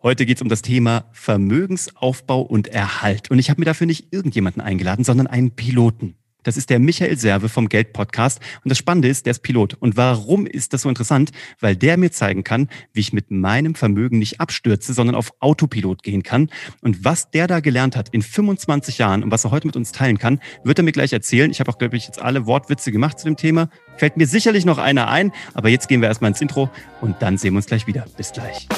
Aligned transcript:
Heute 0.00 0.26
geht 0.26 0.36
es 0.36 0.42
um 0.42 0.48
das 0.48 0.62
Thema 0.62 1.06
Vermögensaufbau 1.10 2.42
und 2.42 2.68
Erhalt. 2.68 3.32
Und 3.32 3.40
ich 3.40 3.50
habe 3.50 3.60
mir 3.60 3.64
dafür 3.64 3.88
nicht 3.88 4.12
irgendjemanden 4.12 4.62
eingeladen, 4.62 5.02
sondern 5.02 5.26
einen 5.26 5.50
Piloten. 5.50 6.14
Das 6.44 6.56
ist 6.56 6.70
der 6.70 6.78
Michael 6.78 7.18
Serve 7.18 7.48
vom 7.48 7.68
Geld 7.68 7.92
Podcast. 7.92 8.38
Und 8.62 8.68
das 8.68 8.78
Spannende 8.78 9.08
ist, 9.08 9.26
der 9.26 9.32
ist 9.32 9.40
Pilot. 9.40 9.74
Und 9.74 9.96
warum 9.96 10.46
ist 10.46 10.72
das 10.72 10.82
so 10.82 10.88
interessant? 10.88 11.32
Weil 11.58 11.74
der 11.74 11.96
mir 11.96 12.12
zeigen 12.12 12.44
kann, 12.44 12.68
wie 12.92 13.00
ich 13.00 13.12
mit 13.12 13.32
meinem 13.32 13.74
Vermögen 13.74 14.20
nicht 14.20 14.40
abstürze, 14.40 14.92
sondern 14.92 15.16
auf 15.16 15.32
Autopilot 15.40 16.04
gehen 16.04 16.22
kann. 16.22 16.48
Und 16.80 17.04
was 17.04 17.32
der 17.32 17.48
da 17.48 17.58
gelernt 17.58 17.96
hat 17.96 18.10
in 18.10 18.22
25 18.22 18.98
Jahren 18.98 19.24
und 19.24 19.32
was 19.32 19.44
er 19.44 19.50
heute 19.50 19.66
mit 19.66 19.74
uns 19.74 19.90
teilen 19.90 20.18
kann, 20.18 20.38
wird 20.62 20.78
er 20.78 20.84
mir 20.84 20.92
gleich 20.92 21.12
erzählen. 21.12 21.50
Ich 21.50 21.58
habe 21.58 21.72
auch, 21.72 21.78
glaube 21.78 21.96
ich, 21.96 22.06
jetzt 22.06 22.22
alle 22.22 22.46
Wortwitze 22.46 22.92
gemacht 22.92 23.18
zu 23.18 23.24
dem 23.24 23.36
Thema. 23.36 23.68
Fällt 23.96 24.16
mir 24.16 24.28
sicherlich 24.28 24.64
noch 24.64 24.78
einer 24.78 25.08
ein. 25.08 25.32
Aber 25.54 25.70
jetzt 25.70 25.88
gehen 25.88 26.00
wir 26.00 26.08
erstmal 26.08 26.30
ins 26.30 26.40
Intro 26.40 26.70
und 27.00 27.16
dann 27.20 27.36
sehen 27.36 27.54
wir 27.54 27.56
uns 27.56 27.66
gleich 27.66 27.88
wieder. 27.88 28.06
Bis 28.16 28.30
gleich. 28.30 28.68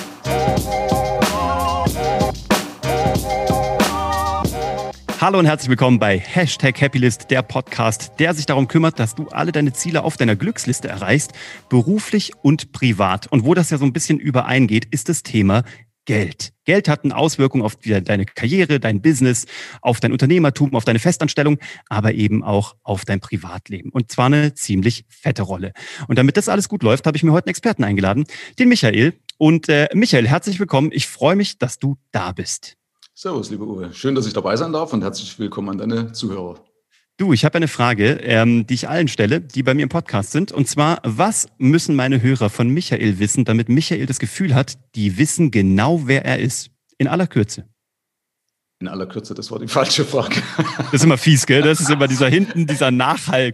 Hallo 5.20 5.38
und 5.38 5.44
herzlich 5.44 5.68
willkommen 5.68 5.98
bei 5.98 6.18
Hashtag 6.18 6.80
Happylist, 6.80 7.30
der 7.30 7.42
Podcast, 7.42 8.12
der 8.18 8.32
sich 8.32 8.46
darum 8.46 8.68
kümmert, 8.68 8.98
dass 8.98 9.14
du 9.14 9.28
alle 9.28 9.52
deine 9.52 9.74
Ziele 9.74 10.02
auf 10.02 10.16
deiner 10.16 10.34
Glücksliste 10.34 10.88
erreichst, 10.88 11.34
beruflich 11.68 12.32
und 12.40 12.72
privat. 12.72 13.26
Und 13.26 13.44
wo 13.44 13.52
das 13.52 13.68
ja 13.68 13.76
so 13.76 13.84
ein 13.84 13.92
bisschen 13.92 14.18
übereingeht, 14.18 14.86
ist 14.86 15.10
das 15.10 15.22
Thema 15.22 15.62
Geld. 16.06 16.54
Geld 16.64 16.88
hat 16.88 17.04
eine 17.04 17.14
Auswirkung 17.14 17.60
auf 17.60 17.76
deine 17.76 18.24
Karriere, 18.24 18.80
dein 18.80 19.02
Business, 19.02 19.44
auf 19.82 20.00
dein 20.00 20.12
Unternehmertum, 20.12 20.74
auf 20.74 20.86
deine 20.86 21.00
Festanstellung, 21.00 21.58
aber 21.90 22.14
eben 22.14 22.42
auch 22.42 22.76
auf 22.82 23.04
dein 23.04 23.20
Privatleben. 23.20 23.90
Und 23.90 24.10
zwar 24.10 24.26
eine 24.26 24.54
ziemlich 24.54 25.04
fette 25.10 25.42
Rolle. 25.42 25.74
Und 26.08 26.18
damit 26.18 26.38
das 26.38 26.48
alles 26.48 26.66
gut 26.70 26.82
läuft, 26.82 27.06
habe 27.06 27.18
ich 27.18 27.22
mir 27.22 27.32
heute 27.32 27.48
einen 27.48 27.50
Experten 27.50 27.84
eingeladen, 27.84 28.24
den 28.58 28.70
Michael. 28.70 29.12
Und 29.36 29.68
äh, 29.68 29.90
Michael, 29.92 30.26
herzlich 30.26 30.58
willkommen. 30.58 30.88
Ich 30.92 31.08
freue 31.08 31.36
mich, 31.36 31.58
dass 31.58 31.78
du 31.78 31.98
da 32.10 32.32
bist. 32.32 32.79
Servus, 33.22 33.50
lieber 33.50 33.66
Uwe. 33.66 33.92
Schön, 33.92 34.14
dass 34.14 34.26
ich 34.26 34.32
dabei 34.32 34.56
sein 34.56 34.72
darf 34.72 34.94
und 34.94 35.02
herzlich 35.02 35.38
willkommen 35.38 35.68
an 35.68 35.76
deine 35.76 36.12
Zuhörer. 36.12 36.64
Du, 37.18 37.34
ich 37.34 37.44
habe 37.44 37.56
eine 37.56 37.68
Frage, 37.68 38.12
ähm, 38.22 38.66
die 38.66 38.72
ich 38.72 38.88
allen 38.88 39.08
stelle, 39.08 39.42
die 39.42 39.62
bei 39.62 39.74
mir 39.74 39.82
im 39.82 39.90
Podcast 39.90 40.32
sind. 40.32 40.52
Und 40.52 40.68
zwar, 40.68 41.02
was 41.04 41.46
müssen 41.58 41.94
meine 41.96 42.22
Hörer 42.22 42.48
von 42.48 42.70
Michael 42.70 43.18
wissen, 43.18 43.44
damit 43.44 43.68
Michael 43.68 44.06
das 44.06 44.20
Gefühl 44.20 44.54
hat, 44.54 44.78
die 44.94 45.18
wissen 45.18 45.50
genau, 45.50 46.06
wer 46.06 46.24
er 46.24 46.38
ist? 46.38 46.70
In 46.96 47.08
aller 47.08 47.26
Kürze. 47.26 47.68
In 48.80 48.88
aller 48.88 49.06
Kürze, 49.06 49.34
das 49.34 49.50
war 49.50 49.58
die 49.58 49.68
falsche 49.68 50.04
Frage. 50.04 50.42
Das 50.78 50.94
ist 50.94 51.04
immer 51.04 51.18
fies, 51.18 51.46
gell? 51.46 51.60
Das 51.62 51.80
ist 51.80 51.90
immer 51.90 52.08
dieser 52.08 52.28
hinten, 52.28 52.66
dieser 52.66 52.90
Nachhall, 52.90 53.52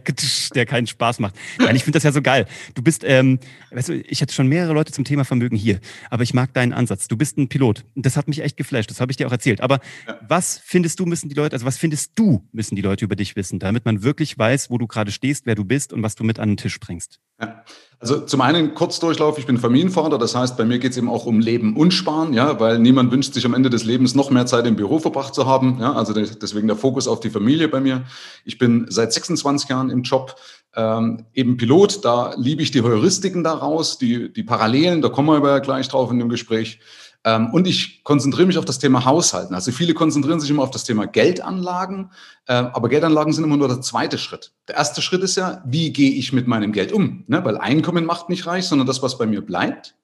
der 0.55 0.67
keinen 0.67 0.87
Spaß 0.87 1.19
macht. 1.19 1.35
Nein, 1.59 1.75
ich 1.75 1.83
finde 1.83 1.97
das 1.97 2.05
ja 2.05 2.13
so 2.13 2.23
geil. 2.23 2.47
Du 2.75 2.83
bist, 2.83 3.03
ähm, 3.05 3.41
weißt 3.73 3.89
du, 3.89 4.01
ich 4.01 4.23
hatte 4.23 4.33
schon 4.33 4.47
mehrere 4.47 4.73
Leute 4.73 4.93
zum 4.93 5.05
Thema 5.05 5.25
Vermögen 5.25 5.57
hier, 5.57 5.81
aber 6.11 6.23
ich 6.23 6.33
mag 6.33 6.55
deinen 6.55 6.73
Ansatz. 6.73 7.09
Du 7.09 7.17
bist 7.17 7.37
ein 7.39 7.49
Pilot 7.49 7.85
das 8.07 8.17
hat 8.17 8.29
mich 8.29 8.41
echt 8.41 8.57
geflasht. 8.57 8.91
Das 8.91 9.01
habe 9.01 9.11
ich 9.11 9.17
dir 9.17 9.27
auch 9.27 9.33
erzählt. 9.33 9.61
Aber 9.61 9.81
ja. 10.07 10.19
was 10.27 10.59
findest 10.65 11.01
du, 11.01 11.07
müssen 11.07 11.29
die 11.29 11.35
Leute, 11.35 11.55
also 11.55 11.67
was 11.67 11.77
findest 11.77 12.13
du, 12.15 12.47
müssen 12.53 12.77
die 12.77 12.83
Leute 12.83 13.05
über 13.05 13.17
dich 13.17 13.37
wissen, 13.37 13.59
damit 13.59 13.85
man 13.85 14.03
wirklich 14.03 14.39
weiß, 14.39 14.71
wo 14.71 14.79
du 14.79 14.87
gerade 14.87 15.11
stehst, 15.11 15.45
wer 15.45 15.57
du 15.57 15.65
bist 15.65 15.93
und 15.93 16.03
was 16.03 16.15
du 16.15 16.25
mit 16.25 16.39
an 16.39 16.51
den 16.51 16.57
Tisch 16.57 16.79
bringst? 16.79 17.21
Ja. 17.41 17.65
Also 17.99 18.21
zum 18.21 18.43
einen 18.43 18.75
Kurzdurchlauf, 18.75 19.39
ich 19.39 19.47
bin 19.47 19.57
Familienvater, 19.57 20.19
das 20.19 20.35
heißt, 20.35 20.59
bei 20.59 20.67
mir 20.67 20.79
geht 20.79 20.93
es 20.93 20.99
eben 20.99 21.09
auch 21.09 21.25
um 21.25 21.41
Leben 21.41 21.77
und 21.77 21.93
Sparen, 21.93 22.35
ja, 22.35 22.61
weil 22.61 22.79
niemand 22.79 23.11
wünscht 23.11 23.33
sich 23.33 23.47
am 23.47 23.55
Ende 23.55 23.71
des 23.71 23.85
Lebens 23.85 24.15
noch 24.15 24.31
mehr 24.31 24.45
Zeit 24.45 24.67
im 24.67 24.77
Büro 24.77 24.99
verbracht 24.99 25.35
zu 25.35 25.47
haben. 25.47 25.79
Ja, 25.81 25.95
also 25.95 26.13
deswegen 26.13 26.67
der 26.67 26.77
Fokus 26.77 27.09
auf 27.09 27.21
die 27.21 27.31
Familie 27.31 27.69
bei 27.69 27.81
mir. 27.81 28.05
Ich 28.45 28.59
bin 28.59 28.85
seit 28.91 29.15
26 29.15 29.71
Jahren 29.71 29.89
im 29.89 30.03
Job, 30.03 30.37
ähm, 30.75 31.25
eben 31.33 31.57
Pilot, 31.57 32.05
da 32.05 32.35
liebe 32.37 32.61
ich 32.61 32.71
die 32.71 32.83
Heuristiken 32.83 33.43
daraus, 33.43 33.97
die, 33.97 34.31
die 34.31 34.43
Parallelen, 34.43 35.01
da 35.01 35.09
kommen 35.09 35.29
wir 35.29 35.37
aber 35.37 35.61
gleich 35.61 35.89
drauf 35.89 36.11
in 36.11 36.19
dem 36.19 36.29
Gespräch. 36.29 36.81
Ähm, 37.27 37.51
und 37.53 37.67
ich 37.67 38.05
konzentriere 38.05 38.47
mich 38.47 38.57
auf 38.57 38.65
das 38.65 38.79
Thema 38.79 39.05
Haushalten. 39.05 39.55
Also 39.55 39.73
viele 39.73 39.95
konzentrieren 39.95 40.39
sich 40.39 40.49
immer 40.49 40.63
auf 40.63 40.71
das 40.71 40.85
Thema 40.85 41.07
Geldanlagen, 41.07 42.13
äh, 42.47 42.55
aber 42.55 42.89
Geldanlagen 42.89 43.33
sind 43.33 43.43
immer 43.43 43.57
nur 43.57 43.67
der 43.67 43.81
zweite 43.81 44.17
Schritt. 44.17 44.53
Der 44.69 44.77
erste 44.77 45.03
Schritt 45.03 45.23
ist 45.23 45.37
ja, 45.37 45.61
wie 45.67 45.93
gehe 45.93 46.13
ich 46.13 46.33
mit 46.33 46.47
meinem 46.47 46.71
Geld 46.73 46.93
um? 46.93 47.25
Ne? 47.27 47.45
Weil 47.45 47.59
Einkommen 47.59 48.07
macht 48.07 48.29
nicht 48.29 48.47
reich, 48.47 48.67
sondern 48.67 48.87
das, 48.87 49.03
was 49.03 49.19
bei 49.19 49.27
mir 49.27 49.45
bleibt. 49.45 49.97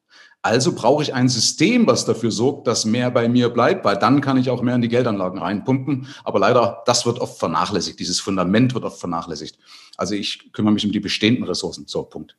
Also 0.44 0.74
brauche 0.74 1.04
ich 1.04 1.14
ein 1.14 1.28
System, 1.28 1.86
was 1.86 2.04
dafür 2.04 2.32
sorgt, 2.32 2.66
dass 2.66 2.84
mehr 2.84 3.12
bei 3.12 3.28
mir 3.28 3.50
bleibt, 3.50 3.84
weil 3.84 3.96
dann 3.96 4.20
kann 4.20 4.36
ich 4.36 4.50
auch 4.50 4.60
mehr 4.60 4.74
in 4.74 4.82
die 4.82 4.88
Geldanlagen 4.88 5.38
reinpumpen. 5.38 6.08
Aber 6.24 6.40
leider, 6.40 6.82
das 6.86 7.06
wird 7.06 7.20
oft 7.20 7.38
vernachlässigt. 7.38 8.00
Dieses 8.00 8.18
Fundament 8.18 8.74
wird 8.74 8.82
oft 8.82 8.98
vernachlässigt. 8.98 9.56
Also 9.96 10.16
ich 10.16 10.52
kümmere 10.52 10.74
mich 10.74 10.84
um 10.84 10.90
die 10.90 10.98
bestehenden 10.98 11.44
Ressourcen. 11.44 11.84
So, 11.86 12.02
Punkt. 12.02 12.36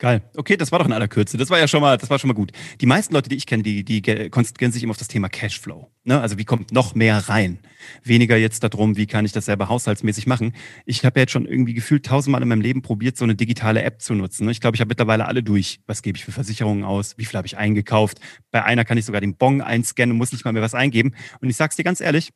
Geil. 0.00 0.22
Okay, 0.34 0.56
das 0.56 0.72
war 0.72 0.78
doch 0.78 0.86
in 0.86 0.94
aller 0.94 1.08
Kürze. 1.08 1.36
Das 1.36 1.50
war 1.50 1.58
ja 1.58 1.68
schon 1.68 1.82
mal, 1.82 1.98
das 1.98 2.08
war 2.08 2.18
schon 2.18 2.28
mal 2.28 2.34
gut. 2.34 2.52
Die 2.80 2.86
meisten 2.86 3.12
Leute, 3.12 3.28
die 3.28 3.36
ich 3.36 3.44
kenne, 3.44 3.62
die, 3.62 3.84
die 3.84 4.00
konzentrieren 4.30 4.72
sich 4.72 4.82
immer 4.82 4.92
auf 4.92 4.96
das 4.96 5.08
Thema 5.08 5.28
Cashflow. 5.28 5.92
Ne? 6.04 6.18
Also 6.18 6.38
wie 6.38 6.46
kommt 6.46 6.72
noch 6.72 6.94
mehr 6.94 7.28
rein? 7.28 7.58
Weniger 8.02 8.38
jetzt 8.38 8.64
darum, 8.64 8.96
wie 8.96 9.06
kann 9.06 9.26
ich 9.26 9.32
das 9.32 9.44
selber 9.44 9.68
haushaltsmäßig 9.68 10.26
machen. 10.26 10.54
Ich 10.86 11.04
habe 11.04 11.20
ja 11.20 11.24
jetzt 11.24 11.32
schon 11.32 11.44
irgendwie 11.44 11.74
gefühlt 11.74 12.06
tausendmal 12.06 12.40
in 12.40 12.48
meinem 12.48 12.62
Leben 12.62 12.80
probiert, 12.80 13.18
so 13.18 13.24
eine 13.24 13.34
digitale 13.34 13.82
App 13.82 14.00
zu 14.00 14.14
nutzen. 14.14 14.46
Ne? 14.46 14.52
Ich 14.52 14.62
glaube, 14.62 14.74
ich 14.74 14.80
habe 14.80 14.88
mittlerweile 14.88 15.26
alle 15.26 15.42
durch. 15.42 15.80
Was 15.86 16.00
gebe 16.00 16.16
ich 16.16 16.24
für 16.24 16.32
Versicherungen 16.32 16.82
aus? 16.82 17.18
Wie 17.18 17.26
viel 17.26 17.36
habe 17.36 17.46
ich 17.46 17.58
eingekauft? 17.58 18.20
Bei 18.50 18.64
einer 18.64 18.86
kann 18.86 18.96
ich 18.96 19.04
sogar 19.04 19.20
den 19.20 19.36
Bon 19.36 19.60
einscannen 19.60 20.12
und 20.12 20.16
muss 20.16 20.32
nicht 20.32 20.46
mal 20.46 20.52
mehr 20.52 20.62
was 20.62 20.74
eingeben. 20.74 21.14
Und 21.42 21.50
ich 21.50 21.56
sag's 21.56 21.76
dir 21.76 21.84
ganz 21.84 22.00
ehrlich, 22.00 22.30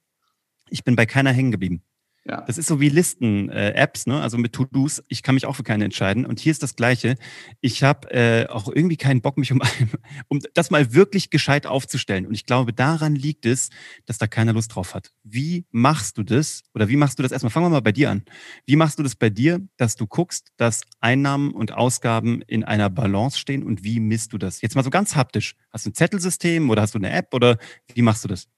ich 0.69 0.84
bin 0.84 0.97
bei 0.97 1.06
keiner 1.06 1.32
hängen 1.32 1.50
geblieben. 1.50 1.82
Ja. 2.26 2.40
Das 2.40 2.56
ist 2.56 2.68
so 2.68 2.80
wie 2.80 2.88
Listen-Apps, 2.88 4.06
äh, 4.06 4.10
ne? 4.10 4.22
also 4.22 4.38
mit 4.38 4.54
To-Dos. 4.54 5.02
Ich 5.08 5.22
kann 5.22 5.34
mich 5.34 5.44
auch 5.44 5.56
für 5.56 5.62
keine 5.62 5.84
entscheiden. 5.84 6.24
Und 6.24 6.40
hier 6.40 6.52
ist 6.52 6.62
das 6.62 6.74
Gleiche. 6.74 7.16
Ich 7.60 7.82
habe 7.82 8.10
äh, 8.12 8.46
auch 8.48 8.68
irgendwie 8.68 8.96
keinen 8.96 9.20
Bock, 9.20 9.36
mich 9.36 9.52
um, 9.52 9.60
um 10.28 10.40
das 10.54 10.70
mal 10.70 10.94
wirklich 10.94 11.28
gescheit 11.28 11.66
aufzustellen. 11.66 12.26
Und 12.26 12.32
ich 12.32 12.46
glaube, 12.46 12.72
daran 12.72 13.14
liegt 13.14 13.44
es, 13.44 13.68
dass 14.06 14.16
da 14.16 14.26
keiner 14.26 14.54
Lust 14.54 14.74
drauf 14.74 14.94
hat. 14.94 15.10
Wie 15.22 15.66
machst 15.70 16.16
du 16.16 16.22
das? 16.22 16.62
Oder 16.74 16.88
wie 16.88 16.96
machst 16.96 17.18
du 17.18 17.22
das 17.22 17.30
erstmal? 17.30 17.50
Fangen 17.50 17.66
wir 17.66 17.70
mal 17.70 17.80
bei 17.80 17.92
dir 17.92 18.10
an. 18.10 18.22
Wie 18.64 18.76
machst 18.76 18.98
du 18.98 19.02
das 19.02 19.16
bei 19.16 19.28
dir, 19.28 19.60
dass 19.76 19.96
du 19.96 20.06
guckst, 20.06 20.48
dass 20.56 20.80
Einnahmen 21.00 21.52
und 21.52 21.72
Ausgaben 21.72 22.41
in 22.46 22.64
einer 22.64 22.88
Balance 22.88 23.38
stehen? 23.38 23.62
Und 23.62 23.84
wie 23.84 24.00
misst 24.00 24.32
du 24.32 24.38
das? 24.38 24.62
Jetzt 24.62 24.76
mal 24.76 24.84
so 24.84 24.91
ganz 24.91 25.14
haptisch. 25.14 25.56
Hast 25.70 25.84
du 25.84 25.91
ein 25.91 25.94
Zettelsystem 25.94 26.70
oder 26.70 26.80
hast 26.80 26.94
du 26.94 26.98
eine 26.98 27.10
App 27.10 27.34
oder 27.34 27.58
wie 27.92 28.02
machst 28.02 28.24
du 28.24 28.28
das? 28.28 28.48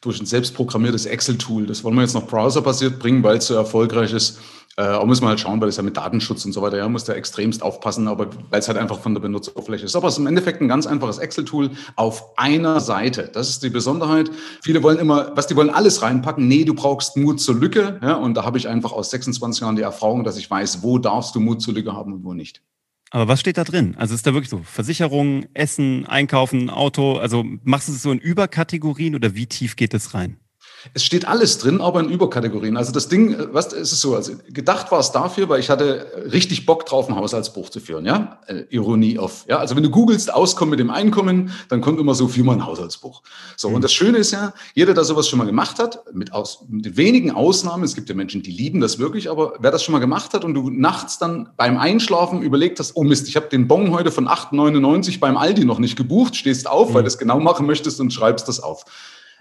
Durch 0.00 0.20
ein 0.20 0.26
selbstprogrammiertes 0.26 1.06
Excel-Tool. 1.06 1.66
Das 1.66 1.84
wollen 1.84 1.94
wir 1.94 2.02
jetzt 2.02 2.14
noch 2.14 2.26
browserbasiert 2.26 2.98
bringen, 2.98 3.22
weil 3.22 3.38
es 3.38 3.46
so 3.46 3.54
erfolgreich 3.54 4.12
ist. 4.12 4.38
Äh, 4.78 4.88
auch 4.88 5.04
muss 5.04 5.20
man 5.20 5.30
halt 5.30 5.40
schauen, 5.40 5.60
weil 5.60 5.68
es 5.68 5.76
ja 5.76 5.82
mit 5.82 5.98
Datenschutz 5.98 6.46
und 6.46 6.52
so 6.52 6.62
weiter, 6.62 6.78
ja, 6.78 6.88
muss 6.88 7.04
da 7.04 7.12
extremst 7.12 7.62
aufpassen, 7.62 8.08
aber 8.08 8.28
weil 8.48 8.60
es 8.60 8.68
halt 8.68 8.78
einfach 8.78 9.00
von 9.00 9.12
der 9.12 9.20
Benutzeroberfläche 9.20 9.84
ist. 9.84 9.94
Aber 9.94 10.08
es 10.08 10.14
ist 10.14 10.18
im 10.18 10.26
Endeffekt 10.26 10.62
ein 10.62 10.68
ganz 10.68 10.86
einfaches 10.86 11.18
Excel-Tool 11.18 11.70
auf 11.96 12.38
einer 12.38 12.80
Seite. 12.80 13.30
Das 13.32 13.50
ist 13.50 13.62
die 13.62 13.68
Besonderheit. 13.68 14.30
Viele 14.62 14.82
wollen 14.82 14.98
immer, 14.98 15.32
was 15.36 15.46
die 15.46 15.56
wollen, 15.56 15.68
alles 15.68 16.00
reinpacken. 16.00 16.48
Nee, 16.48 16.64
du 16.64 16.74
brauchst 16.74 17.18
Mut 17.18 17.40
zur 17.40 17.56
Lücke. 17.56 18.00
Ja, 18.02 18.14
und 18.14 18.34
da 18.34 18.44
habe 18.44 18.56
ich 18.56 18.66
einfach 18.66 18.92
aus 18.92 19.10
26 19.10 19.60
Jahren 19.60 19.76
die 19.76 19.82
Erfahrung, 19.82 20.24
dass 20.24 20.38
ich 20.38 20.50
weiß, 20.50 20.82
wo 20.82 20.96
darfst 20.98 21.34
du 21.34 21.40
Mut 21.40 21.60
zur 21.60 21.74
Lücke 21.74 21.92
haben 21.92 22.14
und 22.14 22.24
wo 22.24 22.32
nicht. 22.32 22.62
Aber 23.12 23.28
was 23.28 23.40
steht 23.40 23.58
da 23.58 23.64
drin? 23.64 23.94
Also 23.98 24.14
ist 24.14 24.26
da 24.26 24.32
wirklich 24.32 24.48
so 24.48 24.62
Versicherung, 24.62 25.44
Essen, 25.52 26.06
Einkaufen, 26.06 26.70
Auto? 26.70 27.18
Also 27.18 27.44
machst 27.62 27.88
du 27.88 27.92
es 27.92 28.00
so 28.00 28.10
in 28.10 28.18
Überkategorien 28.18 29.14
oder 29.14 29.34
wie 29.34 29.46
tief 29.46 29.76
geht 29.76 29.92
es 29.92 30.14
rein? 30.14 30.38
Es 30.94 31.04
steht 31.04 31.26
alles 31.26 31.58
drin, 31.58 31.80
aber 31.80 32.00
in 32.00 32.08
Überkategorien. 32.08 32.76
Also 32.76 32.92
das 32.92 33.08
Ding, 33.08 33.36
was 33.52 33.72
ist 33.72 33.92
es 33.92 34.00
so? 34.00 34.14
Also 34.14 34.32
gedacht 34.48 34.90
war 34.90 35.00
es 35.00 35.12
dafür, 35.12 35.48
weil 35.48 35.60
ich 35.60 35.70
hatte 35.70 36.06
richtig 36.32 36.66
Bock 36.66 36.86
drauf, 36.86 37.08
ein 37.08 37.16
Haushaltsbuch 37.16 37.70
zu 37.70 37.80
führen. 37.80 38.04
Ja, 38.04 38.40
äh, 38.46 38.64
Ironie 38.70 39.18
auf. 39.18 39.44
Ja, 39.48 39.58
also 39.58 39.76
wenn 39.76 39.82
du 39.82 39.90
googelst 39.90 40.32
Auskommen 40.32 40.70
mit 40.70 40.80
dem 40.80 40.90
Einkommen, 40.90 41.52
dann 41.68 41.80
kommt 41.80 42.00
immer 42.00 42.14
so 42.14 42.28
viel 42.28 42.44
mal 42.44 42.54
ein 42.54 42.66
Haushaltsbuch. 42.66 43.22
So 43.56 43.68
mhm. 43.68 43.76
und 43.76 43.84
das 43.84 43.92
Schöne 43.92 44.18
ist 44.18 44.32
ja, 44.32 44.52
jeder, 44.74 44.94
der 44.94 45.04
sowas 45.04 45.28
schon 45.28 45.38
mal 45.38 45.44
gemacht 45.44 45.78
hat, 45.78 46.00
mit, 46.12 46.32
aus, 46.32 46.64
mit 46.68 46.96
wenigen 46.96 47.30
Ausnahmen. 47.30 47.84
Es 47.84 47.94
gibt 47.94 48.08
ja 48.08 48.14
Menschen, 48.14 48.42
die 48.42 48.50
lieben 48.50 48.80
das 48.80 48.98
wirklich, 48.98 49.30
aber 49.30 49.54
wer 49.60 49.70
das 49.70 49.82
schon 49.82 49.92
mal 49.92 49.98
gemacht 49.98 50.34
hat 50.34 50.44
und 50.44 50.54
du 50.54 50.70
nachts 50.70 51.18
dann 51.18 51.50
beim 51.56 51.78
Einschlafen 51.78 52.42
überlegt 52.42 52.78
hast, 52.78 52.96
oh 52.96 53.04
Mist, 53.04 53.28
ich 53.28 53.36
habe 53.36 53.48
den 53.48 53.68
Bon 53.68 53.92
heute 53.92 54.10
von 54.10 54.28
8,99 54.28 55.20
beim 55.20 55.36
Aldi 55.36 55.64
noch 55.64 55.78
nicht 55.78 55.96
gebucht, 55.96 56.36
stehst 56.36 56.68
auf, 56.68 56.90
mhm. 56.90 56.94
weil 56.94 57.02
du 57.02 57.08
es 57.08 57.18
genau 57.18 57.40
machen 57.40 57.66
möchtest 57.66 58.00
und 58.00 58.12
schreibst 58.12 58.48
das 58.48 58.60
auf. 58.60 58.84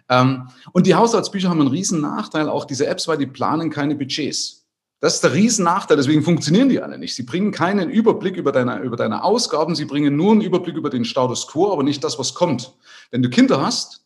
Ähm, 0.09 0.49
und 0.71 0.87
die 0.87 0.95
Haushaltsbücher 0.95 1.49
haben 1.49 1.61
einen 1.61 1.69
riesen 1.69 2.01
Nachteil, 2.01 2.49
auch 2.49 2.65
diese 2.65 2.87
Apps, 2.87 3.07
weil 3.07 3.17
die 3.17 3.25
planen 3.25 3.69
keine 3.69 3.95
Budgets. 3.95 4.65
Das 4.99 5.15
ist 5.15 5.23
der 5.23 5.33
riesen 5.33 5.65
Nachteil, 5.65 5.97
deswegen 5.97 6.21
funktionieren 6.21 6.69
die 6.69 6.79
alle 6.79 6.97
nicht. 6.99 7.15
Sie 7.15 7.23
bringen 7.23 7.51
keinen 7.51 7.89
Überblick 7.89 8.37
über 8.37 8.51
deine, 8.51 8.79
über 8.81 8.95
deine 8.95 9.23
Ausgaben, 9.23 9.75
sie 9.75 9.85
bringen 9.85 10.15
nur 10.15 10.31
einen 10.31 10.41
Überblick 10.41 10.75
über 10.75 10.91
den 10.91 11.05
Status 11.05 11.47
quo, 11.47 11.71
aber 11.71 11.81
nicht 11.81 12.03
das, 12.03 12.19
was 12.19 12.35
kommt. 12.35 12.73
Wenn 13.09 13.23
du 13.23 13.29
Kinder 13.29 13.61
hast, 13.65 14.05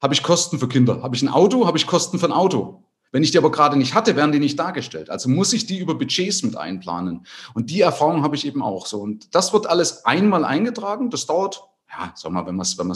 habe 0.00 0.14
ich 0.14 0.24
Kosten 0.24 0.58
für 0.58 0.66
Kinder. 0.66 1.00
Habe 1.02 1.14
ich 1.14 1.22
ein 1.22 1.28
Auto, 1.28 1.64
habe 1.64 1.78
ich 1.78 1.86
Kosten 1.86 2.18
für 2.18 2.26
ein 2.26 2.32
Auto. 2.32 2.82
Wenn 3.12 3.22
ich 3.22 3.30
die 3.30 3.38
aber 3.38 3.52
gerade 3.52 3.76
nicht 3.76 3.94
hatte, 3.94 4.16
werden 4.16 4.32
die 4.32 4.40
nicht 4.40 4.58
dargestellt. 4.58 5.10
Also 5.10 5.28
muss 5.28 5.52
ich 5.52 5.66
die 5.66 5.78
über 5.78 5.94
Budgets 5.94 6.42
mit 6.42 6.56
einplanen. 6.56 7.26
Und 7.54 7.70
die 7.70 7.82
Erfahrung 7.82 8.22
habe 8.24 8.34
ich 8.34 8.46
eben 8.46 8.62
auch 8.62 8.86
so. 8.86 9.00
Und 9.00 9.34
das 9.34 9.52
wird 9.52 9.68
alles 9.68 10.04
einmal 10.04 10.44
eingetragen. 10.44 11.10
Das 11.10 11.26
dauert, 11.26 11.62
ja, 11.90 12.12
sag 12.16 12.32
mal, 12.32 12.46
wenn 12.46 12.56
man 12.56 12.64
es 12.64 12.78
wenn 12.78 12.88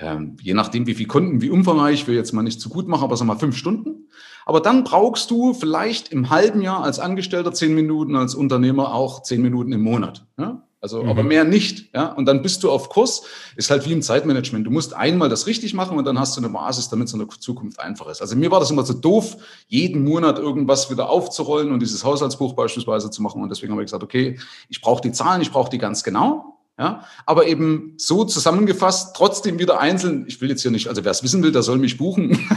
ähm, 0.00 0.36
je 0.40 0.54
nachdem, 0.54 0.86
wie 0.86 0.94
viel 0.94 1.06
Kunden, 1.06 1.42
wie 1.42 1.50
umfangreich, 1.50 2.06
will 2.06 2.14
jetzt 2.14 2.32
mal 2.32 2.42
nicht 2.42 2.60
zu 2.60 2.70
gut 2.70 2.88
machen, 2.88 3.04
aber 3.04 3.16
sag 3.16 3.26
mal 3.26 3.36
fünf 3.36 3.56
Stunden. 3.56 4.08
Aber 4.46 4.60
dann 4.60 4.82
brauchst 4.82 5.30
du 5.30 5.52
vielleicht 5.52 6.08
im 6.08 6.30
halben 6.30 6.62
Jahr 6.62 6.82
als 6.82 6.98
Angestellter 6.98 7.52
zehn 7.52 7.74
Minuten, 7.74 8.16
als 8.16 8.34
Unternehmer 8.34 8.94
auch 8.94 9.22
zehn 9.22 9.42
Minuten 9.42 9.72
im 9.72 9.82
Monat. 9.82 10.26
Ja? 10.38 10.66
Also, 10.80 11.02
mhm. 11.02 11.10
aber 11.10 11.22
mehr 11.22 11.44
nicht. 11.44 11.94
Ja? 11.94 12.06
Und 12.12 12.24
dann 12.24 12.40
bist 12.40 12.62
du 12.62 12.70
auf 12.70 12.88
Kurs. 12.88 13.22
Ist 13.56 13.70
halt 13.70 13.86
wie 13.86 13.92
im 13.92 14.00
Zeitmanagement. 14.00 14.66
Du 14.66 14.70
musst 14.70 14.94
einmal 14.94 15.28
das 15.28 15.46
richtig 15.46 15.74
machen 15.74 15.98
und 15.98 16.06
dann 16.06 16.18
hast 16.18 16.36
du 16.36 16.40
eine 16.40 16.48
Basis, 16.48 16.88
damit 16.88 17.08
es 17.08 17.12
in 17.12 17.18
der 17.18 17.28
Zukunft 17.28 17.78
einfach 17.78 18.08
ist. 18.08 18.22
Also 18.22 18.34
mir 18.34 18.50
war 18.50 18.60
das 18.60 18.70
immer 18.70 18.84
so 18.84 18.94
doof, 18.94 19.36
jeden 19.68 20.02
Monat 20.02 20.38
irgendwas 20.38 20.90
wieder 20.90 21.10
aufzurollen 21.10 21.70
und 21.70 21.80
dieses 21.80 22.02
Haushaltsbuch 22.02 22.54
beispielsweise 22.54 23.10
zu 23.10 23.22
machen. 23.22 23.42
Und 23.42 23.50
deswegen 23.50 23.72
habe 23.72 23.82
ich 23.82 23.86
gesagt, 23.86 24.02
okay, 24.02 24.38
ich 24.70 24.80
brauche 24.80 25.02
die 25.02 25.12
Zahlen, 25.12 25.42
ich 25.42 25.52
brauche 25.52 25.68
die 25.68 25.78
ganz 25.78 26.02
genau. 26.02 26.59
Ja, 26.80 27.04
aber 27.26 27.46
eben 27.46 27.92
so 27.98 28.24
zusammengefasst, 28.24 29.14
trotzdem 29.14 29.58
wieder 29.58 29.80
einzeln. 29.80 30.24
Ich 30.26 30.40
will 30.40 30.48
jetzt 30.48 30.62
hier 30.62 30.70
nicht, 30.70 30.88
also 30.88 31.04
wer 31.04 31.10
es 31.10 31.22
wissen 31.22 31.42
will, 31.42 31.52
der 31.52 31.60
soll 31.60 31.76
mich 31.76 31.98
buchen. 31.98 32.48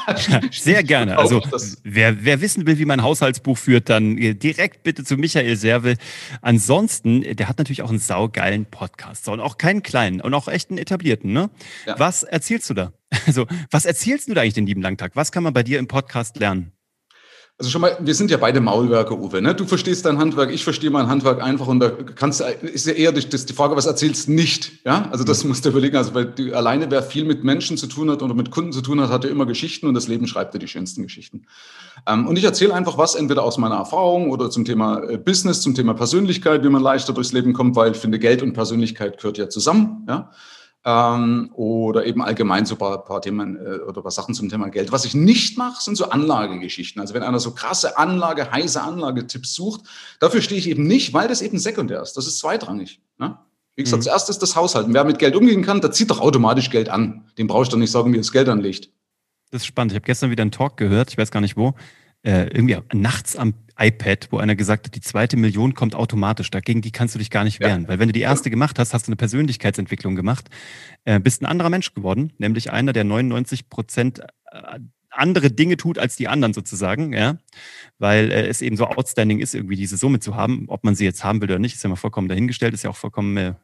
Sehr 0.52 0.82
gerne. 0.82 1.16
Also 1.16 1.40
wer, 1.82 2.22
wer 2.22 2.42
wissen 2.42 2.66
will, 2.66 2.78
wie 2.78 2.84
man 2.84 3.00
ein 3.00 3.02
Haushaltsbuch 3.02 3.56
führt, 3.56 3.88
dann 3.88 4.16
direkt 4.16 4.82
bitte 4.82 5.02
zu 5.02 5.16
Michael 5.16 5.56
Serve. 5.56 5.96
Ansonsten, 6.42 7.22
der 7.22 7.48
hat 7.48 7.56
natürlich 7.56 7.80
auch 7.80 7.88
einen 7.88 8.00
saugeilen 8.00 8.66
Podcast. 8.66 9.26
und 9.28 9.40
auch 9.40 9.56
keinen 9.56 9.82
kleinen 9.82 10.20
und 10.20 10.34
auch 10.34 10.48
echt 10.48 10.68
einen 10.68 10.78
etablierten. 10.78 11.32
Ne? 11.32 11.48
Ja. 11.86 11.98
Was 11.98 12.22
erzählst 12.22 12.68
du 12.68 12.74
da? 12.74 12.92
Also, 13.26 13.46
was 13.70 13.86
erzählst 13.86 14.28
du 14.28 14.34
da 14.34 14.42
eigentlich 14.42 14.54
den 14.54 14.66
lieben 14.66 14.82
Langtag? 14.82 15.12
Was 15.16 15.32
kann 15.32 15.42
man 15.42 15.54
bei 15.54 15.62
dir 15.62 15.78
im 15.78 15.88
Podcast 15.88 16.36
lernen? 16.38 16.72
Also 17.60 17.72
schon 17.72 17.82
mal, 17.82 17.94
wir 18.00 18.14
sind 18.14 18.30
ja 18.30 18.38
beide 18.38 18.58
Maulwerker, 18.58 19.18
Uwe. 19.18 19.42
Ne? 19.42 19.54
Du 19.54 19.66
verstehst 19.66 20.06
dein 20.06 20.16
Handwerk, 20.16 20.50
ich 20.50 20.64
verstehe 20.64 20.88
mein 20.88 21.08
Handwerk 21.08 21.42
einfach 21.42 21.66
und 21.66 21.80
da 21.80 21.90
kannst 21.90 22.40
du, 22.40 22.44
ist 22.62 22.86
ja 22.86 22.94
eher 22.94 23.12
das, 23.12 23.44
die 23.44 23.52
Frage, 23.52 23.76
was 23.76 23.84
erzählst 23.84 24.28
du 24.28 24.32
nicht? 24.32 24.72
Ja, 24.86 25.10
also 25.10 25.24
das 25.24 25.44
musst 25.44 25.66
du 25.66 25.68
überlegen. 25.68 25.94
Also 25.94 26.14
weil 26.14 26.24
du, 26.24 26.54
alleine, 26.54 26.90
wer 26.90 27.02
viel 27.02 27.26
mit 27.26 27.44
Menschen 27.44 27.76
zu 27.76 27.86
tun 27.86 28.10
hat 28.10 28.22
oder 28.22 28.32
mit 28.32 28.50
Kunden 28.50 28.72
zu 28.72 28.80
tun 28.80 28.98
hat, 28.98 29.10
hat 29.10 29.24
ja 29.24 29.30
immer 29.30 29.44
Geschichten 29.44 29.86
und 29.86 29.92
das 29.92 30.08
Leben 30.08 30.26
schreibt 30.26 30.54
dir 30.54 30.58
die 30.58 30.68
schönsten 30.68 31.02
Geschichten. 31.02 31.42
Ähm, 32.06 32.26
und 32.26 32.38
ich 32.38 32.44
erzähle 32.44 32.72
einfach 32.72 32.96
was, 32.96 33.14
entweder 33.14 33.42
aus 33.42 33.58
meiner 33.58 33.76
Erfahrung 33.76 34.30
oder 34.30 34.48
zum 34.48 34.64
Thema 34.64 35.02
äh, 35.02 35.18
Business, 35.18 35.60
zum 35.60 35.74
Thema 35.74 35.92
Persönlichkeit, 35.92 36.64
wie 36.64 36.70
man 36.70 36.82
leichter 36.82 37.12
durchs 37.12 37.34
Leben 37.34 37.52
kommt, 37.52 37.76
weil 37.76 37.92
ich 37.92 37.98
finde, 37.98 38.18
Geld 38.18 38.42
und 38.42 38.54
Persönlichkeit 38.54 39.18
gehört 39.18 39.36
ja 39.36 39.50
zusammen. 39.50 40.06
Ja 40.08 40.30
ähm, 40.84 41.50
oder 41.54 42.06
eben 42.06 42.22
allgemein 42.22 42.64
so 42.64 42.74
ein 42.74 42.78
paar, 42.78 43.04
paar 43.04 43.20
Themen 43.20 43.56
äh, 43.56 43.80
oder 43.80 44.00
ein 44.00 44.02
paar 44.02 44.10
Sachen 44.10 44.34
zum 44.34 44.48
Thema 44.48 44.68
Geld. 44.70 44.92
Was 44.92 45.04
ich 45.04 45.14
nicht 45.14 45.58
mache, 45.58 45.82
sind 45.82 45.96
so 45.96 46.08
Anlagegeschichten. 46.08 47.00
Also 47.00 47.12
wenn 47.14 47.22
einer 47.22 47.40
so 47.40 47.52
krasse 47.52 47.98
Anlage, 47.98 48.50
heiße 48.50 48.80
Anlagetipps 48.82 49.54
sucht, 49.54 49.82
dafür 50.20 50.40
stehe 50.40 50.58
ich 50.58 50.68
eben 50.68 50.86
nicht, 50.86 51.12
weil 51.12 51.28
das 51.28 51.42
eben 51.42 51.58
sekundär 51.58 52.00
ist. 52.00 52.14
Das 52.14 52.26
ist 52.26 52.38
zweitrangig. 52.38 53.02
Ne? 53.18 53.38
Wie 53.76 53.82
gesagt, 53.82 54.00
mhm. 54.00 54.04
zuerst 54.04 54.30
ist 54.30 54.40
das 54.40 54.56
Haushalten. 54.56 54.94
Wer 54.94 55.04
mit 55.04 55.18
Geld 55.18 55.36
umgehen 55.36 55.62
kann, 55.62 55.80
der 55.80 55.92
zieht 55.92 56.10
doch 56.10 56.20
automatisch 56.20 56.70
Geld 56.70 56.88
an. 56.88 57.26
Dem 57.36 57.46
brauche 57.46 57.64
ich 57.64 57.68
doch 57.68 57.78
nicht 57.78 57.90
sagen, 57.90 58.12
wie 58.12 58.18
das 58.18 58.32
Geld 58.32 58.48
anlegt. 58.48 58.90
Das 59.50 59.62
ist 59.62 59.66
spannend. 59.66 59.92
Ich 59.92 59.96
habe 59.96 60.06
gestern 60.06 60.30
wieder 60.30 60.42
einen 60.42 60.52
Talk 60.52 60.76
gehört, 60.76 61.10
ich 61.10 61.18
weiß 61.18 61.30
gar 61.30 61.40
nicht 61.40 61.56
wo, 61.56 61.74
äh, 62.22 62.44
irgendwie 62.44 62.78
nachts 62.92 63.36
am 63.36 63.54
iPad, 63.80 64.28
wo 64.30 64.38
einer 64.38 64.54
gesagt 64.54 64.86
hat, 64.86 64.94
die 64.94 65.00
zweite 65.00 65.36
Million 65.36 65.74
kommt 65.74 65.94
automatisch. 65.94 66.50
Dagegen 66.50 66.82
die 66.82 66.92
kannst 66.92 67.14
du 67.14 67.18
dich 67.18 67.30
gar 67.30 67.44
nicht 67.44 67.60
wehren. 67.60 67.82
Ja. 67.82 67.88
Weil 67.88 67.98
wenn 67.98 68.08
du 68.08 68.12
die 68.12 68.20
erste 68.20 68.50
gemacht 68.50 68.78
hast, 68.78 68.92
hast 68.92 69.06
du 69.06 69.10
eine 69.10 69.16
Persönlichkeitsentwicklung 69.16 70.14
gemacht, 70.14 70.48
äh, 71.04 71.18
bist 71.18 71.42
ein 71.42 71.46
anderer 71.46 71.70
Mensch 71.70 71.94
geworden, 71.94 72.32
nämlich 72.38 72.70
einer, 72.70 72.92
der 72.92 73.04
99 73.04 73.68
Prozent 73.70 74.20
äh, 74.52 74.78
andere 75.10 75.50
Dinge 75.50 75.76
tut 75.76 75.98
als 75.98 76.16
die 76.16 76.28
anderen 76.28 76.54
sozusagen, 76.54 77.12
ja, 77.12 77.38
weil 77.98 78.30
äh, 78.30 78.46
es 78.46 78.62
eben 78.62 78.76
so 78.76 78.86
outstanding 78.86 79.40
ist, 79.40 79.54
irgendwie 79.54 79.76
diese 79.76 79.96
Summe 79.96 80.20
zu 80.20 80.36
haben. 80.36 80.66
Ob 80.68 80.84
man 80.84 80.94
sie 80.94 81.04
jetzt 81.04 81.24
haben 81.24 81.40
will 81.40 81.50
oder 81.50 81.58
nicht, 81.58 81.74
ist 81.74 81.82
ja 81.82 81.90
mal 81.90 81.96
vollkommen 81.96 82.28
dahingestellt, 82.28 82.74
ist 82.74 82.84
ja 82.84 82.90
auch 82.90 82.96
vollkommen, 82.96 83.36
äh, 83.36 83.54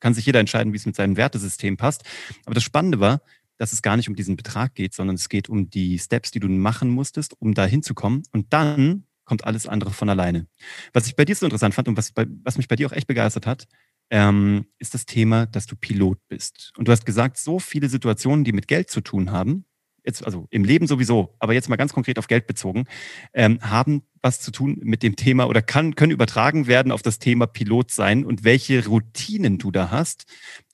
kann 0.00 0.14
sich 0.14 0.26
jeder 0.26 0.40
entscheiden, 0.40 0.72
wie 0.72 0.76
es 0.76 0.86
mit 0.86 0.96
seinem 0.96 1.16
Wertesystem 1.16 1.76
passt. 1.76 2.04
Aber 2.46 2.54
das 2.54 2.64
Spannende 2.64 3.00
war, 3.00 3.20
dass 3.58 3.72
es 3.72 3.82
gar 3.82 3.96
nicht 3.96 4.08
um 4.08 4.16
diesen 4.16 4.36
Betrag 4.36 4.74
geht, 4.74 4.94
sondern 4.94 5.16
es 5.16 5.28
geht 5.28 5.48
um 5.48 5.70
die 5.70 5.98
Steps, 5.98 6.30
die 6.30 6.40
du 6.40 6.48
machen 6.48 6.90
musstest, 6.90 7.40
um 7.40 7.54
da 7.54 7.66
hinzukommen. 7.66 8.22
Und 8.32 8.52
dann 8.52 9.04
kommt 9.24 9.44
alles 9.44 9.66
andere 9.66 9.90
von 9.90 10.08
alleine. 10.08 10.46
Was 10.92 11.06
ich 11.06 11.16
bei 11.16 11.24
dir 11.24 11.34
so 11.34 11.46
interessant 11.46 11.74
fand 11.74 11.88
und 11.88 11.96
was, 11.96 12.12
bei, 12.12 12.26
was 12.42 12.56
mich 12.56 12.68
bei 12.68 12.76
dir 12.76 12.86
auch 12.86 12.92
echt 12.92 13.06
begeistert 13.06 13.46
hat, 13.46 13.66
ähm, 14.10 14.66
ist 14.78 14.94
das 14.94 15.06
Thema, 15.06 15.46
dass 15.46 15.66
du 15.66 15.76
Pilot 15.76 16.18
bist. 16.28 16.72
Und 16.76 16.88
du 16.88 16.92
hast 16.92 17.06
gesagt, 17.06 17.38
so 17.38 17.58
viele 17.58 17.88
Situationen, 17.88 18.44
die 18.44 18.52
mit 18.52 18.68
Geld 18.68 18.90
zu 18.90 19.00
tun 19.00 19.32
haben, 19.32 19.64
jetzt, 20.04 20.24
also 20.24 20.46
im 20.50 20.64
Leben 20.64 20.86
sowieso, 20.86 21.34
aber 21.38 21.54
jetzt 21.54 21.68
mal 21.68 21.76
ganz 21.76 21.92
konkret 21.92 22.18
auf 22.18 22.28
Geld 22.28 22.46
bezogen, 22.46 22.84
ähm, 23.32 23.58
haben 23.62 24.02
was 24.24 24.40
zu 24.40 24.50
tun 24.50 24.78
mit 24.82 25.02
dem 25.02 25.16
Thema 25.16 25.46
oder 25.48 25.60
kann, 25.60 25.96
können 25.96 26.10
übertragen 26.10 26.66
werden 26.66 26.90
auf 26.90 27.02
das 27.02 27.18
Thema 27.18 27.46
Pilot 27.46 27.90
sein 27.90 28.24
und 28.24 28.42
welche 28.42 28.86
Routinen 28.86 29.58
du 29.58 29.70
da 29.70 29.90
hast, 29.90 30.24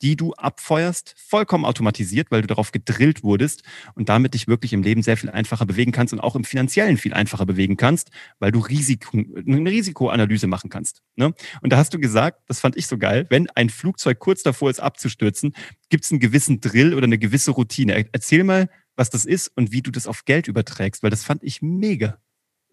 die 0.01 0.15
du 0.15 0.33
abfeuerst, 0.33 1.15
vollkommen 1.17 1.65
automatisiert, 1.65 2.31
weil 2.31 2.41
du 2.41 2.47
darauf 2.47 2.71
gedrillt 2.71 3.23
wurdest 3.23 3.63
und 3.93 4.07
damit 4.07 4.35
dich 4.35 4.47
wirklich 4.47 4.71
im 4.71 4.83
Leben 4.83 5.03
sehr 5.03 5.17
viel 5.17 5.29
einfacher 5.29 5.65
bewegen 5.65 5.91
kannst 5.91 6.13
und 6.13 6.21
auch 6.21 6.37
im 6.37 6.45
finanziellen 6.45 6.95
viel 6.95 7.13
einfacher 7.13 7.45
bewegen 7.45 7.75
kannst, 7.75 8.09
weil 8.39 8.53
du 8.53 8.59
Risiko, 8.59 9.17
eine 9.17 9.69
Risikoanalyse 9.69 10.47
machen 10.47 10.69
kannst. 10.69 11.01
Ne? 11.17 11.33
Und 11.61 11.73
da 11.73 11.77
hast 11.77 11.93
du 11.93 11.99
gesagt, 11.99 12.43
das 12.47 12.61
fand 12.61 12.77
ich 12.77 12.87
so 12.87 12.97
geil, 12.97 13.25
wenn 13.29 13.49
ein 13.49 13.69
Flugzeug 13.69 14.19
kurz 14.19 14.43
davor 14.43 14.69
ist 14.69 14.79
abzustürzen, 14.79 15.53
gibt 15.89 16.05
es 16.05 16.11
einen 16.11 16.21
gewissen 16.21 16.61
Drill 16.61 16.93
oder 16.93 17.03
eine 17.03 17.17
gewisse 17.17 17.51
Routine. 17.51 18.05
Erzähl 18.13 18.45
mal, 18.45 18.69
was 18.95 19.09
das 19.09 19.25
ist 19.25 19.51
und 19.55 19.71
wie 19.71 19.81
du 19.81 19.91
das 19.91 20.07
auf 20.07 20.25
Geld 20.25 20.47
überträgst, 20.47 21.03
weil 21.03 21.09
das 21.09 21.23
fand 21.23 21.43
ich 21.43 21.61
mega. 21.61 22.17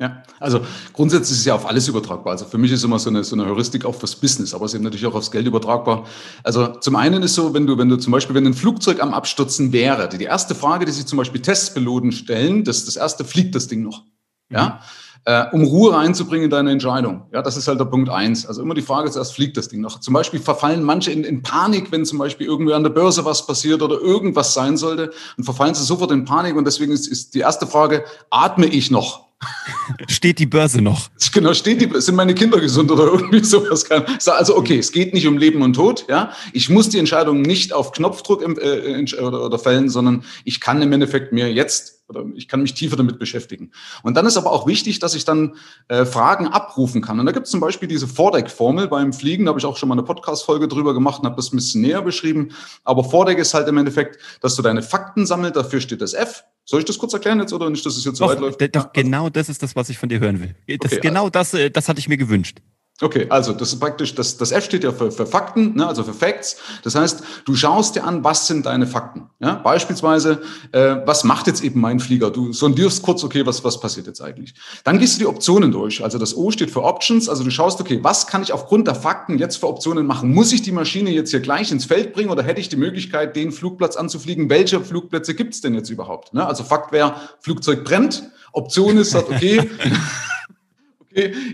Ja, 0.00 0.22
also 0.38 0.64
grundsätzlich 0.92 1.32
ist 1.32 1.40
es 1.40 1.44
ja 1.44 1.56
auf 1.56 1.66
alles 1.66 1.88
übertragbar. 1.88 2.32
Also 2.32 2.44
für 2.44 2.56
mich 2.56 2.70
ist 2.70 2.84
immer 2.84 3.00
so 3.00 3.10
eine, 3.10 3.24
so 3.24 3.34
eine 3.34 3.46
Heuristik 3.46 3.84
auch 3.84 3.96
fürs 3.96 4.14
Business, 4.14 4.54
aber 4.54 4.64
es 4.64 4.70
ist 4.70 4.76
eben 4.76 4.84
natürlich 4.84 5.06
auch 5.06 5.14
aufs 5.14 5.32
Geld 5.32 5.46
übertragbar. 5.46 6.06
Also 6.44 6.68
zum 6.76 6.94
einen 6.94 7.24
ist 7.24 7.34
so, 7.34 7.52
wenn 7.52 7.66
du, 7.66 7.76
wenn 7.78 7.88
du 7.88 7.96
zum 7.96 8.12
Beispiel, 8.12 8.36
wenn 8.36 8.46
ein 8.46 8.54
Flugzeug 8.54 9.02
am 9.02 9.12
Abstürzen 9.12 9.72
wäre, 9.72 10.08
die, 10.08 10.18
die 10.18 10.24
erste 10.24 10.54
Frage, 10.54 10.84
die 10.84 10.92
sich 10.92 11.06
zum 11.06 11.16
Beispiel 11.18 11.42
Testpiloten 11.42 12.12
stellen, 12.12 12.62
das, 12.62 12.84
das 12.84 12.94
erste, 12.94 13.24
fliegt 13.24 13.56
das 13.56 13.66
Ding 13.66 13.82
noch? 13.82 14.04
Ja. 14.50 14.68
Mhm 14.68 15.07
äh, 15.28 15.44
um 15.52 15.62
Ruhe 15.62 15.92
reinzubringen 15.92 16.44
in 16.44 16.50
deine 16.50 16.72
Entscheidung. 16.72 17.24
Ja, 17.34 17.42
das 17.42 17.58
ist 17.58 17.68
halt 17.68 17.78
der 17.78 17.84
Punkt 17.84 18.08
eins. 18.08 18.46
Also 18.46 18.62
immer 18.62 18.72
die 18.72 18.80
Frage 18.80 19.10
zuerst, 19.10 19.34
fliegt 19.34 19.58
das 19.58 19.68
Ding 19.68 19.82
noch? 19.82 20.00
Zum 20.00 20.14
Beispiel 20.14 20.40
verfallen 20.40 20.82
manche 20.82 21.12
in, 21.12 21.22
in 21.22 21.42
Panik, 21.42 21.92
wenn 21.92 22.06
zum 22.06 22.16
Beispiel 22.18 22.46
irgendwie 22.46 22.72
an 22.72 22.82
der 22.82 22.90
Börse 22.90 23.26
was 23.26 23.46
passiert 23.46 23.82
oder 23.82 24.00
irgendwas 24.00 24.54
sein 24.54 24.78
sollte 24.78 25.12
und 25.36 25.44
verfallen 25.44 25.74
sie 25.74 25.84
sofort 25.84 26.12
in 26.12 26.24
Panik 26.24 26.56
und 26.56 26.64
deswegen 26.64 26.92
ist, 26.92 27.06
ist 27.06 27.34
die 27.34 27.40
erste 27.40 27.66
Frage, 27.66 28.04
atme 28.30 28.64
ich 28.64 28.90
noch? 28.90 29.28
Steht 30.08 30.38
die 30.38 30.46
Börse 30.46 30.80
noch? 30.80 31.08
Genau, 31.30 31.52
steht 31.52 31.80
die, 31.80 32.00
sind 32.00 32.16
meine 32.16 32.34
Kinder 32.34 32.58
gesund 32.58 32.90
oder 32.90 33.04
irgendwie 33.04 33.44
sowas? 33.44 33.88
Also 34.26 34.56
okay, 34.56 34.78
es 34.78 34.90
geht 34.90 35.14
nicht 35.14 35.28
um 35.28 35.38
Leben 35.38 35.62
und 35.62 35.74
Tod. 35.74 36.06
Ja, 36.08 36.32
ich 36.52 36.68
muss 36.68 36.88
die 36.88 36.98
Entscheidung 36.98 37.42
nicht 37.42 37.72
auf 37.72 37.92
Knopfdruck 37.92 38.42
äh, 38.42 39.04
oder, 39.20 39.44
oder 39.44 39.58
fällen, 39.58 39.88
sondern 39.88 40.24
ich 40.44 40.58
kann 40.58 40.82
im 40.82 40.90
Endeffekt 40.90 41.32
mir 41.32 41.52
jetzt 41.52 41.97
oder 42.08 42.24
ich 42.34 42.48
kann 42.48 42.62
mich 42.62 42.74
tiefer 42.74 42.96
damit 42.96 43.18
beschäftigen. 43.18 43.70
Und 44.02 44.16
dann 44.16 44.26
ist 44.26 44.36
aber 44.36 44.52
auch 44.52 44.66
wichtig, 44.66 44.98
dass 44.98 45.14
ich 45.14 45.24
dann 45.24 45.56
äh, 45.88 46.04
Fragen 46.04 46.48
abrufen 46.48 47.02
kann. 47.02 47.20
Und 47.20 47.26
da 47.26 47.32
gibt 47.32 47.46
es 47.46 47.52
zum 47.52 47.60
Beispiel 47.60 47.88
diese 47.88 48.08
Vordeck-Formel 48.08 48.88
beim 48.88 49.12
Fliegen, 49.12 49.44
da 49.44 49.50
habe 49.50 49.58
ich 49.58 49.66
auch 49.66 49.76
schon 49.76 49.88
mal 49.88 49.94
eine 49.94 50.02
Podcast-Folge 50.02 50.68
drüber 50.68 50.94
gemacht 50.94 51.20
und 51.20 51.26
habe 51.26 51.36
das 51.36 51.52
ein 51.52 51.56
bisschen 51.56 51.82
näher 51.82 52.02
beschrieben. 52.02 52.50
Aber 52.84 53.04
Vordeck 53.04 53.38
ist 53.38 53.54
halt 53.54 53.68
im 53.68 53.76
Endeffekt, 53.76 54.18
dass 54.40 54.56
du 54.56 54.62
deine 54.62 54.82
Fakten 54.82 55.26
sammelst, 55.26 55.56
dafür 55.56 55.80
steht 55.80 56.00
das 56.00 56.14
F. 56.14 56.44
Soll 56.64 56.80
ich 56.80 56.86
das 56.86 56.98
kurz 56.98 57.14
erklären 57.14 57.40
jetzt 57.40 57.52
oder 57.52 57.70
nicht, 57.70 57.84
dass 57.86 57.96
es 57.96 58.04
jetzt 58.04 58.18
so 58.18 58.26
weit 58.26 58.40
läuft? 58.40 58.76
Doch, 58.76 58.92
genau 58.92 59.30
das 59.30 59.48
ist 59.48 59.62
das, 59.62 59.74
was 59.74 59.88
ich 59.88 59.96
von 59.96 60.08
dir 60.08 60.20
hören 60.20 60.40
will. 60.40 60.54
Das, 60.78 60.92
okay, 60.92 61.00
genau 61.00 61.30
das, 61.30 61.54
äh, 61.54 61.70
das 61.70 61.88
hatte 61.88 61.98
ich 61.98 62.08
mir 62.08 62.18
gewünscht. 62.18 62.58
Okay, 63.00 63.26
also 63.30 63.52
das 63.52 63.72
ist 63.72 63.78
praktisch, 63.78 64.16
das, 64.16 64.38
das 64.38 64.50
F 64.50 64.64
steht 64.64 64.82
ja 64.82 64.90
für, 64.90 65.12
für 65.12 65.24
Fakten, 65.24 65.76
ne, 65.76 65.86
also 65.86 66.02
für 66.02 66.12
Facts. 66.12 66.56
Das 66.82 66.96
heißt, 66.96 67.22
du 67.44 67.54
schaust 67.54 67.94
dir 67.94 68.02
an, 68.02 68.24
was 68.24 68.48
sind 68.48 68.66
deine 68.66 68.88
Fakten. 68.88 69.30
Ja? 69.38 69.54
Beispielsweise, 69.54 70.42
äh, 70.72 70.96
was 71.06 71.22
macht 71.22 71.46
jetzt 71.46 71.62
eben 71.62 71.80
mein 71.80 72.00
Flieger? 72.00 72.32
Du 72.32 72.52
sondierst 72.52 73.02
kurz, 73.02 73.22
okay, 73.22 73.46
was, 73.46 73.62
was 73.62 73.78
passiert 73.78 74.08
jetzt 74.08 74.20
eigentlich? 74.20 74.54
Dann 74.82 74.98
gehst 74.98 75.14
du 75.14 75.18
die 75.20 75.26
Optionen 75.26 75.70
durch. 75.70 76.02
Also 76.02 76.18
das 76.18 76.36
O 76.36 76.50
steht 76.50 76.72
für 76.72 76.82
Options, 76.82 77.28
also 77.28 77.44
du 77.44 77.50
schaust, 77.50 77.80
okay, 77.80 78.00
was 78.02 78.26
kann 78.26 78.42
ich 78.42 78.52
aufgrund 78.52 78.88
der 78.88 78.96
Fakten 78.96 79.38
jetzt 79.38 79.58
für 79.58 79.68
Optionen 79.68 80.04
machen? 80.04 80.34
Muss 80.34 80.52
ich 80.52 80.62
die 80.62 80.72
Maschine 80.72 81.10
jetzt 81.10 81.30
hier 81.30 81.40
gleich 81.40 81.70
ins 81.70 81.84
Feld 81.84 82.12
bringen 82.12 82.30
oder 82.30 82.42
hätte 82.42 82.60
ich 82.60 82.68
die 82.68 82.76
Möglichkeit, 82.76 83.36
den 83.36 83.52
Flugplatz 83.52 83.94
anzufliegen? 83.94 84.50
Welche 84.50 84.80
Flugplätze 84.80 85.36
gibt 85.36 85.54
es 85.54 85.60
denn 85.60 85.74
jetzt 85.74 85.88
überhaupt? 85.88 86.34
Ne? 86.34 86.44
Also 86.44 86.64
Fakt 86.64 86.90
wäre, 86.90 87.14
Flugzeug 87.38 87.84
brennt. 87.84 88.24
Option 88.52 88.96
ist, 88.96 89.10
sagt, 89.10 89.30
okay. 89.30 89.70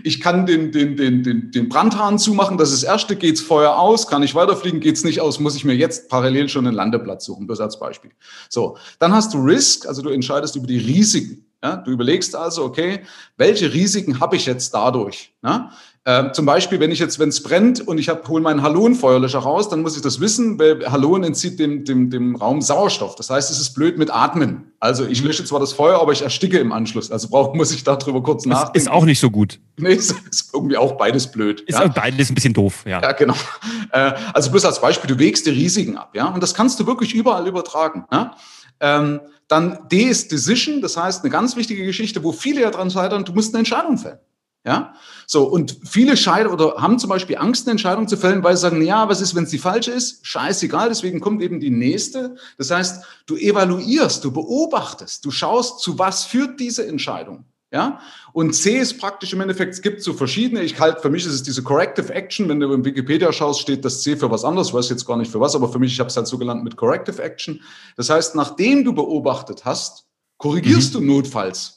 ich 0.03 0.21
kann 0.21 0.45
den, 0.45 0.71
den, 0.71 0.95
den, 0.95 1.23
den, 1.23 1.51
den 1.51 1.69
Brandhahn 1.69 2.19
zumachen, 2.19 2.57
das 2.57 2.71
ist 2.71 2.83
das 2.83 2.89
erste, 2.89 3.15
geht's 3.15 3.41
Feuer 3.41 3.77
aus, 3.77 4.07
kann 4.07 4.23
ich 4.23 4.35
weiterfliegen, 4.35 4.79
geht's 4.79 5.03
nicht 5.03 5.21
aus, 5.21 5.39
muss 5.39 5.55
ich 5.55 5.65
mir 5.65 5.75
jetzt 5.75 6.09
parallel 6.09 6.49
schon 6.49 6.67
einen 6.67 6.75
Landeplatz 6.75 7.25
suchen, 7.25 7.47
das 7.47 7.59
als 7.59 7.79
Beispiel. 7.79 8.11
So, 8.49 8.77
dann 8.99 9.13
hast 9.13 9.33
du 9.33 9.37
Risk, 9.37 9.87
also 9.87 10.01
du 10.01 10.09
entscheidest 10.09 10.55
über 10.55 10.67
die 10.67 10.77
Risiken. 10.77 11.45
Ja? 11.65 11.77
Du 11.77 11.89
überlegst 11.89 12.35
also, 12.35 12.63
okay, 12.63 12.99
welche 13.37 13.73
Risiken 13.73 14.19
habe 14.19 14.35
ich 14.35 14.45
jetzt 14.45 14.73
dadurch? 14.73 15.33
Ja? 15.43 15.71
Äh, 16.03 16.31
zum 16.33 16.45
Beispiel, 16.45 16.79
wenn 16.79 16.91
ich 16.91 16.99
jetzt, 16.99 17.17
wenn 17.17 17.29
es 17.29 17.41
brennt 17.41 17.81
und 17.87 17.97
ich 17.97 18.09
hole 18.09 18.43
meinen 18.43 18.61
Halonfeuerlöscher 18.61 19.39
raus, 19.39 19.69
dann 19.69 19.81
muss 19.81 19.95
ich 19.95 20.03
das 20.03 20.19
wissen, 20.19 20.59
weil 20.59 20.85
Halon 20.85 21.23
entzieht 21.23 21.57
dem, 21.57 21.83
dem, 21.83 22.11
dem 22.11 22.35
Raum 22.35 22.61
Sauerstoff. 22.61 23.15
Das 23.15 23.31
heißt, 23.31 23.49
es 23.49 23.59
ist 23.59 23.73
blöd 23.73 23.97
mit 23.97 24.13
Atmen. 24.13 24.71
Also 24.79 25.07
ich 25.07 25.23
lösche 25.23 25.43
zwar 25.43 25.59
das 25.59 25.73
Feuer, 25.73 25.99
aber 25.99 26.11
ich 26.11 26.21
ersticke 26.21 26.59
im 26.59 26.71
Anschluss. 26.71 27.09
Also 27.09 27.29
brauch, 27.29 27.55
muss 27.55 27.71
ich 27.71 27.83
darüber 27.83 28.21
kurz 28.21 28.45
nachdenken. 28.45 28.77
Ist 28.77 28.91
auch 28.91 29.05
nicht 29.05 29.19
so 29.19 29.31
gut. 29.31 29.59
Nee, 29.77 29.93
ist, 29.93 30.11
ist 30.29 30.53
irgendwie 30.53 30.77
auch 30.77 30.91
beides 30.91 31.31
blöd. 31.31 31.61
Ist 31.61 31.79
ja? 31.79 31.87
beides 31.87 32.29
ein 32.29 32.35
bisschen 32.35 32.53
doof, 32.53 32.83
ja. 32.85 33.01
Ja, 33.01 33.11
genau. 33.13 33.35
Äh, 33.91 34.13
also 34.31 34.51
bloß 34.51 34.63
als 34.65 34.79
Beispiel, 34.79 35.07
du 35.07 35.17
wägst 35.17 35.47
die 35.47 35.49
Risiken 35.49 35.97
ab, 35.97 36.11
ja. 36.13 36.27
Und 36.27 36.43
das 36.43 36.53
kannst 36.53 36.79
du 36.79 36.85
wirklich 36.85 37.15
überall 37.15 37.47
übertragen. 37.47 38.05
Ja? 38.11 38.35
Ähm, 38.79 39.21
dann 39.47 39.87
D 39.91 40.03
ist 40.03 40.31
Decision, 40.31 40.81
das 40.81 40.97
heißt 40.97 41.23
eine 41.23 41.31
ganz 41.31 41.55
wichtige 41.55 41.85
Geschichte, 41.85 42.23
wo 42.23 42.31
viele 42.31 42.61
ja 42.61 42.71
dran 42.71 42.89
scheitern, 42.89 43.25
du 43.25 43.33
musst 43.33 43.53
eine 43.53 43.59
Entscheidung 43.59 43.97
fällen. 43.97 44.19
Ja, 44.65 44.95
so 45.27 45.43
und 45.43 45.77
viele 45.83 46.17
scheitern 46.17 46.51
oder 46.51 46.77
haben 46.77 46.97
zum 46.97 47.11
Beispiel 47.11 47.37
Angst, 47.37 47.67
eine 47.67 47.73
Entscheidung 47.73 48.07
zu 48.07 48.17
fällen, 48.17 48.43
weil 48.43 48.55
sie 48.55 48.61
sagen, 48.61 48.81
ja, 48.81 49.07
was 49.07 49.21
ist, 49.21 49.35
wenn 49.35 49.43
es 49.43 49.51
die 49.51 49.59
falsche 49.59 49.91
ist? 49.91 50.25
Scheißegal, 50.25 50.89
deswegen 50.89 51.19
kommt 51.19 51.43
eben 51.43 51.59
die 51.59 51.69
nächste. 51.69 52.35
Das 52.57 52.71
heißt, 52.71 53.05
du 53.27 53.35
evaluierst, 53.35 54.23
du 54.23 54.31
beobachtest, 54.31 55.23
du 55.23 55.29
schaust, 55.29 55.81
zu 55.81 55.99
was 55.99 56.23
führt 56.23 56.59
diese 56.59 56.87
Entscheidung. 56.87 57.45
Ja? 57.75 57.99
Und 58.31 58.53
C 58.53 58.79
ist 58.79 58.99
praktisch 58.99 59.33
im 59.33 59.41
Endeffekt, 59.41 59.73
es 59.73 59.81
gibt 59.81 60.01
so 60.01 60.13
verschiedene, 60.13 60.61
ich 60.63 60.79
halte, 60.79 61.01
für 61.01 61.09
mich 61.09 61.25
ist 61.25 61.33
es 61.33 61.43
diese 61.43 61.61
Corrective 61.61 62.13
Action, 62.13 62.47
wenn 62.47 62.61
du 62.61 62.71
in 62.71 62.85
Wikipedia 62.85 63.33
schaust, 63.33 63.59
steht 63.59 63.83
das 63.83 64.01
C 64.01 64.15
für 64.15 64.31
was 64.31 64.45
anderes, 64.45 64.69
ich 64.69 64.73
weiß 64.73 64.89
jetzt 64.89 65.05
gar 65.05 65.17
nicht 65.17 65.29
für 65.29 65.41
was, 65.41 65.55
aber 65.55 65.67
für 65.67 65.77
mich, 65.77 65.91
ich 65.91 65.99
habe 65.99 66.07
es 66.07 66.15
halt 66.15 66.25
so 66.25 66.37
genannt 66.37 66.63
mit 66.63 66.77
Corrective 66.77 67.21
Action. 67.21 67.61
Das 67.97 68.09
heißt, 68.09 68.33
nachdem 68.33 68.85
du 68.85 68.93
beobachtet 68.93 69.65
hast, 69.65 70.05
korrigierst 70.37 70.93
mhm. 70.93 70.99
du 70.99 71.13
notfalls. 71.15 71.74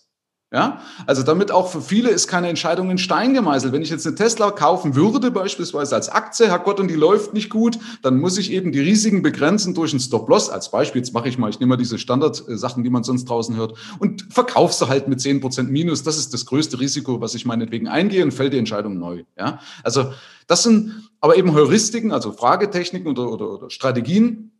Ja, 0.50 0.80
also 1.06 1.22
damit 1.22 1.52
auch 1.52 1.68
für 1.68 1.82
viele 1.82 2.08
ist 2.08 2.26
keine 2.26 2.48
Entscheidung 2.48 2.90
in 2.90 2.96
Stein 2.96 3.34
gemeißelt. 3.34 3.70
Wenn 3.74 3.82
ich 3.82 3.90
jetzt 3.90 4.06
eine 4.06 4.16
Tesla 4.16 4.50
kaufen 4.50 4.94
würde, 4.94 5.30
beispielsweise 5.30 5.94
als 5.94 6.08
Aktie, 6.08 6.48
Herrgott, 6.48 6.80
und 6.80 6.88
die 6.88 6.94
läuft 6.94 7.34
nicht 7.34 7.50
gut, 7.50 7.78
dann 8.00 8.18
muss 8.18 8.38
ich 8.38 8.50
eben 8.50 8.72
die 8.72 8.80
Risiken 8.80 9.20
begrenzen 9.20 9.74
durch 9.74 9.92
einen 9.92 10.00
Stop-Loss. 10.00 10.48
Als 10.48 10.70
Beispiel, 10.70 11.02
jetzt 11.02 11.12
mache 11.12 11.28
ich 11.28 11.36
mal, 11.36 11.50
ich 11.50 11.60
nehme 11.60 11.70
mal 11.70 11.76
diese 11.76 11.98
Standardsachen, 11.98 12.82
die 12.82 12.88
man 12.88 13.04
sonst 13.04 13.26
draußen 13.26 13.56
hört, 13.56 13.76
und 13.98 14.26
verkaufe 14.30 14.72
sie 14.72 14.88
halt 14.88 15.06
mit 15.06 15.20
zehn 15.20 15.42
Prozent 15.42 15.70
Minus. 15.70 16.02
Das 16.02 16.16
ist 16.16 16.32
das 16.32 16.46
größte 16.46 16.80
Risiko, 16.80 17.20
was 17.20 17.34
ich 17.34 17.44
meinetwegen 17.44 17.86
eingehe 17.86 18.24
und 18.24 18.32
fällt 18.32 18.54
die 18.54 18.58
Entscheidung 18.58 18.98
neu. 18.98 19.24
Ja, 19.38 19.60
also 19.82 20.12
das 20.46 20.62
sind 20.62 21.10
aber 21.20 21.36
eben 21.36 21.52
Heuristiken, 21.52 22.10
also 22.10 22.32
Fragetechniken 22.32 23.06
oder, 23.06 23.30
oder, 23.30 23.50
oder 23.50 23.68
Strategien, 23.68 24.52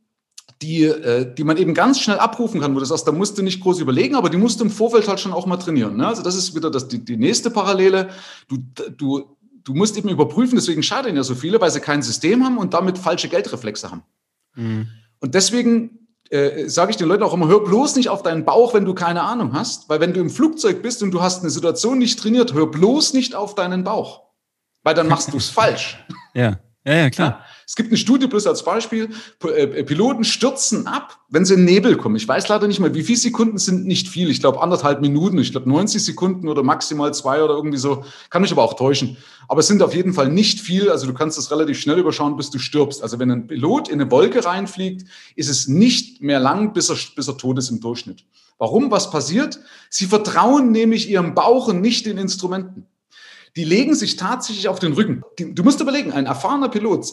die, 0.62 0.85
äh, 0.85 1.33
die 1.33 1.45
man 1.45 1.57
eben 1.57 1.75
ganz 1.75 2.00
schnell 2.00 2.19
abrufen 2.19 2.61
kann, 2.61 2.75
wo 2.75 2.81
du 2.81 2.85
sagst, 2.85 3.07
da 3.07 3.12
musst 3.12 3.38
du 3.38 3.43
nicht 3.43 3.61
groß 3.61 3.81
überlegen, 3.81 4.17
aber 4.17 4.28
die 4.28 4.37
musst 4.37 4.61
du 4.61 4.64
im 4.64 4.71
Vorfeld 4.71 5.07
halt 5.09 5.21
schon 5.21 5.33
auch 5.33 5.47
mal 5.47 5.57
trainieren. 5.57 5.97
Ne? 5.97 6.07
Also 6.07 6.23
das 6.23 6.35
ist 6.35 6.55
wieder 6.55 6.71
das, 6.71 6.88
die, 6.88 7.05
die 7.05 7.17
nächste 7.17 7.50
Parallele. 7.50 8.09
Du, 8.49 8.59
du, 8.97 9.37
du 9.62 9.75
musst 9.75 9.97
eben 9.97 10.09
überprüfen, 10.09 10.57
deswegen 10.57 10.83
scheitern 10.83 11.14
ja 11.14 11.23
so 11.23 11.35
viele, 11.35 11.61
weil 11.61 11.71
sie 11.71 11.81
kein 11.81 12.02
System 12.02 12.45
haben 12.45 12.59
und 12.59 12.75
damit 12.75 12.99
falsche 12.99 13.28
Geldreflexe 13.28 13.90
haben. 13.90 14.02
Mhm. 14.57 14.88
Und 15.21 15.35
deswegen 15.35 16.09
äh, 16.31 16.69
sage 16.69 16.90
ich 16.90 16.97
den 16.97 17.09
Leuten 17.09 17.23
auch 17.23 17.35
immer, 17.35 17.49
hör 17.49 17.64
bloß 17.64 17.97
nicht 17.97 18.09
auf 18.09 18.23
deinen 18.23 18.45
Bauch, 18.45 18.75
wenn 18.75 18.85
du 18.85 18.95
keine 18.95 19.23
Ahnung 19.23 19.52
hast, 19.52 19.88
weil 19.88 20.00
wenn 20.00 20.12
du 20.12 20.21
im 20.21 20.31
Flugzeug 20.31 20.83
bist 20.83 21.02
und 21.02 21.12
du 21.12 21.21
hast 21.21 21.43
eine 21.43 21.50
Situation 21.50 21.99
nicht 21.99 22.19
trainiert, 22.19 22.52
hör 22.52 22.67
bloß 22.67 23.14
nicht 23.14 23.35
auf 23.35 23.55
deinen 23.55 23.85
Bauch, 23.85 24.25
weil 24.83 24.95
dann 24.95 25.09
machst 25.09 25.33
du 25.33 25.37
es 25.37 25.49
falsch. 25.50 26.05
Ja. 26.35 26.59
Ja, 26.85 26.95
ja, 26.95 27.11
klar. 27.11 27.28
Ja? 27.28 27.45
Es 27.69 27.77
gibt 27.77 27.91
eine 27.91 27.99
Studie 27.99 28.27
bloß 28.27 28.47
als 28.47 28.65
Beispiel. 28.65 29.11
Äh, 29.45 29.85
Piloten 29.85 30.25
stürzen 30.25 30.87
ab, 30.87 31.19
wenn 31.29 31.45
sie 31.45 31.53
in 31.53 31.67
Nebel 31.67 31.99
kommen. 31.99 32.17
Ich 32.17 32.27
weiß 32.27 32.49
leider 32.49 32.67
nicht 32.67 32.81
mehr, 32.81 32.95
wie 32.95 33.03
viele 33.03 33.19
Sekunden 33.19 33.59
sind 33.59 33.85
nicht 33.85 34.09
viel. 34.09 34.31
Ich 34.31 34.41
glaube 34.41 34.63
anderthalb 34.63 35.03
Minuten. 35.03 35.37
Ich 35.37 35.53
glaube 35.53 35.69
90 35.69 36.03
Sekunden 36.03 36.49
oder 36.49 36.63
maximal 36.63 37.13
zwei 37.13 37.43
oder 37.43 37.53
irgendwie 37.53 37.77
so. 37.77 38.07
Kann 38.31 38.41
mich 38.41 38.53
aber 38.53 38.63
auch 38.63 38.73
täuschen. 38.73 39.19
Aber 39.49 39.61
es 39.61 39.67
sind 39.67 39.83
auf 39.83 39.95
jeden 39.95 40.15
Fall 40.15 40.31
nicht 40.31 40.61
viel. 40.61 40.89
Also 40.89 41.07
du 41.07 41.13
kannst 41.13 41.37
das 41.37 41.51
relativ 41.51 41.79
schnell 41.79 41.99
überschauen, 41.99 42.39
bis 42.39 42.49
du 42.49 42.59
stirbst. 42.59 43.03
Also 43.03 43.19
wenn 43.19 43.31
ein 43.31 43.47
Pilot 43.47 43.89
in 43.89 44.01
eine 44.01 44.11
Wolke 44.11 44.43
reinfliegt, 44.43 45.07
ist 45.37 45.51
es 45.51 45.69
nicht 45.69 46.23
mehr 46.23 46.41
lang, 46.41 46.73
bis 46.73 46.89
er, 46.89 46.97
bis 47.17 47.29
er 47.29 47.37
tot 47.37 47.59
ist 47.59 47.69
im 47.69 47.81
Durchschnitt. 47.81 48.25
Warum? 48.57 48.91
Was 48.91 49.11
passiert? 49.11 49.61
Sie 49.91 50.07
vertrauen 50.07 50.73
nämlich 50.73 51.11
ihrem 51.11 51.35
Bauch 51.35 51.69
und 51.69 51.83
nicht 51.83 52.07
den 52.07 52.17
Instrumenten 52.17 52.87
die 53.57 53.65
legen 53.65 53.97
sich 53.97 54.15
tatsächlich 54.15 54.69
auf 54.69 54.79
den 54.79 54.93
Rücken. 54.93 55.25
du 55.37 55.65
musst 55.65 55.81
überlegen, 55.81 56.13
ein 56.13 56.27
erfahrener 56.27 56.69
Pilot, 56.69 57.07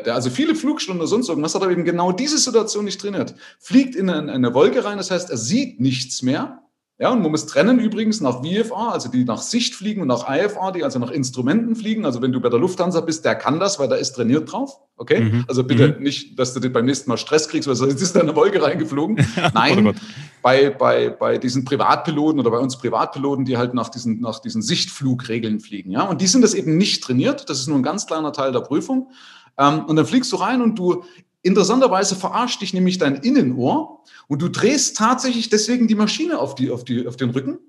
der 0.00 0.14
also 0.14 0.30
viele 0.30 0.54
Flugstunden 0.54 1.00
oder 1.00 1.08
sonst 1.08 1.28
irgendwas 1.28 1.54
hat, 1.54 1.62
aber 1.62 1.72
eben 1.72 1.84
genau 1.84 2.12
diese 2.12 2.38
Situation 2.38 2.84
nicht 2.84 3.00
trainiert, 3.00 3.34
fliegt 3.58 3.94
in 3.94 4.10
eine, 4.10 4.32
eine 4.32 4.54
Wolke 4.54 4.84
rein, 4.84 4.98
das 4.98 5.10
heißt, 5.10 5.30
er 5.30 5.36
sieht 5.36 5.80
nichts 5.80 6.22
mehr, 6.22 6.66
ja, 6.98 7.10
und 7.10 7.20
man 7.20 7.30
muss 7.30 7.44
trennen 7.44 7.78
übrigens 7.78 8.22
nach 8.22 8.42
VFA, 8.42 8.88
also 8.88 9.10
die 9.10 9.24
nach 9.24 9.42
Sicht 9.42 9.74
fliegen 9.74 10.00
und 10.00 10.08
nach 10.08 10.30
IFA, 10.30 10.72
die 10.72 10.82
also 10.82 10.98
nach 10.98 11.10
Instrumenten 11.10 11.76
fliegen. 11.76 12.06
Also 12.06 12.22
wenn 12.22 12.32
du 12.32 12.40
bei 12.40 12.48
der 12.48 12.58
Lufthansa 12.58 13.02
bist, 13.02 13.26
der 13.26 13.34
kann 13.34 13.60
das, 13.60 13.78
weil 13.78 13.88
da 13.88 13.96
ist 13.96 14.12
trainiert 14.12 14.50
drauf. 14.50 14.80
Okay? 14.96 15.20
Mhm. 15.20 15.44
Also 15.46 15.62
bitte 15.62 15.88
mhm. 15.88 16.02
nicht, 16.02 16.38
dass 16.38 16.54
du 16.54 16.60
dir 16.60 16.70
beim 16.70 16.86
nächsten 16.86 17.10
Mal 17.10 17.18
Stress 17.18 17.50
kriegst, 17.50 17.68
weil 17.68 17.74
sonst 17.74 18.00
ist 18.00 18.16
da 18.16 18.20
eine 18.20 18.34
Wolke 18.34 18.62
reingeflogen. 18.62 19.26
Nein, 19.54 19.88
oh 19.88 19.92
bei, 20.40 20.70
bei, 20.70 21.10
bei 21.10 21.36
diesen 21.36 21.66
Privatpiloten 21.66 22.40
oder 22.40 22.50
bei 22.50 22.58
uns 22.58 22.78
Privatpiloten, 22.78 23.44
die 23.44 23.58
halt 23.58 23.74
nach 23.74 23.90
diesen, 23.90 24.20
nach 24.20 24.38
diesen 24.38 24.62
Sichtflugregeln 24.62 25.60
fliegen. 25.60 25.90
Ja, 25.90 26.04
und 26.04 26.22
die 26.22 26.26
sind 26.26 26.40
das 26.40 26.54
eben 26.54 26.78
nicht 26.78 27.04
trainiert. 27.04 27.50
Das 27.50 27.58
ist 27.58 27.66
nur 27.66 27.76
ein 27.76 27.82
ganz 27.82 28.06
kleiner 28.06 28.32
Teil 28.32 28.52
der 28.52 28.60
Prüfung. 28.60 29.10
Ähm, 29.58 29.84
und 29.86 29.96
dann 29.96 30.06
fliegst 30.06 30.32
du 30.32 30.36
rein 30.36 30.62
und 30.62 30.78
du 30.78 31.04
Interessanterweise 31.46 32.16
verarscht 32.16 32.60
dich 32.60 32.74
nämlich 32.74 32.98
dein 32.98 33.14
Innenohr 33.14 34.02
und 34.26 34.42
du 34.42 34.48
drehst 34.48 34.96
tatsächlich 34.96 35.48
deswegen 35.48 35.86
die 35.86 35.94
Maschine 35.94 36.40
auf, 36.40 36.56
die, 36.56 36.72
auf, 36.72 36.82
die, 36.82 37.06
auf 37.06 37.14
den 37.14 37.30
Rücken, 37.30 37.60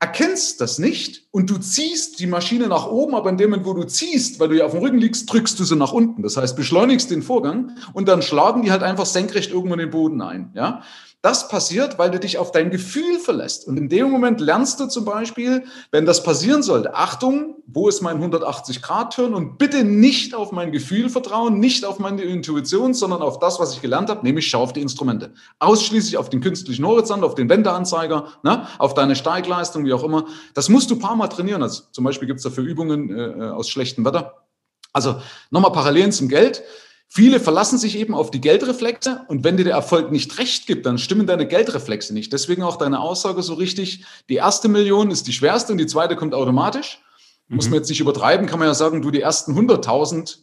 erkennst 0.00 0.62
das 0.62 0.78
nicht 0.78 1.26
und 1.32 1.50
du 1.50 1.58
ziehst 1.58 2.18
die 2.18 2.26
Maschine 2.26 2.66
nach 2.66 2.86
oben, 2.86 3.14
aber 3.14 3.28
in 3.28 3.36
dem 3.36 3.50
Moment, 3.50 3.66
wo 3.66 3.74
du 3.74 3.84
ziehst, 3.84 4.40
weil 4.40 4.48
du 4.48 4.56
ja 4.56 4.64
auf 4.64 4.72
dem 4.72 4.80
Rücken 4.80 4.96
liegst, 4.96 5.30
drückst 5.30 5.60
du 5.60 5.64
sie 5.64 5.76
nach 5.76 5.92
unten. 5.92 6.22
Das 6.22 6.38
heißt, 6.38 6.56
beschleunigst 6.56 7.10
den 7.10 7.20
Vorgang 7.20 7.76
und 7.92 8.08
dann 8.08 8.22
schlagen 8.22 8.62
die 8.62 8.70
halt 8.70 8.82
einfach 8.82 9.04
senkrecht 9.04 9.50
irgendwo 9.50 9.74
in 9.74 9.80
den 9.80 9.90
Boden 9.90 10.22
ein. 10.22 10.50
Ja? 10.54 10.82
Das 11.26 11.48
passiert, 11.48 11.98
weil 11.98 12.12
du 12.12 12.20
dich 12.20 12.38
auf 12.38 12.52
dein 12.52 12.70
Gefühl 12.70 13.18
verlässt. 13.18 13.66
Und 13.66 13.76
in 13.76 13.88
dem 13.88 14.12
Moment 14.12 14.40
lernst 14.40 14.78
du 14.78 14.86
zum 14.86 15.04
Beispiel, 15.04 15.64
wenn 15.90 16.06
das 16.06 16.22
passieren 16.22 16.62
sollte, 16.62 16.94
Achtung, 16.94 17.56
wo 17.66 17.88
ist 17.88 18.00
mein 18.00 18.22
180-Grad-Turn? 18.22 19.34
Und 19.34 19.58
bitte 19.58 19.82
nicht 19.82 20.36
auf 20.36 20.52
mein 20.52 20.70
Gefühl 20.70 21.08
vertrauen, 21.08 21.58
nicht 21.58 21.84
auf 21.84 21.98
meine 21.98 22.22
Intuition, 22.22 22.94
sondern 22.94 23.22
auf 23.22 23.40
das, 23.40 23.58
was 23.58 23.72
ich 23.72 23.82
gelernt 23.82 24.08
habe, 24.08 24.24
nämlich 24.24 24.46
schau 24.46 24.62
auf 24.62 24.72
die 24.72 24.82
Instrumente. 24.82 25.32
Ausschließlich 25.58 26.16
auf 26.16 26.30
den 26.30 26.40
künstlichen 26.40 26.86
Horizont, 26.86 27.24
auf 27.24 27.34
den 27.34 27.48
Wendeanzeiger, 27.48 28.28
ne, 28.44 28.68
auf 28.78 28.94
deine 28.94 29.16
Steigleistung, 29.16 29.84
wie 29.84 29.94
auch 29.94 30.04
immer. 30.04 30.26
Das 30.54 30.68
musst 30.68 30.92
du 30.92 30.94
ein 30.94 31.00
paar 31.00 31.16
Mal 31.16 31.26
trainieren. 31.26 31.60
Also 31.60 31.82
zum 31.90 32.04
Beispiel 32.04 32.28
gibt 32.28 32.38
es 32.38 32.44
dafür 32.44 32.62
Übungen 32.62 33.10
äh, 33.10 33.46
aus 33.46 33.68
schlechtem 33.68 34.04
Wetter. 34.04 34.44
Also 34.92 35.20
nochmal 35.50 35.72
Parallelen 35.72 36.12
zum 36.12 36.28
Geld. 36.28 36.62
Viele 37.08 37.40
verlassen 37.40 37.78
sich 37.78 37.96
eben 37.96 38.14
auf 38.14 38.30
die 38.30 38.40
Geldreflexe 38.40 39.24
und 39.28 39.44
wenn 39.44 39.56
dir 39.56 39.64
der 39.64 39.74
Erfolg 39.74 40.10
nicht 40.10 40.38
recht 40.38 40.66
gibt, 40.66 40.86
dann 40.86 40.98
stimmen 40.98 41.26
deine 41.26 41.46
Geldreflexe 41.46 42.12
nicht. 42.12 42.32
Deswegen 42.32 42.62
auch 42.62 42.76
deine 42.76 43.00
Aussage 43.00 43.42
so 43.42 43.54
richtig, 43.54 44.04
die 44.28 44.34
erste 44.34 44.68
Million 44.68 45.10
ist 45.10 45.26
die 45.26 45.32
schwerste 45.32 45.72
und 45.72 45.78
die 45.78 45.86
zweite 45.86 46.16
kommt 46.16 46.34
automatisch. 46.34 47.00
Mhm. 47.48 47.56
Muss 47.56 47.66
man 47.70 47.78
jetzt 47.78 47.88
nicht 47.88 48.00
übertreiben, 48.00 48.46
kann 48.46 48.58
man 48.58 48.68
ja 48.68 48.74
sagen, 48.74 49.02
du, 49.02 49.10
die 49.10 49.20
ersten 49.20 49.52
100.000 49.52 50.38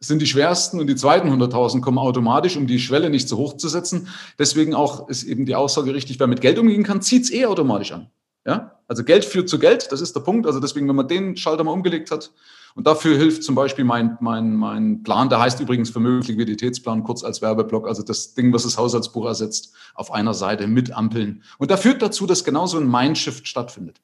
sind 0.00 0.22
die 0.22 0.26
schwersten 0.26 0.80
und 0.80 0.86
die 0.86 0.96
zweiten 0.96 1.28
100.000 1.28 1.80
kommen 1.80 1.98
automatisch, 1.98 2.56
um 2.56 2.66
die 2.66 2.78
Schwelle 2.78 3.10
nicht 3.10 3.28
zu 3.28 3.36
hoch 3.36 3.56
zu 3.56 3.68
setzen. 3.68 4.08
Deswegen 4.38 4.74
auch 4.74 5.08
ist 5.08 5.24
eben 5.24 5.46
die 5.46 5.54
Aussage 5.54 5.94
richtig, 5.94 6.20
wer 6.20 6.26
mit 6.26 6.40
Geld 6.40 6.58
umgehen 6.58 6.84
kann, 6.84 7.02
zieht 7.02 7.24
es 7.24 7.32
eh 7.32 7.46
automatisch 7.46 7.92
an. 7.92 8.10
Ja? 8.46 8.78
Also 8.86 9.04
Geld 9.04 9.24
führt 9.24 9.48
zu 9.48 9.58
Geld, 9.58 9.90
das 9.90 10.00
ist 10.00 10.14
der 10.14 10.20
Punkt. 10.20 10.46
Also 10.46 10.60
deswegen, 10.60 10.88
wenn 10.88 10.96
man 10.96 11.08
den 11.08 11.36
Schalter 11.36 11.64
mal 11.64 11.72
umgelegt 11.72 12.10
hat, 12.10 12.30
und 12.78 12.86
dafür 12.86 13.16
hilft 13.16 13.42
zum 13.42 13.56
Beispiel 13.56 13.84
mein, 13.84 14.18
mein, 14.20 14.54
mein 14.54 15.02
Plan, 15.02 15.28
der 15.28 15.40
heißt 15.40 15.58
übrigens 15.58 15.90
Vermögensliquiditätsplan, 15.90 17.02
kurz 17.02 17.24
als 17.24 17.42
Werbeblock, 17.42 17.88
also 17.88 18.04
das 18.04 18.34
Ding, 18.34 18.52
was 18.52 18.62
das 18.62 18.78
Haushaltsbuch 18.78 19.26
ersetzt, 19.26 19.74
auf 19.96 20.12
einer 20.12 20.32
Seite 20.32 20.68
mit 20.68 20.92
Ampeln. 20.92 21.42
Und 21.58 21.72
da 21.72 21.76
führt 21.76 22.02
dazu, 22.02 22.24
dass 22.24 22.44
genauso 22.44 22.78
ein 22.78 22.88
Mindshift 22.88 23.48
stattfindet. 23.48 24.00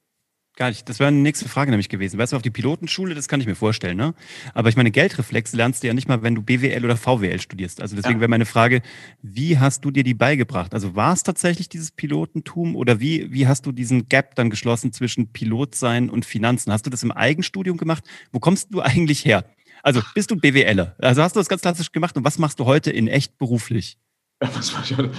Gar 0.57 0.69
nicht. 0.69 0.89
Das 0.89 1.01
wäre 1.01 1.09
eine 1.09 1.17
nächste 1.17 1.49
Frage 1.49 1.73
nämlich 1.73 1.89
gewesen. 1.89 2.17
Weißt 2.17 2.33
du, 2.33 2.37
auf 2.37 2.43
die 2.43 2.51
Pilotenschule, 2.51 3.17
das 3.17 3.27
kann 3.27 3.41
ich 3.41 3.47
mir 3.47 3.57
vorstellen, 3.57 3.97
ne? 3.97 4.15
Aber 4.55 4.69
ich 4.69 4.77
meine, 4.77 4.93
Geldreflexe 4.93 5.57
lernst 5.57 5.83
du 5.83 5.89
ja 5.89 5.95
nicht 5.95 6.07
mal, 6.07 6.23
wenn 6.23 6.37
du 6.37 6.43
BWL 6.43 6.85
oder 6.85 6.97
VWL 6.97 7.41
studierst. 7.41 7.83
Also 7.83 7.97
deswegen 7.97 8.17
ja. 8.17 8.21
wäre 8.21 8.29
meine 8.29 8.47
Frage, 8.47 8.81
wie 9.21 9.59
hast 9.59 9.85
du 9.85 9.91
dir 9.91 10.05
die 10.05 10.15
beigebracht? 10.15 10.73
Also 10.73 10.95
war 10.95 11.13
es 11.13 11.25
tatsächlich 11.25 11.69
dieses 11.69 11.91
Pilotentum 11.91 12.77
oder 12.77 13.01
wie, 13.01 13.33
wie 13.33 13.49
hast 13.49 13.67
du 13.67 13.73
diesen 13.73 14.09
Gap 14.09 14.37
dann 14.37 14.49
geschlossen 14.49 14.93
zwischen 14.93 15.33
Pilotsein 15.33 16.09
und 16.09 16.25
Finanzen? 16.25 16.73
Hast 16.73 16.87
du 16.87 16.91
das 16.91 17.03
im 17.03 17.11
Eigenstudium 17.11 17.77
gemacht? 17.77 18.05
Wo 18.31 18.39
kommst 18.39 18.73
du 18.73 18.81
eigentlich 18.81 19.25
her? 19.25 19.45
Also 19.83 20.03
bist 20.15 20.31
du 20.31 20.37
BWLer? 20.37 20.95
Also 20.99 21.23
hast 21.23 21.35
du 21.35 21.41
das 21.41 21.49
ganz 21.49 21.63
klassisch 21.63 21.91
gemacht 21.91 22.17
und 22.17 22.25
was 22.25 22.39
machst 22.39 22.61
du 22.61 22.65
heute 22.65 22.93
in 22.93 23.09
echt 23.09 23.39
beruflich? 23.39 23.99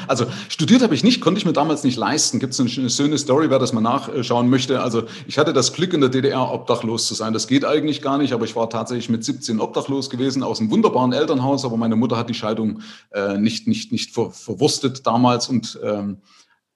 Also 0.07 0.25
studiert 0.49 0.81
habe 0.81 0.95
ich 0.95 1.03
nicht, 1.03 1.21
konnte 1.21 1.39
ich 1.39 1.45
mir 1.45 1.53
damals 1.53 1.83
nicht 1.83 1.97
leisten. 1.97 2.39
Gibt 2.39 2.53
es 2.53 2.59
eine 2.59 2.89
schöne 2.89 3.17
Story, 3.17 3.49
wer 3.49 3.59
das 3.59 3.73
mal 3.73 3.81
nachschauen 3.81 4.49
möchte. 4.49 4.81
Also 4.81 5.03
ich 5.27 5.37
hatte 5.37 5.53
das 5.53 5.73
Glück, 5.73 5.93
in 5.93 6.01
der 6.01 6.09
DDR 6.09 6.51
obdachlos 6.51 7.07
zu 7.07 7.13
sein. 7.13 7.33
Das 7.33 7.47
geht 7.47 7.65
eigentlich 7.65 8.01
gar 8.01 8.17
nicht, 8.17 8.33
aber 8.33 8.45
ich 8.45 8.55
war 8.55 8.69
tatsächlich 8.69 9.09
mit 9.09 9.23
17 9.23 9.59
obdachlos 9.59 10.09
gewesen, 10.09 10.43
aus 10.43 10.59
einem 10.59 10.71
wunderbaren 10.71 11.13
Elternhaus, 11.13 11.65
aber 11.65 11.77
meine 11.77 11.95
Mutter 11.95 12.17
hat 12.17 12.29
die 12.29 12.33
Scheidung 12.33 12.81
äh, 13.11 13.37
nicht, 13.37 13.67
nicht, 13.67 13.91
nicht 13.91 14.13
ver, 14.13 14.31
verwurstet 14.31 15.05
damals 15.05 15.49
und 15.49 15.79
ähm, 15.83 16.17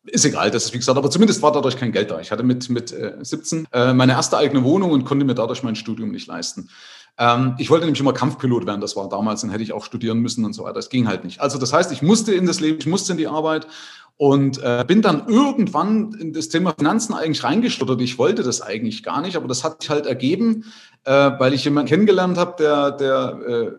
ist 0.04 0.26
egal, 0.26 0.50
das 0.50 0.66
ist 0.66 0.74
wie 0.74 0.78
gesagt, 0.78 0.98
aber 0.98 1.10
zumindest 1.10 1.42
war 1.42 1.52
dadurch 1.52 1.78
kein 1.78 1.92
Geld 1.92 2.10
da. 2.10 2.20
Ich 2.20 2.32
hatte 2.32 2.44
mit, 2.44 2.70
mit 2.70 2.92
äh, 2.92 3.18
17 3.22 3.68
äh, 3.72 3.94
meine 3.94 4.14
erste 4.14 4.38
eigene 4.38 4.64
Wohnung 4.64 4.92
und 4.92 5.06
konnte 5.06 5.26
mir 5.26 5.36
dadurch 5.36 5.64
mein 5.64 5.76
Studium 5.76 6.12
nicht 6.12 6.28
leisten. 6.28 6.70
Ähm, 7.20 7.56
ich 7.58 7.70
wollte 7.70 7.86
nämlich 7.86 8.00
immer 8.00 8.14
Kampfpilot 8.14 8.66
werden, 8.66 8.80
das 8.80 8.96
war 8.96 9.10
damals, 9.10 9.42
dann 9.42 9.50
hätte 9.50 9.62
ich 9.62 9.74
auch 9.74 9.84
studieren 9.84 10.20
müssen 10.20 10.46
und 10.46 10.54
so 10.54 10.64
weiter. 10.64 10.76
Das 10.76 10.90
ging 10.90 11.08
halt 11.08 11.26
nicht. 11.26 11.42
Also 11.42 11.60
das 11.60 11.74
heißt, 11.74 11.92
ich 11.92 12.02
musste 12.02 12.34
in 12.34 12.46
das 12.46 12.62
Leben, 12.62 12.80
ich 12.80 12.88
musste 12.88 13.12
in 13.12 13.18
die 13.18 13.28
Arbeit 13.28 13.68
und 14.16 14.62
äh, 14.64 14.86
bin 14.88 15.02
dann 15.02 15.28
irgendwann 15.28 16.14
in 16.14 16.34
das 16.34 16.50
Thema 16.50 16.74
Finanzen 16.78 17.14
eigentlich 17.14 17.44
reingestottert. 17.44 18.02
Ich 18.02 18.18
wollte 18.18 18.44
das 18.44 18.62
eigentlich 18.62 19.04
gar 19.04 19.22
nicht, 19.22 19.36
aber 19.36 19.48
das 19.48 19.64
hat 19.64 19.82
sich 19.82 19.90
halt 19.90 20.06
ergeben, 20.06 20.66
äh, 21.04 21.32
weil 21.40 21.54
ich 21.54 21.66
jemanden 21.66 21.90
kennengelernt 21.90 22.38
habe, 22.38 22.56
der, 22.58 22.92
der 22.92 23.40
äh, 23.48 23.72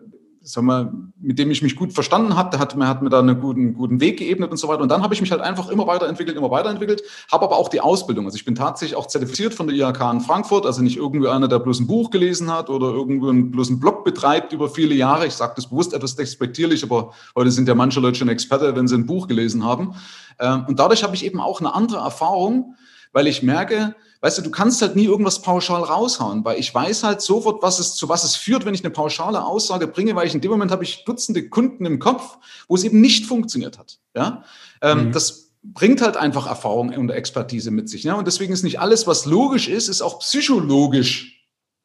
sag 0.43 0.63
mal, 0.63 0.91
mit 1.19 1.37
dem 1.37 1.51
ich 1.51 1.61
mich 1.61 1.75
gut 1.75 1.93
verstanden 1.93 2.35
habe, 2.35 2.49
der 2.49 2.59
hat, 2.59 2.75
mir, 2.75 2.87
hat 2.87 3.03
mir 3.03 3.09
da 3.09 3.19
einen 3.19 3.39
guten, 3.39 3.75
guten 3.75 4.01
Weg 4.01 4.17
geebnet 4.17 4.49
und 4.49 4.57
so 4.57 4.67
weiter. 4.67 4.81
Und 4.81 4.89
dann 4.89 5.03
habe 5.03 5.13
ich 5.13 5.21
mich 5.21 5.31
halt 5.31 5.41
einfach 5.41 5.69
immer 5.69 5.85
weiterentwickelt, 5.85 6.35
immer 6.35 6.49
weiterentwickelt, 6.49 7.03
habe 7.31 7.45
aber 7.45 7.57
auch 7.57 7.69
die 7.69 7.79
Ausbildung. 7.79 8.25
Also 8.25 8.37
ich 8.37 8.45
bin 8.45 8.55
tatsächlich 8.55 8.97
auch 8.97 9.05
zertifiziert 9.05 9.53
von 9.53 9.67
der 9.67 9.75
IHK 9.75 10.01
in 10.13 10.21
Frankfurt, 10.21 10.65
also 10.65 10.81
nicht 10.81 10.97
irgendwie 10.97 11.27
einer, 11.27 11.47
der 11.47 11.59
bloß 11.59 11.81
ein 11.81 11.87
Buch 11.87 12.09
gelesen 12.09 12.51
hat 12.51 12.69
oder 12.69 12.87
irgendwie 12.87 13.41
bloß 13.43 13.69
einen 13.69 13.79
Blog 13.79 14.03
betreibt 14.03 14.51
über 14.51 14.67
viele 14.67 14.95
Jahre. 14.95 15.27
Ich 15.27 15.33
sage 15.33 15.53
das 15.55 15.67
bewusst 15.67 15.93
etwas 15.93 16.15
despektierlich, 16.15 16.83
aber 16.83 17.13
heute 17.35 17.51
sind 17.51 17.67
ja 17.67 17.75
manche 17.75 17.99
Leute 17.99 18.17
schon 18.17 18.29
Experte, 18.29 18.75
wenn 18.75 18.87
sie 18.87 18.95
ein 18.95 19.05
Buch 19.05 19.27
gelesen 19.27 19.63
haben. 19.63 19.93
Ähm, 20.39 20.65
und 20.67 20.79
dadurch 20.79 21.03
habe 21.03 21.15
ich 21.15 21.23
eben 21.23 21.39
auch 21.39 21.59
eine 21.59 21.75
andere 21.75 21.99
Erfahrung, 21.99 22.75
weil 23.13 23.27
ich 23.27 23.43
merke, 23.43 23.95
weißt 24.21 24.37
du, 24.37 24.41
du 24.41 24.51
kannst 24.51 24.81
halt 24.81 24.95
nie 24.95 25.05
irgendwas 25.05 25.41
pauschal 25.41 25.83
raushauen, 25.83 26.45
weil 26.45 26.59
ich 26.59 26.73
weiß 26.73 27.03
halt 27.03 27.21
sofort, 27.21 27.61
was 27.61 27.79
es, 27.79 27.95
zu 27.95 28.09
was 28.09 28.23
es 28.23 28.35
führt, 28.35 28.65
wenn 28.65 28.73
ich 28.73 28.83
eine 28.83 28.91
pauschale 28.91 29.43
Aussage 29.43 29.87
bringe, 29.87 30.15
weil 30.15 30.27
ich 30.27 30.33
in 30.33 30.41
dem 30.41 30.51
Moment 30.51 30.71
habe 30.71 30.83
ich 30.83 31.03
Dutzende 31.05 31.49
Kunden 31.49 31.85
im 31.85 31.99
Kopf, 31.99 32.37
wo 32.67 32.75
es 32.75 32.83
eben 32.83 33.01
nicht 33.01 33.25
funktioniert 33.25 33.77
hat. 33.77 33.99
Ja, 34.15 34.43
ähm, 34.81 35.07
mhm. 35.07 35.11
das 35.11 35.51
bringt 35.63 36.01
halt 36.01 36.17
einfach 36.17 36.47
Erfahrung 36.47 36.89
und 36.89 37.09
Expertise 37.09 37.69
mit 37.69 37.89
sich. 37.89 38.03
Ja? 38.03 38.15
Und 38.15 38.25
deswegen 38.25 38.51
ist 38.53 38.63
nicht 38.63 38.79
alles, 38.79 39.05
was 39.05 39.25
logisch 39.25 39.67
ist, 39.67 39.89
ist 39.89 40.01
auch 40.01 40.19
psychologisch 40.19 41.41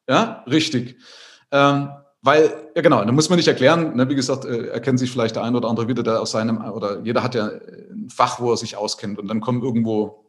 ja, 0.09 0.45
richtig. 0.47 0.97
Ähm, 1.51 1.89
weil, 2.23 2.71
ja 2.75 2.83
genau, 2.83 3.05
da 3.05 3.13
muss 3.13 3.29
man 3.29 3.37
nicht 3.37 3.49
erklären, 3.49 3.97
ne, 3.97 4.09
wie 4.09 4.15
gesagt, 4.15 4.45
äh, 4.45 4.69
erkennt 4.69 4.99
sich 4.99 5.11
vielleicht 5.11 5.37
der 5.37 5.45
eine 5.45 5.57
oder 5.57 5.69
andere 5.69 5.89
wieder, 5.89 6.03
der 6.03 6.21
aus 6.21 6.33
seinem, 6.33 6.61
oder 6.65 7.01
jeder 7.03 7.23
hat 7.23 7.35
ja 7.35 7.47
ein 7.47 8.09
Fach, 8.11 8.41
wo 8.41 8.51
er 8.51 8.57
sich 8.57 8.77
auskennt 8.77 9.19
und 9.19 9.29
dann 9.29 9.41
kommen 9.41 9.63
irgendwo 9.63 10.26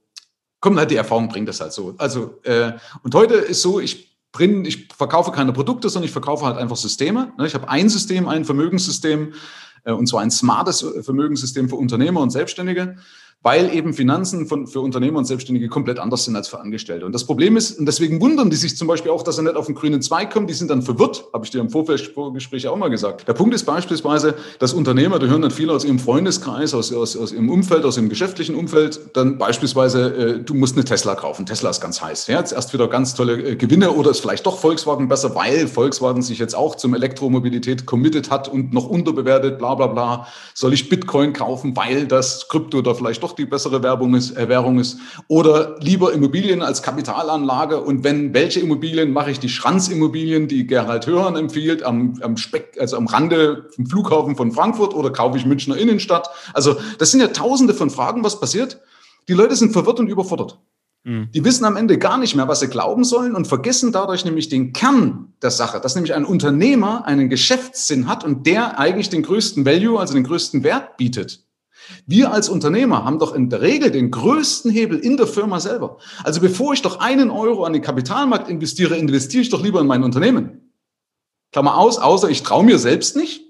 kommt 0.60 0.78
halt 0.78 0.92
die 0.92 0.96
Erfahrung, 0.96 1.30
bringt 1.30 1.48
das 1.48 1.62
halt 1.62 1.74
so. 1.74 1.96
Also, 1.98 2.40
äh, 2.44 2.74
und 3.04 3.14
heute 3.14 3.36
ist 3.36 3.62
so, 3.62 3.80
ich 3.80 4.18
bring, 4.32 4.66
ich 4.66 4.88
verkaufe 4.96 5.32
keine 5.32 5.54
Produkte, 5.54 5.90
sondern 5.90 6.06
ich 6.06 6.12
verkaufe 6.12 6.46
halt 6.46 6.58
einfach 6.58 6.76
Systeme. 6.76 7.34
Ne? 7.38 7.48
Ich 7.48 7.54
habe 7.54 7.70
ein 7.70 7.90
System, 7.90 8.28
ein 8.28 8.46
Vermögenssystem, 8.46 9.34
äh, 9.84 9.92
und 9.92 10.08
zwar 10.08 10.22
ein 10.22 10.32
smartes 10.32 10.86
Vermögenssystem 11.02 11.70
für 11.70 11.76
Unternehmer 11.76 12.22
und 12.22 12.30
Selbstständige 12.30 12.98
weil 13.44 13.74
eben 13.74 13.94
Finanzen 13.94 14.48
von, 14.48 14.68
für 14.68 14.82
Unternehmer 14.82 15.20
und 15.20 15.26
Selbstständige 15.26 15.70
komplett 15.70 16.00
anders 16.00 16.26
sind 16.26 16.36
als 16.36 16.48
für 16.48 16.60
Angestellte. 16.60 17.06
Und 17.06 17.14
das 17.14 17.26
Problem 17.26 17.56
ist, 17.56 17.80
und 17.80 17.86
deswegen 17.86 18.20
wundern 18.20 18.50
die 18.50 18.56
sich 18.56 18.76
zum 18.76 18.88
Beispiel 18.88 19.12
auch, 19.12 19.24
dass 19.24 19.38
er 19.38 19.44
nicht 19.44 19.56
auf 19.56 19.68
den 19.68 19.76
grünen 19.76 20.02
Zweig 20.02 20.34
kommt, 20.34 20.50
die 20.50 20.54
sind 20.54 20.70
dann 20.70 20.82
verwirrt, 20.82 21.26
habe 21.34 21.46
ich 21.46 21.52
dir 21.52 21.62
im 21.62 21.70
Vorgespräch 21.70 22.68
auch 22.68 22.76
mal 22.76 22.90
gesagt. 22.90 23.28
Der 23.28 23.34
Punkt 23.34 23.54
ist 23.54 23.64
beispielsweise, 23.64 24.36
dass 24.60 24.74
Unternehmer, 24.74 25.20
da 25.20 25.28
hören 25.28 25.44
dann 25.44 25.52
viele 25.52 25.72
aus 25.72 25.86
ihrem 25.86 26.00
Freundeskreis, 26.00 26.74
aus, 26.74 26.92
aus, 26.92 27.16
aus 27.16 27.32
ihrem 27.32 27.50
Umfeld, 27.50 27.86
aus 27.86 27.96
ihrem 27.98 28.10
geschäftlichen 28.10 28.56
Umfeld, 28.56 29.00
dann 29.14 29.38
beispielsweise, 29.38 30.16
äh, 30.16 30.40
du 30.44 30.54
musst 30.54 30.76
eine 30.76 30.84
Tesla 30.84 31.16
kaufen. 31.16 31.46
Tesla 31.46 31.70
ist 31.70 31.80
ganz 31.80 32.02
heiß. 32.02 32.28
Ja, 32.28 32.40
jetzt 32.40 32.52
erst 32.52 32.74
wieder 32.74 32.88
ganz 32.90 33.14
tolle 33.14 33.52
äh, 33.52 33.56
Gewinne 33.56 33.92
oder 33.92 34.12
ist 34.12 34.20
vielleicht 34.20 34.46
doch 34.46 34.58
Volkswagen 34.60 35.08
besser, 35.08 35.36
weil 35.36 35.68
Volkswagen 35.68 36.22
sich 36.22 36.40
jetzt 36.40 36.56
auch 36.56 36.76
zum 36.76 36.94
Elektromobilität 36.94 37.86
committed 37.86 38.30
hat 38.30 38.50
und 38.50 38.74
noch 38.74 38.88
unterbewertet, 38.88 39.58
bla 39.58 39.76
bla 39.76 39.88
bla. 39.88 40.28
Soll 40.54 40.74
ich 40.74 40.90
Bitcoin 40.90 41.34
kaufen, 41.34 41.78
weil 41.78 42.08
das 42.08 42.48
Krypto 42.50 42.82
da 42.82 42.94
vielleicht 42.94 43.24
doch 43.24 43.27
die 43.34 43.46
bessere 43.46 43.84
Werbung 43.84 44.16
ist, 44.16 44.36
äh, 44.38 44.50
Währung 44.50 44.80
ist. 44.80 44.98
Oder 45.28 45.78
lieber 45.80 46.14
Immobilien 46.14 46.62
als 46.62 46.82
Kapitalanlage. 46.82 47.82
Und 47.82 48.04
wenn 48.04 48.34
welche 48.34 48.60
Immobilien, 48.60 49.12
mache 49.12 49.32
ich 49.32 49.40
die 49.40 49.50
Schranzimmobilien, 49.50 50.48
die 50.48 50.68
Gerhard 50.68 51.08
Hörhan 51.08 51.36
empfiehlt, 51.36 51.84
am, 51.84 52.20
am 52.22 52.38
Speck, 52.38 52.78
also 52.80 52.98
am 52.98 53.08
Rande 53.08 53.70
vom 53.76 53.86
Flughafen 53.88 54.36
von 54.36 54.52
Frankfurt 54.52 54.94
oder 54.94 55.12
kaufe 55.12 55.38
ich 55.38 55.46
Münchner 55.46 55.78
Innenstadt? 55.78 56.30
Also 56.54 56.78
das 56.98 57.12
sind 57.12 57.22
ja 57.22 57.28
tausende 57.28 57.74
von 57.74 57.90
Fragen, 57.90 58.24
was 58.24 58.40
passiert. 58.40 58.82
Die 59.28 59.34
Leute 59.34 59.56
sind 59.56 59.74
verwirrt 59.74 60.00
und 60.00 60.08
überfordert. 60.08 60.60
Mhm. 61.08 61.30
Die 61.34 61.46
wissen 61.46 61.64
am 61.64 61.78
Ende 61.78 61.98
gar 61.98 62.18
nicht 62.18 62.36
mehr, 62.36 62.48
was 62.50 62.60
sie 62.60 62.68
glauben 62.68 63.06
sollen 63.06 63.36
und 63.36 63.48
vergessen 63.48 63.94
dadurch 63.94 64.26
nämlich 64.26 64.50
den 64.50 64.74
Kern 64.74 65.34
der 65.42 65.52
Sache, 65.52 65.80
dass 65.80 65.96
nämlich 65.96 66.14
ein 66.14 66.26
Unternehmer 66.26 67.06
einen 67.06 67.30
Geschäftssinn 67.30 68.08
hat 68.08 68.24
und 68.26 68.46
der 68.46 68.78
eigentlich 68.78 69.10
den 69.10 69.24
größten 69.24 69.66
Value, 69.66 70.00
also 70.00 70.14
den 70.14 70.26
größten 70.26 70.64
Wert 70.64 70.98
bietet. 70.98 71.47
Wir 72.06 72.32
als 72.32 72.50
Unternehmer 72.50 73.04
haben 73.06 73.20
doch 73.20 73.34
in 73.34 73.50
der 73.50 73.62
Regel 73.62 73.92
den 73.92 74.12
größten 74.12 74.72
Hebel 74.72 75.00
in 75.00 75.18
der 75.18 75.28
Firma 75.28 75.60
selber. 75.60 75.98
Also 76.24 76.42
bevor 76.42 76.74
ich 76.74 76.82
doch 76.82 77.00
einen 77.00 77.30
Euro 77.30 77.64
an 77.64 77.74
den 77.74 77.82
Kapitalmarkt 77.82 78.50
investiere, 78.50 78.98
investiere 78.98 79.42
ich 79.42 79.50
doch 79.50 79.64
lieber 79.64 79.82
in 79.82 79.88
mein 79.88 80.04
Unternehmen. 80.04 80.72
Klammer 81.52 81.78
aus, 81.78 81.98
außer 81.98 82.30
ich 82.30 82.44
traue 82.44 82.64
mir 82.64 82.80
selbst 82.80 83.16
nicht. 83.16 83.42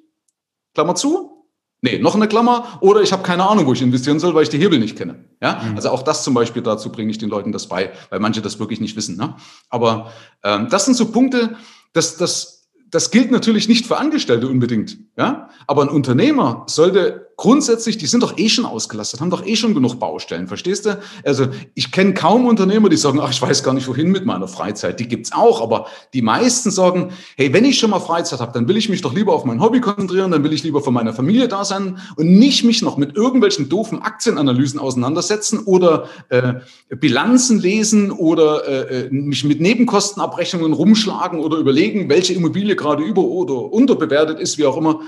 Klammer 0.74 0.96
zu. 0.96 1.46
Nee, 1.82 2.00
noch 2.00 2.16
eine 2.16 2.28
Klammer. 2.28 2.80
Oder 2.82 3.02
ich 3.02 3.12
habe 3.12 3.24
keine 3.24 3.48
Ahnung, 3.48 3.66
wo 3.68 3.74
ich 3.74 3.82
investieren 3.82 4.20
soll, 4.20 4.34
weil 4.34 4.44
ich 4.44 4.50
die 4.50 4.58
Hebel 4.58 4.80
nicht 4.80 4.98
kenne. 4.98 5.26
Ja, 5.42 5.62
mhm. 5.64 5.76
also 5.76 5.90
auch 5.90 6.02
das 6.02 6.24
zum 6.24 6.34
Beispiel 6.34 6.62
dazu 6.62 6.92
bringe 6.92 7.12
ich 7.12 7.18
den 7.18 7.30
Leuten 7.30 7.52
das 7.52 7.68
bei, 7.68 7.92
weil 8.10 8.20
manche 8.20 8.42
das 8.42 8.60
wirklich 8.60 8.80
nicht 8.80 8.96
wissen. 8.96 9.18
Ne? 9.18 9.36
Aber 9.70 10.12
ähm, 10.44 10.68
das 10.70 10.86
sind 10.86 10.96
so 10.96 11.12
Punkte, 11.12 11.56
dass 11.94 12.18
das 12.18 12.58
das 12.90 13.12
gilt 13.12 13.32
natürlich 13.32 13.68
nicht 13.68 13.86
für 13.86 13.98
Angestellte 13.98 14.48
unbedingt, 14.48 14.98
ja. 15.18 15.50
Aber 15.68 15.82
ein 15.82 15.90
Unternehmer 15.90 16.64
sollte 16.68 17.27
grundsätzlich, 17.38 18.00
die 18.00 18.08
sind 18.08 18.24
doch 18.24 18.38
eh 18.38 18.50
schon 18.50 18.66
ausgelastet, 18.66 19.22
haben 19.22 19.30
doch 19.30 19.46
eh 19.46 19.56
schon 19.56 19.76
genug 19.76 20.00
Baustellen, 20.00 20.48
verstehst 20.48 20.88
du? 20.88 21.00
Also 21.24 21.48
ich 21.76 21.92
kenne 21.92 22.16
kaum 22.16 22.48
Unternehmer, 22.48 22.90
die 22.90 22.98
sagen, 22.98 23.20
ach, 23.22 23.30
ich 23.30 23.40
weiß 23.40 23.64
gar 23.64 23.76
nicht 23.76 23.88
wohin 23.88 24.10
mit 24.10 24.26
meiner 24.26 24.48
Freizeit. 24.48 25.00
Die 25.00 25.08
gibt's 25.08 25.32
auch, 25.32 25.62
aber 25.62 25.86
die 26.16 26.24
meisten 26.24 26.72
sagen, 26.72 27.12
hey, 27.38 27.54
wenn 27.54 27.64
ich 27.64 27.78
schon 27.78 27.92
mal 27.92 28.00
Freizeit 28.00 28.40
habe, 28.40 28.52
dann 28.54 28.68
will 28.68 28.76
ich 28.76 28.90
mich 28.90 29.04
doch 29.04 29.14
lieber 29.14 29.34
auf 29.34 29.46
mein 29.46 29.62
Hobby 29.62 29.82
konzentrieren, 29.82 30.32
dann 30.32 30.44
will 30.44 30.52
ich 30.52 30.64
lieber 30.64 30.82
für 30.82 30.90
meine 30.90 31.14
Familie 31.14 31.48
da 31.48 31.64
sein 31.64 32.00
und 32.16 32.28
nicht 32.28 32.64
mich 32.64 32.82
noch 32.82 32.98
mit 32.98 33.16
irgendwelchen 33.16 33.70
doofen 33.70 34.02
Aktienanalysen 34.02 34.80
auseinandersetzen 34.80 35.60
oder 35.60 36.06
äh, 36.30 36.56
Bilanzen 36.90 37.60
lesen 37.60 38.10
oder 38.12 38.68
äh, 38.68 39.06
äh 39.06 39.10
mich 39.12 39.44
mit 39.44 39.62
Nebenkostenabrechnungen 39.62 40.74
rumschlagen 40.74 41.40
oder 41.40 41.58
überlegen, 41.58 42.10
welche 42.10 42.34
Immobilie 42.34 42.76
gerade 42.76 43.04
über- 43.04 43.22
oder 43.22 43.72
unterbewertet 43.72 44.40
ist, 44.40 44.58
wie 44.58 44.66
auch 44.66 44.78
immer. 44.78 45.02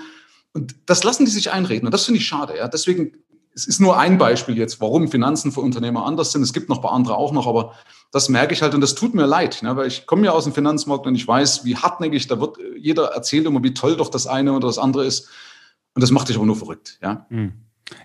Und 0.54 0.76
das 0.86 1.04
lassen 1.04 1.26
die 1.26 1.32
sich 1.32 1.52
einreden. 1.52 1.88
Und 1.88 1.94
das 1.94 2.06
finde 2.06 2.20
ich 2.20 2.28
schade. 2.28 2.58
Ja? 2.58 2.68
Deswegen, 2.68 3.14
es 3.54 3.68
ist 3.68 3.80
nur 3.80 3.98
ein 3.98 4.18
Beispiel 4.18 4.58
jetzt, 4.58 4.82
warum 4.82 5.10
Finanzen 5.10 5.52
für 5.52 5.62
Unternehmer 5.62 6.06
anders 6.06 6.32
sind. 6.32 6.42
Es 6.42 6.54
gibt 6.54 6.70
noch 6.70 6.78
ein 6.78 6.82
paar 6.82 6.94
andere 6.94 7.18
auch 7.18 7.32
noch, 7.32 7.48
aber 7.48 7.76
das 8.12 8.30
merke 8.30 8.54
ich 8.54 8.62
halt 8.62 8.74
und 8.74 8.82
das 8.82 8.96
tut 8.96 9.14
mir 9.14 9.26
leid, 9.26 9.62
ne? 9.62 9.76
weil 9.76 9.88
ich 9.88 10.08
komme 10.08 10.26
ja 10.26 10.32
aus 10.32 10.46
dem 10.46 10.54
Finanzmarkt 10.54 11.06
und 11.06 11.16
ich 11.16 11.28
weiß, 11.28 11.66
wie 11.66 11.76
hartnäckig 11.76 12.28
da 12.28 12.40
wird. 12.40 12.58
Jeder 12.78 13.08
erzählt 13.08 13.46
immer, 13.46 13.64
wie 13.64 13.74
toll 13.74 13.96
doch 13.96 14.10
das 14.10 14.28
eine 14.28 14.54
oder 14.54 14.68
das 14.68 14.80
andere 14.80 15.06
ist. 15.06 15.30
Und 15.94 16.02
das 16.02 16.12
macht 16.12 16.30
dich 16.30 16.38
aber 16.38 16.46
nur 16.46 16.56
verrückt. 16.56 16.98
Ja. 17.02 17.26
Mhm. 17.30 17.54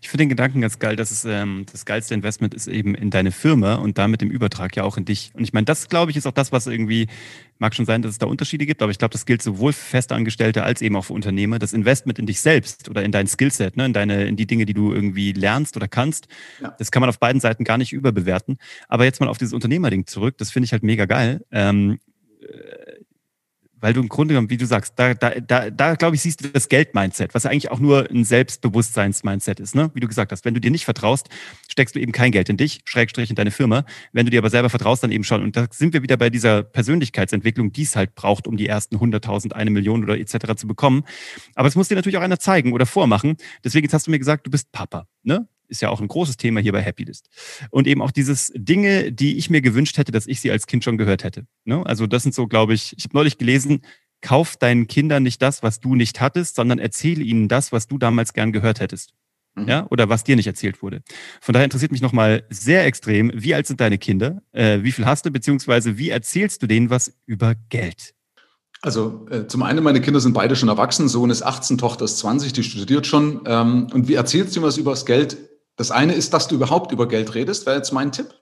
Ich 0.01 0.09
finde 0.09 0.25
den 0.25 0.29
Gedanken 0.31 0.61
ganz 0.61 0.79
geil, 0.79 0.97
dass 0.97 1.11
es 1.11 1.25
ähm, 1.25 1.67
das 1.71 1.85
geilste 1.85 2.15
Investment 2.15 2.55
ist 2.55 2.67
eben 2.67 2.95
in 2.95 3.11
deine 3.11 3.33
Firma 3.33 3.75
und 3.77 3.99
damit 3.99 4.23
im 4.23 4.31
Übertrag 4.31 4.77
ja 4.77 4.85
auch 4.85 4.97
in 4.97 5.05
dich. 5.05 5.31
Und 5.35 5.45
ich 5.45 5.53
meine, 5.53 5.65
das 5.65 5.89
glaube 5.89 6.11
ich 6.11 6.17
ist 6.17 6.27
auch 6.27 6.33
das, 6.33 6.53
was 6.53 6.67
irgendwie, 6.67 7.09
mag 7.59 7.75
schon 7.75 7.87
sein, 7.87 8.03
dass 8.03 8.13
es 8.13 8.19
da 8.19 8.27
Unterschiede 8.27 8.67
gibt, 8.67 8.83
aber 8.83 8.91
ich 8.91 8.99
glaube, 8.99 9.13
das 9.13 9.27
gilt 9.27 9.43
sowohl 9.43 9.73
für 9.73 9.85
Festangestellte 9.85 10.63
als 10.65 10.83
eben 10.83 10.97
auch 10.97 11.05
für 11.05 11.13
Unternehmer. 11.13 11.59
Das 11.59 11.73
Investment 11.73 12.19
in 12.19 12.27
dich 12.27 12.41
selbst 12.41 12.89
oder 12.89 13.03
in 13.03 13.13
dein 13.13 13.27
Skillset, 13.27 13.77
ne, 13.77 13.87
in 13.87 13.93
deine, 13.93 14.25
in 14.25 14.37
die 14.37 14.47
Dinge, 14.47 14.67
die 14.67 14.75
du 14.75 14.93
irgendwie 14.93 15.33
lernst 15.33 15.77
oder 15.77 15.89
kannst, 15.89 16.29
ja. 16.61 16.75
das 16.79 16.91
kann 16.91 17.01
man 17.01 17.09
auf 17.09 17.19
beiden 17.19 17.41
Seiten 17.41 17.65
gar 17.65 17.79
nicht 17.79 17.93
überbewerten. 17.93 18.59
Aber 18.89 19.05
jetzt 19.05 19.21
mal 19.21 19.29
auf 19.29 19.39
dieses 19.39 19.53
Unternehmerding 19.53 20.07
zurück, 20.07 20.37
das 20.39 20.51
finde 20.51 20.67
ich 20.67 20.73
halt 20.73 20.83
mega 20.83 21.07
geil. 21.07 21.45
Ähm, 21.51 21.99
weil 23.85 23.93
du 23.93 24.01
im 24.01 24.09
Grunde 24.09 24.33
genommen, 24.33 24.49
wie 24.49 24.57
du 24.57 24.65
sagst, 24.65 24.95
da, 24.97 25.13
da, 25.13 25.39
da, 25.41 25.69
da 25.69 25.95
glaube 25.95 26.17
ich, 26.17 26.23
siehst 26.23 26.43
du 26.43 26.49
das 26.49 26.71
Geld-Mindset, 26.71 27.35
was 27.35 27.43
ja 27.43 27.51
eigentlich 27.51 27.71
auch 27.71 27.81
nur 27.81 28.11
ein 28.11 28.25
Selbstbewusstseins-Mindset 28.25 29.61
ist, 29.61 29.75
ne? 29.75 29.91
Wie 29.93 30.01
du 30.01 30.09
gesagt 30.09 30.33
hast, 30.33 30.47
wenn 30.47 30.55
du 30.55 30.61
dir 30.61 30.71
nicht 30.71 30.87
vertraust, 30.87 31.29
steckst 31.69 31.95
du 31.95 32.01
eben 32.01 32.11
kein 32.11 32.33
Geld 32.33 32.49
in 32.49 32.57
dich, 32.57 32.81
Schrägstrich 32.87 33.29
in 33.29 33.37
deine 33.37 33.51
Firma. 33.51 33.85
Wenn 34.13 34.25
du 34.25 34.31
dir 34.31 34.39
aber 34.39 34.49
selber 34.49 34.71
vertraust, 34.71 35.03
dann 35.03 35.13
eben 35.13 35.23
schon. 35.23 35.43
Und 35.43 35.55
da 35.55 35.67
sind 35.71 35.93
wir 35.93 36.03
wieder 36.03 36.17
bei 36.17 36.31
dieser 36.31 36.63
Persönlichkeitsentwicklung, 36.63 37.73
die 37.73 37.83
es 37.83 37.95
halt 37.95 38.15
braucht, 38.15 38.47
um 38.47 38.57
die 38.57 38.67
ersten 38.67 38.97
100.000, 38.97 39.53
eine 39.53 39.69
Million 39.69 40.03
oder 40.03 40.19
etc. 40.19 40.55
zu 40.57 40.67
bekommen. 40.67 41.05
Aber 41.55 41.69
es 41.69 41.77
muss 41.77 41.89
dir 41.89 41.97
natürlich 41.97 42.17
auch 42.17 42.23
einer 42.23 42.39
zeigen 42.39 42.73
oder 42.73 42.87
vormachen. 42.87 43.37
Deswegen 43.65 43.85
jetzt 43.85 43.93
hast 43.93 44.07
du 44.07 44.13
mir 44.13 44.19
gesagt, 44.19 44.47
du 44.47 44.51
bist 44.51 44.73
Papa, 44.73 45.09
ne? 45.25 45.47
Ist 45.75 45.83
ja 45.83 45.91
auch 45.91 46.01
ein 46.01 46.09
großes 46.09 46.37
Thema 46.37 46.61
hier 46.61 46.73
bei 46.73 46.83
Happylist. 46.83 47.29
Und 47.71 47.87
eben 47.87 48.01
auch 48.01 48.11
dieses 48.11 48.53
Dinge, 48.55 49.13
die 49.13 49.37
ich 49.37 49.51
mir 49.51 49.61
gewünscht 49.61 49.99
hätte, 49.99 50.13
dass 50.13 50.27
ich 50.27 50.41
sie 50.41 50.51
als 50.51 50.67
Kind 50.67 50.85
schon 50.85 50.97
gehört 50.97 51.25
hätte. 51.25 51.47
Ne? 51.65 51.85
Also 51.85 52.07
das 52.07 52.23
sind 52.23 52.35
so, 52.35 52.47
glaube 52.47 52.75
ich, 52.75 52.95
ich 52.97 53.05
habe 53.05 53.17
neulich 53.17 53.39
gelesen, 53.39 53.83
kauf 54.21 54.57
deinen 54.57 54.87
Kindern 54.87 55.23
nicht 55.23 55.43
das, 55.43 55.63
was 55.63 55.81
du 55.81 55.95
nicht 55.95 56.21
hattest, 56.21 56.57
sondern 56.57 56.79
erzähle 56.79 57.23
ihnen 57.23 57.49
das, 57.49 57.73
was 57.73 57.89
du 57.89 57.99
damals 57.99 58.33
gern 58.33 58.53
gehört 58.53 58.81
hättest. 58.81 59.13
Mhm. 59.55 59.69
Ja, 59.69 59.87
oder 59.91 60.09
was 60.09 60.25
dir 60.25 60.37
nicht 60.37 60.47
erzählt 60.47 60.83
wurde. 60.83 61.03
Von 61.41 61.53
daher 61.53 61.65
interessiert 61.65 61.93
mich 61.93 62.01
nochmal 62.01 62.45
sehr 62.51 62.87
extrem, 62.87 63.31
wie 63.35 63.55
alt 63.55 63.67
sind 63.67 63.81
deine 63.81 63.99
Kinder? 63.99 64.43
Äh, 64.53 64.83
wie 64.83 64.93
viel 64.93 65.07
hast 65.07 65.27
du, 65.27 65.31
beziehungsweise 65.31 65.99
wie 65.99 66.11
erzählst 66.11 66.63
du 66.63 66.67
denen 66.67 66.91
was 66.91 67.13
über 67.27 67.55
Geld? 67.69 68.15
Also 68.85 69.27
äh, 69.31 69.47
zum 69.47 69.63
einen, 69.63 69.83
meine 69.83 70.03
Kinder 70.03 70.21
sind 70.21 70.35
beide 70.35 70.57
schon 70.57 70.69
erwachsen. 70.69 71.09
Sohn 71.09 71.31
ist 71.31 71.43
18, 71.43 71.79
Tochter 71.79 72.05
ist 72.05 72.19
20, 72.19 72.53
die 72.53 72.63
studiert 72.63 73.07
schon. 73.07 73.41
Ähm, 73.47 73.87
und 73.95 74.09
wie 74.09 74.15
erzählst 74.15 74.55
du 74.57 74.63
was 74.63 74.77
über 74.77 74.91
das 74.91 75.07
Geld? 75.07 75.39
Das 75.77 75.91
eine 75.91 76.15
ist, 76.15 76.33
dass 76.33 76.49
du 76.49 76.55
überhaupt 76.55 76.93
über 76.93 77.09
Geld 77.09 77.35
redest, 77.35 77.67
wäre 77.67 77.77
jetzt 77.77 77.93
mein 77.93 78.13
Tipp. 78.13 78.35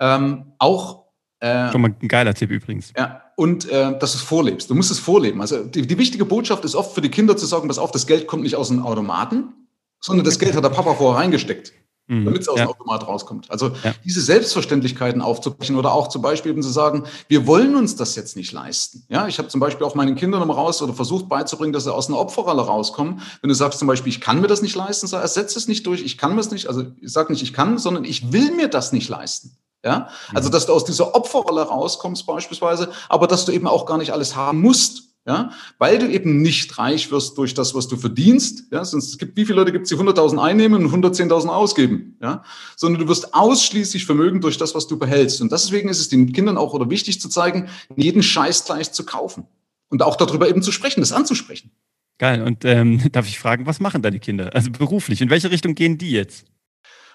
Ähm, 0.00 0.52
auch 0.58 1.04
äh, 1.40 1.70
Schon 1.70 1.82
mal 1.82 1.94
ein 2.00 2.08
geiler 2.08 2.34
Tipp 2.34 2.50
übrigens. 2.50 2.92
Ja, 2.96 3.22
und 3.36 3.68
äh, 3.68 3.96
dass 3.98 4.12
du 4.12 4.18
es 4.18 4.22
vorlebst. 4.22 4.70
Du 4.70 4.74
musst 4.74 4.90
es 4.90 4.98
vorleben. 4.98 5.40
Also 5.40 5.64
die, 5.64 5.86
die, 5.86 5.98
wichtige 5.98 6.24
Botschaft 6.24 6.64
ist 6.64 6.74
oft 6.74 6.94
für 6.94 7.00
die 7.00 7.10
Kinder 7.10 7.36
zu 7.36 7.46
sagen, 7.46 7.68
pass 7.68 7.78
auf, 7.78 7.92
das 7.92 8.06
Geld 8.06 8.26
kommt 8.26 8.42
nicht 8.42 8.56
aus 8.56 8.68
dem 8.68 8.84
Automaten, 8.84 9.54
sondern 10.00 10.24
das 10.24 10.38
Geld 10.38 10.56
hat 10.56 10.64
der 10.64 10.70
Papa 10.70 10.94
vorher 10.94 11.20
reingesteckt. 11.20 11.72
Mhm. 12.08 12.24
damit 12.24 12.42
es 12.42 12.48
aus 12.48 12.58
ja. 12.58 12.64
dem 12.64 12.70
Automat 12.70 13.06
rauskommt. 13.06 13.50
Also 13.50 13.68
ja. 13.84 13.94
diese 14.04 14.20
Selbstverständlichkeiten 14.20 15.22
aufzubrechen 15.22 15.76
oder 15.76 15.92
auch 15.92 16.08
zum 16.08 16.22
Beispiel 16.22 16.52
eben 16.52 16.62
zu 16.62 16.70
sagen, 16.70 17.04
wir 17.28 17.46
wollen 17.46 17.76
uns 17.76 17.94
das 17.96 18.16
jetzt 18.16 18.36
nicht 18.36 18.52
leisten. 18.52 19.04
Ja, 19.08 19.28
ich 19.28 19.38
habe 19.38 19.48
zum 19.48 19.60
Beispiel 19.60 19.86
auch 19.86 19.94
meinen 19.94 20.16
Kindern 20.16 20.42
immer 20.42 20.54
raus 20.54 20.82
oder 20.82 20.94
versucht 20.94 21.28
beizubringen, 21.28 21.72
dass 21.72 21.84
sie 21.84 21.94
aus 21.94 22.08
einer 22.08 22.18
Opferrolle 22.18 22.62
rauskommen. 22.62 23.20
Wenn 23.40 23.48
du 23.48 23.54
sagst 23.54 23.78
zum 23.78 23.86
Beispiel, 23.86 24.10
ich 24.10 24.20
kann 24.20 24.40
mir 24.40 24.48
das 24.48 24.62
nicht 24.62 24.74
leisten, 24.74 25.06
sag, 25.06 25.22
ersetze 25.22 25.58
es 25.58 25.68
nicht 25.68 25.86
durch, 25.86 26.02
ich 26.02 26.18
kann 26.18 26.34
mir 26.34 26.40
es 26.40 26.50
nicht, 26.50 26.66
also 26.66 26.84
ich 27.00 27.12
sage 27.12 27.32
nicht, 27.32 27.42
ich 27.42 27.52
kann, 27.52 27.78
sondern 27.78 28.04
ich 28.04 28.32
will 28.32 28.50
mir 28.52 28.68
das 28.68 28.92
nicht 28.92 29.08
leisten. 29.08 29.56
Ja, 29.84 30.08
also 30.34 30.48
mhm. 30.48 30.52
dass 30.52 30.66
du 30.66 30.72
aus 30.72 30.84
dieser 30.84 31.14
Opferrolle 31.14 31.62
rauskommst 31.62 32.26
beispielsweise, 32.26 32.90
aber 33.08 33.28
dass 33.28 33.44
du 33.44 33.52
eben 33.52 33.68
auch 33.68 33.86
gar 33.86 33.96
nicht 33.96 34.12
alles 34.12 34.34
haben 34.34 34.60
musst 34.60 35.07
ja, 35.28 35.50
weil 35.76 35.98
du 35.98 36.08
eben 36.08 36.40
nicht 36.40 36.78
reich 36.78 37.10
wirst 37.10 37.36
durch 37.36 37.52
das, 37.52 37.74
was 37.74 37.86
du 37.86 37.98
verdienst, 37.98 38.64
ja, 38.72 38.82
sonst 38.82 39.10
es 39.10 39.18
gibt, 39.18 39.36
wie 39.36 39.44
viele 39.44 39.58
Leute 39.58 39.72
gibt 39.72 39.84
es, 39.84 39.90
die 39.90 39.94
100.000 39.94 40.42
einnehmen 40.42 40.86
und 40.86 41.04
110.000 41.04 41.48
ausgeben, 41.48 42.16
ja, 42.22 42.42
sondern 42.76 43.02
du 43.02 43.08
wirst 43.08 43.34
ausschließlich 43.34 44.06
Vermögen 44.06 44.40
durch 44.40 44.56
das, 44.56 44.74
was 44.74 44.86
du 44.86 44.98
behältst. 44.98 45.42
Und 45.42 45.52
deswegen 45.52 45.90
ist 45.90 46.00
es 46.00 46.08
den 46.08 46.32
Kindern 46.32 46.56
auch 46.56 46.72
oder 46.72 46.88
wichtig 46.88 47.20
zu 47.20 47.28
zeigen, 47.28 47.68
jeden 47.94 48.22
Scheiß 48.22 48.64
gleich 48.64 48.90
zu 48.92 49.04
kaufen 49.04 49.46
und 49.90 50.02
auch 50.02 50.16
darüber 50.16 50.48
eben 50.48 50.62
zu 50.62 50.72
sprechen, 50.72 51.00
das 51.00 51.12
anzusprechen. 51.12 51.72
Geil. 52.16 52.42
Und 52.42 52.64
ähm, 52.64 53.02
darf 53.12 53.28
ich 53.28 53.38
fragen, 53.38 53.66
was 53.66 53.80
machen 53.80 54.00
deine 54.00 54.20
Kinder? 54.20 54.54
Also 54.54 54.70
beruflich, 54.70 55.20
in 55.20 55.28
welche 55.28 55.50
Richtung 55.50 55.74
gehen 55.74 55.98
die 55.98 56.10
jetzt? 56.10 56.46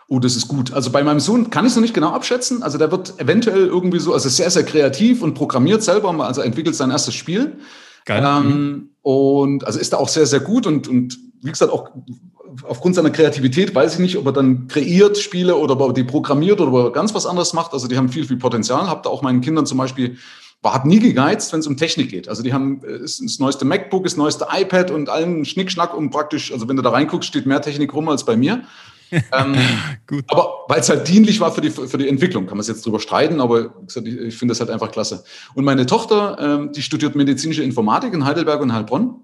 Oh, 0.07 0.19
das 0.19 0.35
ist 0.35 0.47
gut. 0.47 0.71
Also 0.71 0.91
bei 0.91 1.03
meinem 1.03 1.19
Sohn 1.19 1.49
kann 1.49 1.65
ich 1.65 1.71
es 1.71 1.75
noch 1.75 1.81
nicht 1.81 1.95
genau 1.95 2.11
abschätzen. 2.11 2.61
Also 2.61 2.77
der 2.77 2.91
wird 2.91 3.19
eventuell 3.19 3.65
irgendwie 3.65 3.99
so, 3.99 4.13
also 4.13 4.29
sehr, 4.29 4.51
sehr 4.51 4.63
kreativ 4.63 5.23
und 5.23 5.33
programmiert 5.33 5.81
selber, 5.81 6.13
also 6.23 6.41
entwickelt 6.41 6.75
sein 6.75 6.91
erstes 6.91 7.15
Spiel. 7.15 7.57
Geil. 8.05 8.23
Ähm, 8.25 8.47
mhm. 8.47 8.89
und 9.01 9.65
also 9.65 9.79
ist 9.79 9.93
da 9.93 9.97
auch 9.97 10.09
sehr, 10.09 10.25
sehr 10.25 10.41
gut 10.41 10.67
und, 10.67 10.87
und 10.87 11.17
wie 11.41 11.51
gesagt, 11.51 11.71
auch 11.71 11.89
aufgrund 12.63 12.95
seiner 12.95 13.09
Kreativität 13.09 13.73
weiß 13.73 13.93
ich 13.93 13.99
nicht, 13.99 14.17
ob 14.17 14.25
er 14.25 14.31
dann 14.31 14.67
kreiert 14.67 15.17
Spiele 15.17 15.55
oder 15.55 15.73
ob 15.73 15.81
er 15.81 15.93
die 15.93 16.03
programmiert 16.03 16.61
oder 16.61 16.71
ob 16.71 16.85
er 16.85 16.91
ganz 16.91 17.13
was 17.13 17.25
anderes 17.25 17.53
macht. 17.53 17.73
Also 17.73 17.87
die 17.87 17.97
haben 17.97 18.09
viel, 18.09 18.25
viel 18.25 18.37
Potenzial. 18.37 18.87
Hab 18.87 19.03
da 19.03 19.09
auch 19.09 19.21
meinen 19.21 19.41
Kindern 19.41 19.65
zum 19.65 19.77
Beispiel 19.77 20.17
war, 20.61 20.73
hat 20.73 20.85
nie 20.85 20.99
gegeizt, 20.99 21.51
wenn 21.51 21.59
es 21.59 21.67
um 21.67 21.77
Technik 21.77 22.09
geht. 22.09 22.29
Also 22.29 22.41
die 22.41 22.53
haben 22.53 22.81
das, 22.81 23.17
das 23.17 23.39
neueste 23.39 23.65
MacBook, 23.65 24.05
das 24.05 24.15
neueste 24.15 24.47
iPad 24.51 24.91
und 24.91 25.09
allen 25.09 25.45
Schnickschnack 25.45 25.93
und 25.93 26.09
praktisch, 26.09 26.53
also 26.53 26.69
wenn 26.69 26.77
du 26.77 26.81
da 26.81 26.91
reinguckst, 26.91 27.27
steht 27.27 27.45
mehr 27.45 27.61
Technik 27.61 27.93
rum 27.93 28.07
als 28.07 28.23
bei 28.23 28.37
mir. 28.37 28.63
ähm, 29.31 29.55
Gut. 30.07 30.25
Aber 30.27 30.49
weil 30.67 30.79
es 30.79 30.89
halt 30.89 31.07
dienlich 31.07 31.39
war 31.39 31.51
für 31.51 31.61
die, 31.61 31.69
für 31.69 31.97
die 31.97 32.07
Entwicklung, 32.07 32.45
kann 32.45 32.57
man 32.57 32.61
es 32.61 32.67
jetzt 32.67 32.85
drüber 32.85 32.99
streiten, 32.99 33.41
aber 33.41 33.73
ich, 33.87 33.95
ich 33.95 34.35
finde 34.35 34.51
das 34.51 34.59
halt 34.59 34.69
einfach 34.69 34.91
klasse. 34.91 35.23
Und 35.53 35.65
meine 35.65 35.85
Tochter, 35.85 36.37
ähm, 36.39 36.71
die 36.71 36.81
studiert 36.81 37.15
medizinische 37.15 37.63
Informatik 37.63 38.13
in 38.13 38.25
Heidelberg 38.25 38.61
und 38.61 38.73
Heilbronn. 38.73 39.15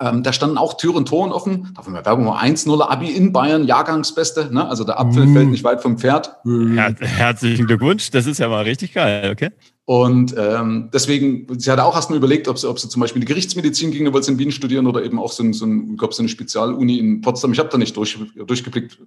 Ähm, 0.00 0.24
da 0.24 0.32
standen 0.32 0.58
auch 0.58 0.76
Tür 0.76 0.96
und 0.96 1.06
Toren 1.06 1.30
offen. 1.30 1.72
Darf 1.74 1.86
man 1.86 2.04
Werbung 2.04 2.28
1-0 2.28 2.82
Abi 2.82 3.12
in 3.12 3.32
Bayern, 3.32 3.64
Jahrgangsbeste. 3.64 4.52
Ne? 4.52 4.66
Also 4.68 4.82
der 4.82 4.98
Apfel 4.98 5.26
mm. 5.26 5.34
fällt 5.34 5.48
nicht 5.48 5.62
weit 5.62 5.82
vom 5.82 5.98
Pferd. 5.98 6.36
Her 6.44 6.94
herzlichen 6.98 7.66
Glückwunsch, 7.66 8.10
das 8.10 8.26
ist 8.26 8.38
ja 8.38 8.48
mal 8.48 8.64
richtig 8.64 8.92
geil, 8.92 9.30
okay? 9.30 9.50
Und 9.86 10.34
ähm, 10.38 10.88
deswegen, 10.94 11.46
sie 11.58 11.70
hatte 11.70 11.84
auch 11.84 11.94
erst 11.94 12.08
mal 12.08 12.16
überlegt, 12.16 12.48
ob 12.48 12.58
sie, 12.58 12.68
ob 12.68 12.78
sie 12.78 12.88
zum 12.88 13.00
Beispiel 13.00 13.20
die 13.20 13.26
Gerichtsmedizin 13.26 13.90
ging, 13.90 14.10
wollte 14.12 14.26
sie 14.26 14.32
in 14.32 14.38
Wien 14.38 14.50
studieren 14.50 14.86
oder 14.86 15.04
eben 15.04 15.18
auch 15.18 15.30
so, 15.30 15.42
ein, 15.42 15.52
so, 15.52 15.66
ein, 15.66 15.92
ich 15.92 15.98
glaube, 15.98 16.14
so 16.14 16.22
eine 16.22 16.28
Spezialuni 16.30 16.98
in 16.98 17.20
Potsdam. 17.20 17.52
Ich 17.52 17.58
habe 17.58 17.68
da 17.68 17.76
nicht 17.76 17.94
durch, 17.96 18.18
durchgeblickt. 18.34 18.98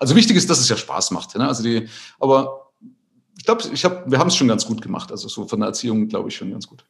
Also 0.00 0.16
wichtig 0.16 0.36
ist, 0.36 0.50
dass 0.50 0.58
es 0.58 0.68
ja 0.68 0.76
Spaß 0.76 1.12
macht. 1.12 1.36
Ne? 1.36 1.46
Also 1.46 1.62
die, 1.62 1.86
aber 2.18 2.72
ich 3.36 3.44
glaube, 3.44 3.62
ich 3.72 3.84
hab, 3.84 4.10
wir 4.10 4.18
haben 4.18 4.28
es 4.28 4.36
schon 4.36 4.48
ganz 4.48 4.66
gut 4.66 4.82
gemacht. 4.82 5.12
Also 5.12 5.28
so 5.28 5.46
von 5.46 5.60
der 5.60 5.68
Erziehung 5.68 6.08
glaube 6.08 6.28
ich 6.30 6.36
schon 6.36 6.50
ganz 6.50 6.66
gut. 6.66 6.84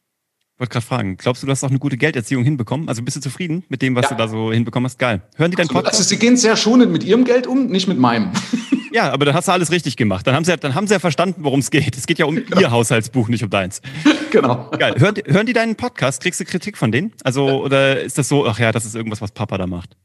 Ich 0.55 0.61
wollte 0.61 0.73
gerade 0.73 0.87
fragen, 0.87 1.17
glaubst 1.19 1.43
du, 1.43 1.47
du 1.47 1.53
hast 1.53 1.63
auch 1.63 1.69
eine 1.69 1.79
gute 1.79 1.99
Gelderziehung 1.99 2.43
hinbekommen? 2.43 2.89
Also 2.89 3.03
bist 3.03 3.17
du 3.17 3.21
zufrieden 3.21 3.63
mit 3.69 3.83
dem, 3.83 3.95
was 3.95 4.05
ja. 4.05 4.09
du 4.09 4.17
da 4.17 4.27
so 4.27 4.53
hinbekommen 4.53 4.87
hast? 4.87 4.99
Geil. 4.99 5.23
Hören 5.37 5.51
die 5.51 5.57
deinen 5.57 5.69
Podcast? 5.69 5.99
Also 5.99 6.09
sie 6.09 6.19
gehen 6.19 6.37
sehr 6.37 6.57
schonend 6.57 6.91
mit 6.91 7.05
ihrem 7.05 7.25
Geld 7.25 7.47
um, 7.47 7.67
nicht 7.67 7.89
mit 7.89 7.99
meinem. 7.99 8.33
Ja, 8.93 9.13
aber 9.13 9.25
dann 9.25 9.35
hast 9.35 9.49
du 9.49 9.53
alles 9.53 9.71
richtig 9.71 9.97
gemacht. 9.97 10.27
Dann 10.27 10.35
haben 10.35 10.45
sie, 10.45 10.57
dann 10.57 10.75
haben 10.75 10.87
sie 10.87 10.95
ja 10.95 10.99
verstanden, 10.99 11.45
worum 11.45 11.61
es 11.61 11.71
geht. 11.71 11.97
Es 11.97 12.07
geht 12.07 12.19
ja 12.19 12.27
um 12.27 12.37
genau. 12.37 12.61
ihr 12.61 12.71
Haushaltsbuch, 12.71 13.29
nicht 13.29 13.45
um 13.45 13.51
deins. 13.51 13.81
Genau. 14.31 14.71
Geil. 14.79 14.95
Hören, 14.99 15.15
hören 15.27 15.47
die 15.47 15.55
deinen 15.55 15.75
Podcast? 15.75 16.23
Kriegst 16.23 16.39
du 16.41 16.45
Kritik 16.45 16.77
von 16.77 16.93
denen? 16.93 17.13
Also, 17.25 17.49
ja. 17.49 17.55
oder 17.55 18.01
ist 18.01 18.19
das 18.19 18.29
so, 18.29 18.47
ach 18.47 18.59
ja, 18.59 18.73
das 18.73 18.85
ist 18.85 18.95
irgendwas, 18.95 19.23
was 19.23 19.33
Papa 19.33 19.57
da 19.57 19.67
macht? 19.67 19.97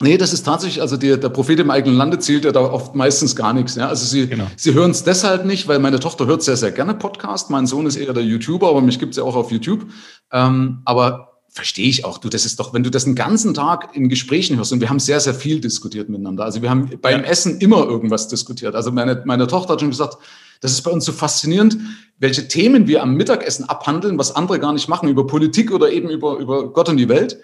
Nee, 0.00 0.18
das 0.18 0.32
ist 0.32 0.42
tatsächlich, 0.42 0.80
also 0.80 0.96
der, 0.96 1.18
der 1.18 1.28
Prophet 1.28 1.60
im 1.60 1.70
eigenen 1.70 1.96
Lande 1.96 2.18
zählt 2.18 2.44
ja 2.44 2.50
da 2.50 2.60
oft 2.60 2.96
meistens 2.96 3.36
gar 3.36 3.52
nichts. 3.52 3.76
Ja? 3.76 3.88
Also 3.88 4.04
sie, 4.06 4.26
genau. 4.26 4.48
sie 4.56 4.74
hören 4.74 4.90
es 4.90 5.04
deshalb 5.04 5.44
nicht, 5.44 5.68
weil 5.68 5.78
meine 5.78 6.00
Tochter 6.00 6.26
hört 6.26 6.42
sehr, 6.42 6.56
sehr 6.56 6.72
gerne 6.72 6.94
Podcast. 6.94 7.48
Mein 7.50 7.68
Sohn 7.68 7.86
ist 7.86 7.94
eher 7.94 8.12
der 8.12 8.24
YouTuber, 8.24 8.68
aber 8.68 8.80
mich 8.80 8.98
gibt 8.98 9.12
es 9.12 9.18
ja 9.18 9.22
auch 9.22 9.36
auf 9.36 9.52
YouTube. 9.52 9.86
Ähm, 10.32 10.82
aber 10.84 11.33
verstehe 11.54 11.88
ich 11.88 12.04
auch. 12.04 12.18
Du, 12.18 12.28
das 12.28 12.44
ist 12.44 12.58
doch, 12.58 12.74
wenn 12.74 12.82
du 12.82 12.90
das 12.90 13.04
den 13.04 13.14
ganzen 13.14 13.54
Tag 13.54 13.94
in 13.94 14.08
Gesprächen 14.08 14.56
hörst, 14.56 14.72
und 14.72 14.80
wir 14.80 14.90
haben 14.90 14.98
sehr, 14.98 15.20
sehr 15.20 15.34
viel 15.34 15.60
diskutiert 15.60 16.08
miteinander. 16.08 16.44
Also 16.44 16.60
wir 16.62 16.68
haben 16.68 16.90
beim 17.00 17.20
ja. 17.20 17.26
Essen 17.26 17.60
immer 17.60 17.86
irgendwas 17.86 18.26
diskutiert. 18.26 18.74
Also 18.74 18.90
meine, 18.90 19.22
meine 19.24 19.46
Tochter 19.46 19.74
hat 19.74 19.80
schon 19.80 19.90
gesagt, 19.90 20.18
das 20.60 20.72
ist 20.72 20.82
bei 20.82 20.90
uns 20.90 21.04
so 21.04 21.12
faszinierend, 21.12 21.78
welche 22.18 22.48
Themen 22.48 22.88
wir 22.88 23.02
am 23.02 23.14
Mittagessen 23.14 23.68
abhandeln, 23.68 24.18
was 24.18 24.34
andere 24.34 24.58
gar 24.58 24.72
nicht 24.72 24.88
machen, 24.88 25.08
über 25.08 25.28
Politik 25.28 25.70
oder 25.70 25.92
eben 25.92 26.10
über, 26.10 26.38
über 26.38 26.72
Gott 26.72 26.88
und 26.88 26.96
die 26.96 27.08
Welt. 27.08 27.38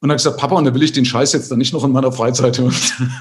Und 0.00 0.08
dann 0.08 0.16
gesagt, 0.16 0.38
Papa, 0.38 0.56
und 0.56 0.64
da 0.64 0.74
will 0.74 0.82
ich 0.82 0.92
den 0.92 1.04
Scheiß 1.04 1.34
jetzt 1.34 1.50
dann 1.50 1.58
nicht 1.58 1.74
noch 1.74 1.84
in 1.84 1.92
meiner 1.92 2.10
Freizeit 2.10 2.58
hören. 2.58 2.74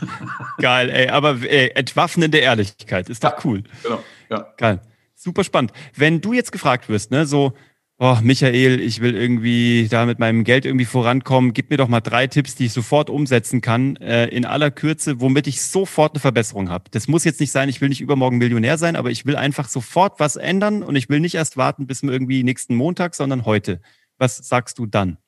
Geil, 0.59 0.89
ey, 0.89 1.09
aber 1.09 1.41
ey, 1.41 1.71
entwaffnende 1.75 2.37
Ehrlichkeit, 2.37 3.09
ist 3.09 3.23
doch 3.23 3.31
ja, 3.31 3.37
cool. 3.43 3.63
Genau, 3.83 4.03
ja. 4.29 4.47
Geil. 4.57 4.81
Super 5.13 5.43
spannend. 5.43 5.73
Wenn 5.95 6.21
du 6.21 6.33
jetzt 6.33 6.51
gefragt 6.51 6.87
wirst, 6.89 7.11
ne, 7.11 7.27
so, 7.27 7.53
oh, 8.01 8.17
Michael, 8.23 8.79
ich 8.79 8.99
will 8.99 9.15
irgendwie 9.15 9.87
da 9.87 10.07
mit 10.07 10.17
meinem 10.17 10.43
Geld 10.43 10.65
irgendwie 10.65 10.85
vorankommen. 10.85 11.53
Gib 11.53 11.69
mir 11.69 11.77
doch 11.77 11.87
mal 11.87 12.01
drei 12.01 12.25
Tipps, 12.25 12.55
die 12.55 12.65
ich 12.65 12.73
sofort 12.73 13.11
umsetzen 13.11 13.61
kann, 13.61 13.95
äh, 13.97 14.25
in 14.27 14.43
aller 14.43 14.71
Kürze, 14.71 15.21
womit 15.21 15.45
ich 15.45 15.61
sofort 15.61 16.13
eine 16.13 16.19
Verbesserung 16.19 16.69
habe. 16.69 16.85
Das 16.89 17.07
muss 17.07 17.23
jetzt 17.23 17.39
nicht 17.39 17.51
sein, 17.51 17.69
ich 17.69 17.79
will 17.79 17.89
nicht 17.89 18.01
übermorgen 18.01 18.39
Millionär 18.39 18.79
sein, 18.79 18.95
aber 18.95 19.11
ich 19.11 19.27
will 19.27 19.35
einfach 19.35 19.69
sofort 19.69 20.19
was 20.19 20.35
ändern 20.35 20.81
und 20.81 20.95
ich 20.95 21.09
will 21.09 21.19
nicht 21.19 21.35
erst 21.35 21.57
warten 21.57 21.85
bis 21.85 22.01
irgendwie 22.01 22.43
nächsten 22.43 22.75
Montag, 22.75 23.13
sondern 23.13 23.45
heute. 23.45 23.81
Was 24.17 24.37
sagst 24.37 24.79
du 24.79 24.87
dann? 24.87 25.19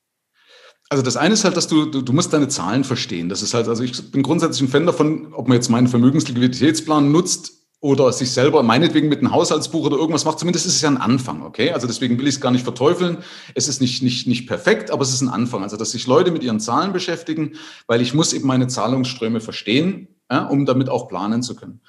Also 0.88 1.04
das 1.04 1.16
eine 1.16 1.34
ist 1.34 1.44
halt, 1.44 1.56
dass 1.56 1.68
du, 1.68 1.86
du, 1.86 2.02
du 2.02 2.12
musst 2.12 2.32
deine 2.32 2.48
Zahlen 2.48 2.82
verstehen. 2.82 3.28
Das 3.28 3.40
ist 3.40 3.54
halt, 3.54 3.68
also 3.68 3.84
ich 3.84 4.10
bin 4.10 4.24
grundsätzlich 4.24 4.68
ein 4.68 4.72
Fan 4.72 4.84
davon, 4.84 5.32
ob 5.32 5.46
man 5.46 5.54
jetzt 5.54 5.70
meinen 5.70 5.86
Vermögensliquiditätsplan 5.86 7.12
nutzt, 7.12 7.63
oder 7.84 8.10
sich 8.14 8.30
selber 8.30 8.62
meinetwegen 8.62 9.10
mit 9.10 9.18
einem 9.18 9.30
Haushaltsbuch 9.30 9.84
oder 9.84 9.98
irgendwas 9.98 10.24
macht, 10.24 10.38
zumindest 10.38 10.64
ist 10.64 10.76
es 10.76 10.80
ja 10.80 10.88
ein 10.88 10.96
Anfang, 10.96 11.42
okay? 11.42 11.70
Also 11.72 11.86
deswegen 11.86 12.18
will 12.18 12.26
ich 12.26 12.36
es 12.36 12.40
gar 12.40 12.50
nicht 12.50 12.64
verteufeln. 12.64 13.18
Es 13.54 13.68
ist 13.68 13.82
nicht, 13.82 14.02
nicht, 14.02 14.26
nicht 14.26 14.46
perfekt, 14.46 14.90
aber 14.90 15.02
es 15.02 15.12
ist 15.12 15.20
ein 15.20 15.28
Anfang. 15.28 15.62
Also 15.62 15.76
dass 15.76 15.90
sich 15.90 16.06
Leute 16.06 16.30
mit 16.30 16.42
ihren 16.42 16.60
Zahlen 16.60 16.94
beschäftigen, 16.94 17.56
weil 17.86 18.00
ich 18.00 18.14
muss 18.14 18.32
eben 18.32 18.46
meine 18.46 18.68
Zahlungsströme 18.68 19.40
verstehen, 19.40 20.08
ja, 20.32 20.46
um 20.46 20.64
damit 20.64 20.88
auch 20.88 21.08
planen 21.08 21.42
zu 21.42 21.56
können. 21.56 21.82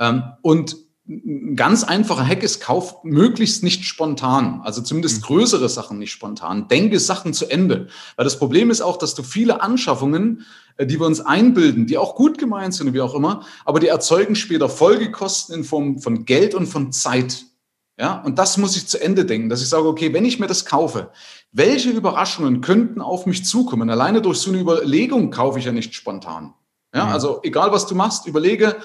Ähm, 0.00 0.24
und 0.42 0.78
ein 1.08 1.54
ganz 1.54 1.84
einfacher 1.84 2.26
Hack 2.26 2.42
ist, 2.42 2.60
kauf 2.60 3.04
möglichst 3.04 3.62
nicht 3.62 3.84
spontan, 3.84 4.60
also 4.64 4.82
zumindest 4.82 5.20
mhm. 5.20 5.26
größere 5.26 5.68
Sachen 5.68 5.98
nicht 5.98 6.10
spontan. 6.10 6.66
Denke 6.68 6.98
Sachen 6.98 7.32
zu 7.32 7.46
Ende. 7.48 7.88
Weil 8.16 8.24
das 8.24 8.38
Problem 8.38 8.70
ist 8.70 8.80
auch, 8.80 8.96
dass 8.96 9.14
du 9.14 9.22
viele 9.22 9.62
Anschaffungen, 9.62 10.44
äh, 10.76 10.86
die 10.86 10.98
wir 10.98 11.06
uns 11.06 11.20
einbilden, 11.20 11.86
die 11.86 11.98
auch 11.98 12.16
gut 12.16 12.38
gemeint 12.38 12.74
sind, 12.74 12.92
wie 12.92 13.00
auch 13.00 13.14
immer, 13.14 13.44
aber 13.64 13.78
die 13.78 13.86
erzeugen 13.86 14.34
später 14.34 14.68
Folgekosten 14.68 15.54
in 15.54 15.64
Form 15.64 15.98
von 16.00 16.24
Geld 16.24 16.54
und 16.54 16.66
von 16.66 16.90
Zeit. 16.92 17.44
Ja, 17.98 18.20
und 18.22 18.38
das 18.38 18.58
muss 18.58 18.76
ich 18.76 18.88
zu 18.88 19.00
Ende 19.00 19.24
denken, 19.24 19.48
dass 19.48 19.62
ich 19.62 19.68
sage, 19.68 19.88
okay, 19.88 20.12
wenn 20.12 20.26
ich 20.26 20.38
mir 20.38 20.48
das 20.48 20.66
kaufe, 20.66 21.10
welche 21.52 21.90
Überraschungen 21.90 22.60
könnten 22.60 23.00
auf 23.00 23.24
mich 23.24 23.46
zukommen? 23.46 23.88
Alleine 23.88 24.20
durch 24.20 24.38
so 24.38 24.50
eine 24.50 24.60
Überlegung 24.60 25.30
kaufe 25.30 25.58
ich 25.58 25.64
ja 25.64 25.72
nicht 25.72 25.94
spontan. 25.94 26.52
Ja, 26.94 27.06
mhm. 27.06 27.12
also 27.12 27.40
egal 27.42 27.72
was 27.72 27.86
du 27.86 27.94
machst, 27.94 28.26
überlege, 28.26 28.76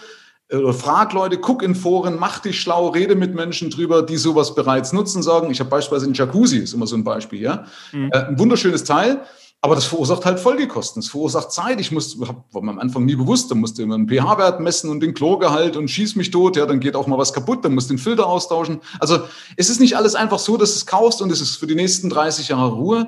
oder 0.51 0.73
frag 0.73 1.13
Leute, 1.13 1.37
guck 1.37 1.63
in 1.63 1.75
Foren, 1.75 2.17
mach 2.19 2.39
dich 2.39 2.59
schlau, 2.59 2.89
rede 2.89 3.15
mit 3.15 3.33
Menschen 3.33 3.69
drüber, 3.69 4.01
die 4.01 4.17
sowas 4.17 4.53
bereits 4.53 4.91
nutzen, 4.91 5.23
sagen. 5.23 5.49
Ich 5.49 5.59
habe 5.59 5.69
beispielsweise 5.69 6.05
einen 6.05 6.13
Jacuzzi, 6.13 6.57
ist 6.57 6.73
immer 6.73 6.87
so 6.87 6.95
ein 6.95 7.03
Beispiel, 7.03 7.41
ja. 7.41 7.65
Mhm. 7.91 8.09
Äh, 8.11 8.25
ein 8.25 8.39
wunderschönes 8.39 8.83
Teil, 8.83 9.21
aber 9.61 9.75
das 9.75 9.85
verursacht 9.85 10.25
halt 10.25 10.39
Folgekosten. 10.39 11.01
Das 11.01 11.09
verursacht 11.09 11.51
Zeit. 11.51 11.79
Ich 11.79 11.91
muss, 11.91 12.19
war 12.19 12.61
mir 12.61 12.71
am 12.71 12.79
Anfang 12.79 13.05
nie 13.05 13.15
bewusst, 13.15 13.51
da 13.51 13.55
musste 13.55 13.83
immer 13.83 13.95
einen 13.95 14.09
pH-Wert 14.09 14.59
messen 14.59 14.89
und 14.89 15.01
den 15.01 15.13
Chlorgehalt 15.13 15.77
und 15.77 15.87
schieß 15.87 16.15
mich 16.15 16.31
tot. 16.31 16.57
Ja, 16.57 16.65
dann 16.65 16.79
geht 16.79 16.95
auch 16.95 17.07
mal 17.07 17.17
was 17.17 17.31
kaputt, 17.31 17.63
dann 17.63 17.75
musst 17.75 17.89
du 17.89 17.93
den 17.93 17.99
Filter 17.99 18.25
austauschen. 18.25 18.81
Also 18.99 19.19
es 19.55 19.69
ist 19.69 19.79
nicht 19.79 19.95
alles 19.95 20.15
einfach 20.15 20.39
so, 20.39 20.57
dass 20.57 20.71
du 20.71 20.77
es 20.77 20.85
kaufst 20.85 21.21
und 21.21 21.31
es 21.31 21.41
ist 21.41 21.57
für 21.57 21.67
die 21.67 21.75
nächsten 21.75 22.09
30 22.09 22.49
Jahre 22.49 22.71
Ruhe, 22.71 23.07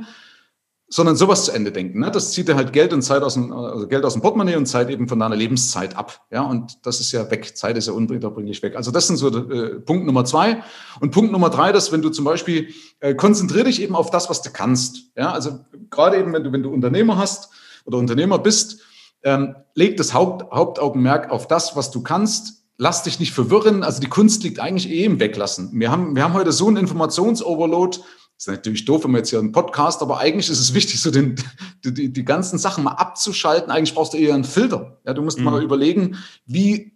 sondern 0.94 1.16
sowas 1.16 1.46
zu 1.46 1.52
Ende 1.52 1.72
denken. 1.72 2.02
Ne? 2.02 2.12
Das 2.12 2.34
zieht 2.34 2.48
dir 2.48 2.56
halt 2.56 2.72
Geld 2.72 2.94
und 2.94 3.02
Zeit 3.02 3.24
aus 3.24 3.34
dem, 3.34 3.52
also 3.52 3.88
Geld 3.88 4.06
aus 4.06 4.14
dem 4.14 4.22
Portemonnaie 4.22 4.58
und 4.58 4.68
Zeit 4.68 4.92
eben 4.92 5.08
von 5.08 5.18
deiner 5.18 5.36
Lebenszeit 5.36 5.96
ab. 5.96 6.22
Ja, 6.30 6.44
und 6.44 6.86
das 6.86 7.00
ist 7.00 7.12
ja 7.12 7.32
weg. 7.32 7.58
Zeit 7.58 7.78
ist 7.78 7.88
ja 7.88 7.94
unwiederbringlich 7.94 8.62
weg. 8.62 8.76
Also 8.76 8.92
das 8.92 9.08
sind 9.08 9.18
so 9.18 9.30
äh, 9.30 9.80
Punkt 9.80 10.06
Nummer 10.06 10.24
zwei. 10.24 10.62
Und 11.00 11.10
Punkt 11.10 11.32
Nummer 11.32 11.50
drei, 11.50 11.72
dass 11.72 11.92
wenn 11.92 12.04
du 12.04 12.10
zum 12.10 12.26
Beispiel 12.26 12.68
äh, 13.00 13.16
konzentriere 13.16 13.64
dich 13.64 13.82
eben 13.82 13.96
auf 13.96 14.12
das, 14.12 14.30
was 14.30 14.44
du 14.44 14.52
kannst. 14.52 14.98
Ja, 15.18 15.32
also 15.32 15.62
gerade 15.90 16.20
eben, 16.20 16.32
wenn 16.32 16.44
du, 16.44 16.52
wenn 16.52 16.62
du 16.62 16.70
Unternehmer 16.70 17.18
hast 17.18 17.50
oder 17.86 17.98
Unternehmer 17.98 18.38
bist, 18.38 18.82
ähm, 19.24 19.56
leg 19.74 19.98
das 19.98 20.14
Haupt, 20.14 20.52
Hauptaugenmerk 20.52 21.32
auf 21.32 21.48
das, 21.48 21.76
was 21.76 21.90
du 21.90 22.04
kannst 22.04 22.60
lass 22.78 23.04
dich 23.04 23.20
nicht 23.20 23.34
verwirren. 23.34 23.84
Also 23.84 24.02
die 24.02 24.10
Kunst 24.10 24.44
liegt 24.44 24.60
eigentlich 24.60 24.90
eh 24.90 25.06
im 25.06 25.20
Weglassen. 25.20 25.70
Wir 25.74 25.92
haben, 25.92 26.16
wir 26.16 26.24
haben 26.24 26.34
heute 26.34 26.52
so 26.52 26.68
einen 26.68 26.78
Informationsoverload 26.78 28.00
ist 28.38 28.48
natürlich 28.48 28.86
doof, 28.86 29.04
wenn 29.04 29.12
wir 29.12 29.20
jetzt 29.20 29.30
hier 29.30 29.40
einen 29.40 29.52
Podcast, 29.52 30.02
aber 30.02 30.20
eigentlich 30.20 30.50
ist 30.50 30.60
es 30.60 30.74
wichtig, 30.74 31.02
so 31.02 31.12
den, 31.12 31.36
die, 31.84 32.12
die 32.12 32.26
ganzen 32.26 32.60
Sachen 32.60 32.84
mal 32.84 32.92
abzuschalten. 32.92 33.72
Eigentlich 33.72 33.94
brauchst 33.94 34.14
du 34.14 34.18
eher 34.18 34.34
einen 34.34 34.44
Filter. 34.44 35.00
Ja, 35.06 35.14
du 35.14 35.22
musst 35.22 35.38
mhm. 35.38 35.46
mal 35.46 35.64
überlegen, 35.64 36.18
wie 36.46 36.94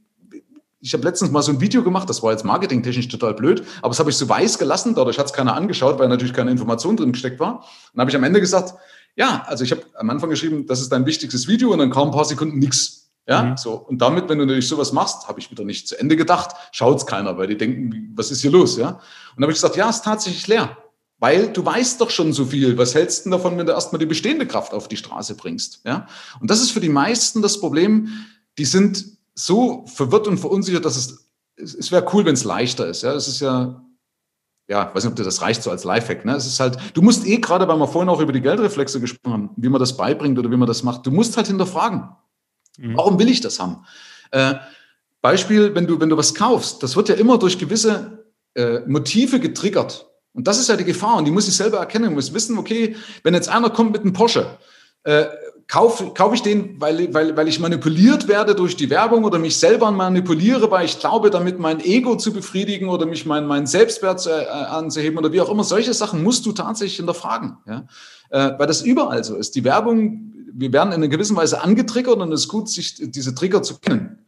ich 0.79 0.93
habe 0.93 1.03
letztens 1.03 1.31
mal 1.31 1.41
so 1.41 1.51
ein 1.51 1.59
Video 1.59 1.83
gemacht, 1.83 2.09
das 2.09 2.21
war 2.21 2.31
jetzt 2.31 2.45
marketingtechnisch 2.45 3.07
total 3.07 3.33
blöd, 3.33 3.63
aber 3.79 3.89
das 3.89 3.99
habe 3.99 4.09
ich 4.09 4.15
so 4.15 4.29
weiß 4.29 4.59
gelassen, 4.59 4.93
dadurch 4.95 5.17
hat 5.17 5.25
es 5.25 5.33
keiner 5.33 5.55
angeschaut, 5.55 5.97
weil 5.99 6.07
natürlich 6.07 6.33
keine 6.33 6.51
Information 6.51 6.95
drin 6.95 7.11
gesteckt 7.11 7.39
war. 7.39 7.55
Und 7.55 7.63
dann 7.93 8.01
habe 8.01 8.11
ich 8.11 8.15
am 8.15 8.23
Ende 8.23 8.39
gesagt, 8.39 8.75
ja, 9.15 9.43
also 9.47 9.63
ich 9.63 9.71
habe 9.71 9.81
am 9.95 10.09
Anfang 10.09 10.29
geschrieben, 10.29 10.67
das 10.67 10.79
ist 10.79 10.91
dein 10.91 11.05
wichtigstes 11.05 11.47
Video 11.47 11.71
und 11.71 11.79
dann 11.79 11.89
kam 11.89 12.09
ein 12.09 12.13
paar 12.13 12.25
Sekunden 12.25 12.59
nichts. 12.59 13.09
Ja, 13.27 13.43
mhm. 13.43 13.57
so. 13.57 13.73
Und 13.73 14.01
damit, 14.01 14.29
wenn 14.29 14.37
du 14.37 14.45
natürlich 14.45 14.69
sowas 14.69 14.93
machst, 14.93 15.27
habe 15.27 15.39
ich 15.39 15.51
wieder 15.51 15.65
nicht 15.65 15.87
zu 15.87 15.99
Ende 15.99 16.15
gedacht, 16.15 16.55
schaut 16.71 16.97
es 16.97 17.05
keiner, 17.05 17.37
weil 17.37 17.47
die 17.47 17.57
denken, 17.57 18.13
was 18.15 18.31
ist 18.31 18.41
hier 18.41 18.51
los, 18.51 18.77
ja? 18.77 18.89
Und 18.89 18.99
dann 19.35 19.43
habe 19.43 19.51
ich 19.51 19.57
gesagt, 19.57 19.75
ja, 19.75 19.89
es 19.89 19.97
ist 19.97 20.05
tatsächlich 20.05 20.47
leer. 20.47 20.77
Weil 21.19 21.51
du 21.51 21.65
weißt 21.65 21.99
doch 21.99 22.11
schon 22.11 22.31
so 22.31 22.45
viel. 22.45 22.77
Was 22.77 22.93
hältst 22.93 23.25
du 23.25 23.31
davon, 23.31 23.57
wenn 23.57 23.65
du 23.65 23.71
erstmal 23.71 23.99
die 23.99 24.05
bestehende 24.05 24.45
Kraft 24.45 24.73
auf 24.73 24.87
die 24.87 24.97
Straße 24.97 25.35
bringst? 25.35 25.81
Ja? 25.83 26.07
Und 26.39 26.51
das 26.51 26.61
ist 26.61 26.71
für 26.71 26.79
die 26.79 26.89
meisten 26.89 27.41
das 27.41 27.59
Problem. 27.59 28.09
Die 28.57 28.65
sind 28.65 29.17
so 29.33 29.85
verwirrt 29.87 30.27
und 30.27 30.37
verunsichert, 30.37 30.85
dass 30.85 30.95
es, 30.95 31.27
es 31.55 31.91
wäre 31.91 32.05
cool, 32.13 32.25
wenn 32.25 32.35
es 32.35 32.43
leichter 32.43 32.87
ist. 32.87 33.01
Ja, 33.01 33.13
es 33.13 33.27
ist 33.27 33.39
ja, 33.39 33.83
ja, 34.67 34.93
weiß 34.93 35.03
nicht, 35.03 35.11
ob 35.11 35.15
dir 35.15 35.23
das 35.23 35.41
reicht 35.41 35.63
so 35.63 35.71
als 35.71 35.83
Lifehack. 35.83 36.23
Ne? 36.25 36.35
Es 36.35 36.45
ist 36.45 36.59
halt, 36.59 36.77
du 36.93 37.01
musst 37.01 37.25
eh 37.25 37.37
gerade, 37.37 37.67
weil 37.67 37.77
wir 37.77 37.87
vorhin 37.87 38.09
auch 38.09 38.19
über 38.19 38.33
die 38.33 38.41
Geldreflexe 38.41 38.99
gesprochen 38.99 39.33
haben, 39.33 39.49
wie 39.55 39.69
man 39.69 39.79
das 39.79 39.97
beibringt 39.97 40.37
oder 40.37 40.51
wie 40.51 40.57
man 40.57 40.67
das 40.67 40.83
macht, 40.83 41.05
du 41.05 41.11
musst 41.11 41.37
halt 41.37 41.47
hinterfragen. 41.47 42.09
Mhm. 42.77 42.95
Warum 42.95 43.17
will 43.17 43.29
ich 43.29 43.41
das 43.41 43.59
haben? 43.59 43.85
Äh, 44.31 44.55
Beispiel, 45.21 45.73
wenn 45.73 45.87
du, 45.87 45.99
wenn 45.99 46.09
du 46.09 46.17
was 46.17 46.35
kaufst, 46.35 46.83
das 46.83 46.95
wird 46.95 47.09
ja 47.09 47.15
immer 47.15 47.37
durch 47.37 47.57
gewisse 47.57 48.25
äh, 48.55 48.79
Motive 48.87 49.39
getriggert. 49.39 50.06
Und 50.37 50.45
das 50.45 50.59
ist 50.59 50.69
ja 50.69 50.75
die 50.75 50.83
Gefahr 50.83 51.17
und 51.17 51.25
die 51.25 51.31
muss 51.31 51.47
ich 51.47 51.55
selber 51.55 51.79
erkennen. 51.79 52.09
Ich 52.09 52.11
muss 52.11 52.31
wissen, 52.31 52.59
okay, 52.59 52.95
wenn 53.23 53.33
jetzt 53.33 53.49
einer 53.49 53.71
kommt 53.71 53.91
mit 53.91 54.01
einem 54.01 54.13
Porsche, 54.13 54.45
äh, 55.03 55.25
kaufe 55.67 56.11
kauf 56.13 56.31
ich 56.31 56.43
den, 56.43 56.79
weil, 56.79 57.11
weil, 57.11 57.35
weil 57.35 57.47
ich 57.47 57.59
manipuliert 57.59 58.27
werde 58.27 58.53
durch 58.53 58.75
die 58.75 58.91
Werbung 58.91 59.23
oder 59.23 59.39
mich 59.39 59.57
selber 59.57 59.89
manipuliere, 59.89 60.69
weil 60.69 60.85
ich 60.85 60.99
glaube, 60.99 61.31
damit 61.31 61.57
mein 61.57 61.79
Ego 61.79 62.17
zu 62.17 62.31
befriedigen 62.31 62.87
oder 62.87 63.07
mich 63.07 63.25
mein, 63.25 63.47
mein 63.47 63.65
Selbstwert 63.65 64.19
zu, 64.19 64.29
äh, 64.29 64.45
anzuheben 64.45 65.17
oder 65.17 65.31
wie 65.31 65.41
auch 65.41 65.49
immer. 65.49 65.63
Solche 65.63 65.95
Sachen 65.95 66.21
musst 66.21 66.45
du 66.45 66.51
tatsächlich 66.51 66.97
hinterfragen. 66.97 67.57
Ja? 67.65 67.87
Äh, 68.29 68.59
weil 68.59 68.67
das 68.67 68.83
überall 68.83 69.23
so 69.23 69.37
ist. 69.37 69.55
Die 69.55 69.63
Werbung, 69.63 70.33
wir 70.53 70.71
werden 70.71 70.89
in 70.89 70.97
einer 70.97 71.07
gewissen 71.07 71.35
Weise 71.35 71.63
angetriggert 71.63 72.17
und 72.17 72.31
es 72.31 72.41
ist 72.41 72.47
gut, 72.47 72.69
sich 72.69 72.93
diese 73.11 73.33
Trigger 73.33 73.63
zu 73.63 73.79
kennen. 73.79 74.19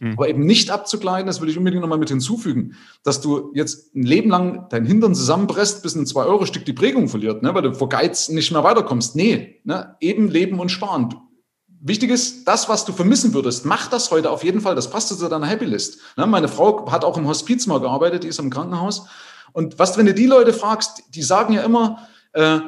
Mhm. 0.00 0.12
Aber 0.12 0.28
eben 0.28 0.44
nicht 0.44 0.70
abzugleiten, 0.70 1.26
das 1.26 1.40
will 1.40 1.48
ich 1.48 1.58
unbedingt 1.58 1.82
nochmal 1.82 1.98
mit 1.98 2.08
hinzufügen, 2.08 2.74
dass 3.02 3.20
du 3.20 3.52
jetzt 3.54 3.94
ein 3.94 4.02
Leben 4.02 4.30
lang 4.30 4.66
dein 4.70 4.84
Hintern 4.84 5.14
zusammenpresst, 5.14 5.82
bis 5.82 5.94
ein 5.94 6.04
2-Euro-Stück 6.04 6.64
die 6.64 6.72
Prägung 6.72 7.08
verliert, 7.08 7.42
ne, 7.42 7.54
weil 7.54 7.62
du 7.62 7.74
vor 7.74 7.88
Geiz 7.88 8.28
nicht 8.28 8.52
mehr 8.52 8.64
weiterkommst. 8.64 9.16
Nee, 9.16 9.60
ne, 9.64 9.96
eben 10.00 10.28
leben 10.28 10.60
und 10.60 10.70
sparen. 10.70 11.14
Wichtig 11.86 12.10
ist, 12.10 12.48
das, 12.48 12.68
was 12.68 12.84
du 12.86 12.92
vermissen 12.92 13.34
würdest, 13.34 13.66
mach 13.66 13.88
das 13.88 14.10
heute 14.10 14.30
auf 14.30 14.42
jeden 14.42 14.62
Fall. 14.62 14.74
Das 14.74 14.88
passt 14.88 15.08
zu 15.08 15.28
deiner 15.28 15.46
Happy 15.46 15.66
List. 15.66 15.98
Ne, 16.16 16.26
meine 16.26 16.48
Frau 16.48 16.90
hat 16.90 17.04
auch 17.04 17.18
im 17.18 17.28
Hospiz 17.28 17.66
mal 17.66 17.80
gearbeitet, 17.80 18.24
die 18.24 18.28
ist 18.28 18.38
im 18.38 18.50
Krankenhaus. 18.50 19.06
Und 19.52 19.78
was, 19.78 19.96
wenn 19.96 20.06
du 20.06 20.14
die 20.14 20.26
Leute 20.26 20.52
fragst, 20.52 21.02
die 21.14 21.22
sagen 21.22 21.52
ja 21.54 21.62
immer, 21.62 22.08
äh, 22.32 22.58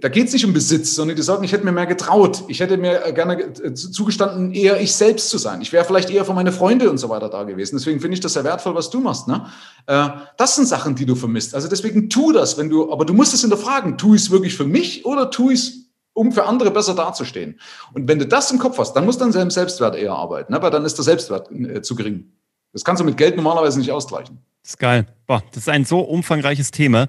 da 0.00 0.08
geht 0.08 0.28
es 0.28 0.32
nicht 0.32 0.46
um 0.46 0.54
Besitz, 0.54 0.94
sondern 0.94 1.16
die 1.16 1.22
sagen, 1.22 1.44
ich 1.44 1.52
hätte 1.52 1.64
mir 1.64 1.72
mehr 1.72 1.86
getraut. 1.86 2.44
Ich 2.48 2.60
hätte 2.60 2.78
mir 2.78 3.12
gerne 3.12 3.38
äh, 3.38 3.74
zugestanden, 3.74 4.52
eher 4.52 4.80
ich 4.80 4.94
selbst 4.94 5.28
zu 5.28 5.36
sein. 5.36 5.60
Ich 5.60 5.72
wäre 5.72 5.84
vielleicht 5.84 6.08
eher 6.08 6.24
für 6.24 6.32
meine 6.32 6.52
Freunde 6.52 6.90
und 6.90 6.96
so 6.96 7.10
weiter 7.10 7.28
da 7.28 7.42
gewesen. 7.42 7.76
Deswegen 7.76 8.00
finde 8.00 8.14
ich 8.14 8.20
das 8.20 8.32
sehr 8.32 8.44
wertvoll, 8.44 8.74
was 8.74 8.88
du 8.88 9.00
machst. 9.00 9.28
Ne? 9.28 9.46
Äh, 9.86 10.08
das 10.38 10.56
sind 10.56 10.66
Sachen, 10.66 10.94
die 10.94 11.04
du 11.04 11.14
vermisst. 11.14 11.54
Also 11.54 11.68
deswegen 11.68 12.08
tu 12.08 12.32
das, 12.32 12.56
wenn 12.56 12.70
du, 12.70 12.90
aber 12.90 13.04
du 13.04 13.12
musst 13.12 13.34
es 13.34 13.42
hinterfragen. 13.42 13.98
Tu 13.98 14.14
ich 14.14 14.22
es 14.22 14.30
wirklich 14.30 14.56
für 14.56 14.64
mich 14.64 15.04
oder 15.04 15.30
tu 15.30 15.50
ich 15.50 15.60
es, 15.60 15.72
um 16.14 16.32
für 16.32 16.46
andere 16.46 16.70
besser 16.70 16.94
dazustehen? 16.94 17.60
Und 17.92 18.08
wenn 18.08 18.18
du 18.18 18.26
das 18.26 18.50
im 18.50 18.58
Kopf 18.58 18.78
hast, 18.78 18.94
dann 18.94 19.04
muss 19.04 19.18
dein 19.18 19.32
Selbstwert 19.50 19.96
eher 19.96 20.14
arbeiten, 20.14 20.52
ne? 20.52 20.62
weil 20.62 20.70
dann 20.70 20.86
ist 20.86 20.96
der 20.96 21.04
Selbstwert 21.04 21.50
äh, 21.52 21.82
zu 21.82 21.94
gering. 21.94 22.32
Das 22.72 22.84
kannst 22.84 23.00
du 23.00 23.04
mit 23.04 23.18
Geld 23.18 23.36
normalerweise 23.36 23.78
nicht 23.78 23.92
ausgleichen. 23.92 24.38
Das 24.62 24.72
ist 24.72 24.78
geil. 24.78 25.06
Boah, 25.28 25.44
das 25.50 25.64
ist 25.64 25.68
ein 25.68 25.84
so 25.84 26.00
umfangreiches 26.00 26.70
Thema. 26.70 27.08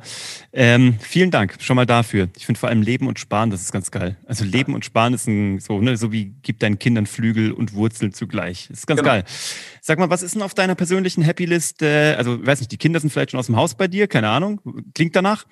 Ähm, 0.52 0.98
vielen 1.00 1.32
Dank 1.32 1.56
schon 1.62 1.78
mal 1.78 1.86
dafür. 1.86 2.28
Ich 2.36 2.46
finde 2.46 2.60
vor 2.60 2.68
allem 2.68 2.82
Leben 2.82 3.08
und 3.08 3.18
Sparen, 3.18 3.50
das 3.50 3.62
ist 3.62 3.72
ganz 3.72 3.92
geil. 3.92 4.18
Also 4.26 4.44
Leben 4.44 4.76
und 4.76 4.84
Sparen 4.84 5.14
ist 5.14 5.26
ein, 5.26 5.60
so, 5.60 5.80
ne, 5.80 5.96
so 5.96 6.12
wie 6.12 6.36
gib 6.42 6.60
deinen 6.60 6.78
Kindern 6.80 7.06
Flügel 7.06 7.54
und 7.54 7.74
Wurzeln 7.76 8.12
zugleich. 8.12 8.68
Das 8.68 8.80
ist 8.80 8.88
ganz 8.88 9.00
genau. 9.00 9.12
geil. 9.14 9.24
Sag 9.80 10.00
mal, 10.00 10.10
was 10.10 10.22
ist 10.22 10.36
denn 10.36 10.42
auf 10.42 10.54
deiner 10.54 10.76
persönlichen 10.76 11.22
Happy 11.22 11.46
List? 11.46 11.82
Äh, 11.82 12.16
also, 12.16 12.46
weiß 12.46 12.60
nicht, 12.60 12.74
die 12.74 12.78
Kinder 12.78 13.00
sind 13.00 13.10
vielleicht 13.10 13.32
schon 13.32 13.40
aus 13.40 13.46
dem 13.46 13.56
Haus 13.56 13.76
bei 13.76 13.88
dir, 13.88 14.06
keine 14.10 14.28
Ahnung. 14.28 14.60
Klingt 14.94 15.16
danach. 15.16 15.46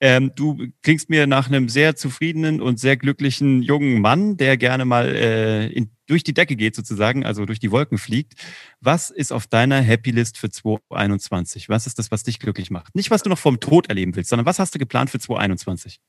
Ähm, 0.00 0.32
du 0.34 0.68
klingst 0.82 1.10
mir 1.10 1.26
nach 1.26 1.48
einem 1.48 1.68
sehr 1.68 1.94
zufriedenen 1.94 2.62
und 2.62 2.80
sehr 2.80 2.96
glücklichen 2.96 3.60
jungen 3.60 4.00
Mann, 4.00 4.38
der 4.38 4.56
gerne 4.56 4.86
mal 4.86 5.14
äh, 5.14 5.66
in 5.66 5.90
durch 6.06 6.24
die 6.24 6.34
Decke 6.34 6.56
geht 6.56 6.74
sozusagen, 6.74 7.24
also 7.24 7.46
durch 7.46 7.58
die 7.58 7.70
Wolken 7.70 7.98
fliegt. 7.98 8.34
Was 8.80 9.10
ist 9.10 9.32
auf 9.32 9.46
deiner 9.46 9.80
Happy 9.80 10.10
List 10.10 10.38
für 10.38 10.50
2021? 10.50 11.68
Was 11.68 11.86
ist 11.86 11.98
das, 11.98 12.10
was 12.14 12.22
dich 12.22 12.38
glücklich 12.38 12.70
macht? 12.70 12.94
Nicht, 12.94 13.10
was 13.10 13.22
du 13.22 13.28
noch 13.28 13.38
vom 13.38 13.60
Tod 13.60 13.88
erleben 13.88 14.14
willst, 14.14 14.30
sondern 14.30 14.46
was 14.46 14.58
hast 14.58 14.74
du 14.74 14.78
geplant 14.78 15.10
für 15.10 15.18
2021? 15.18 16.00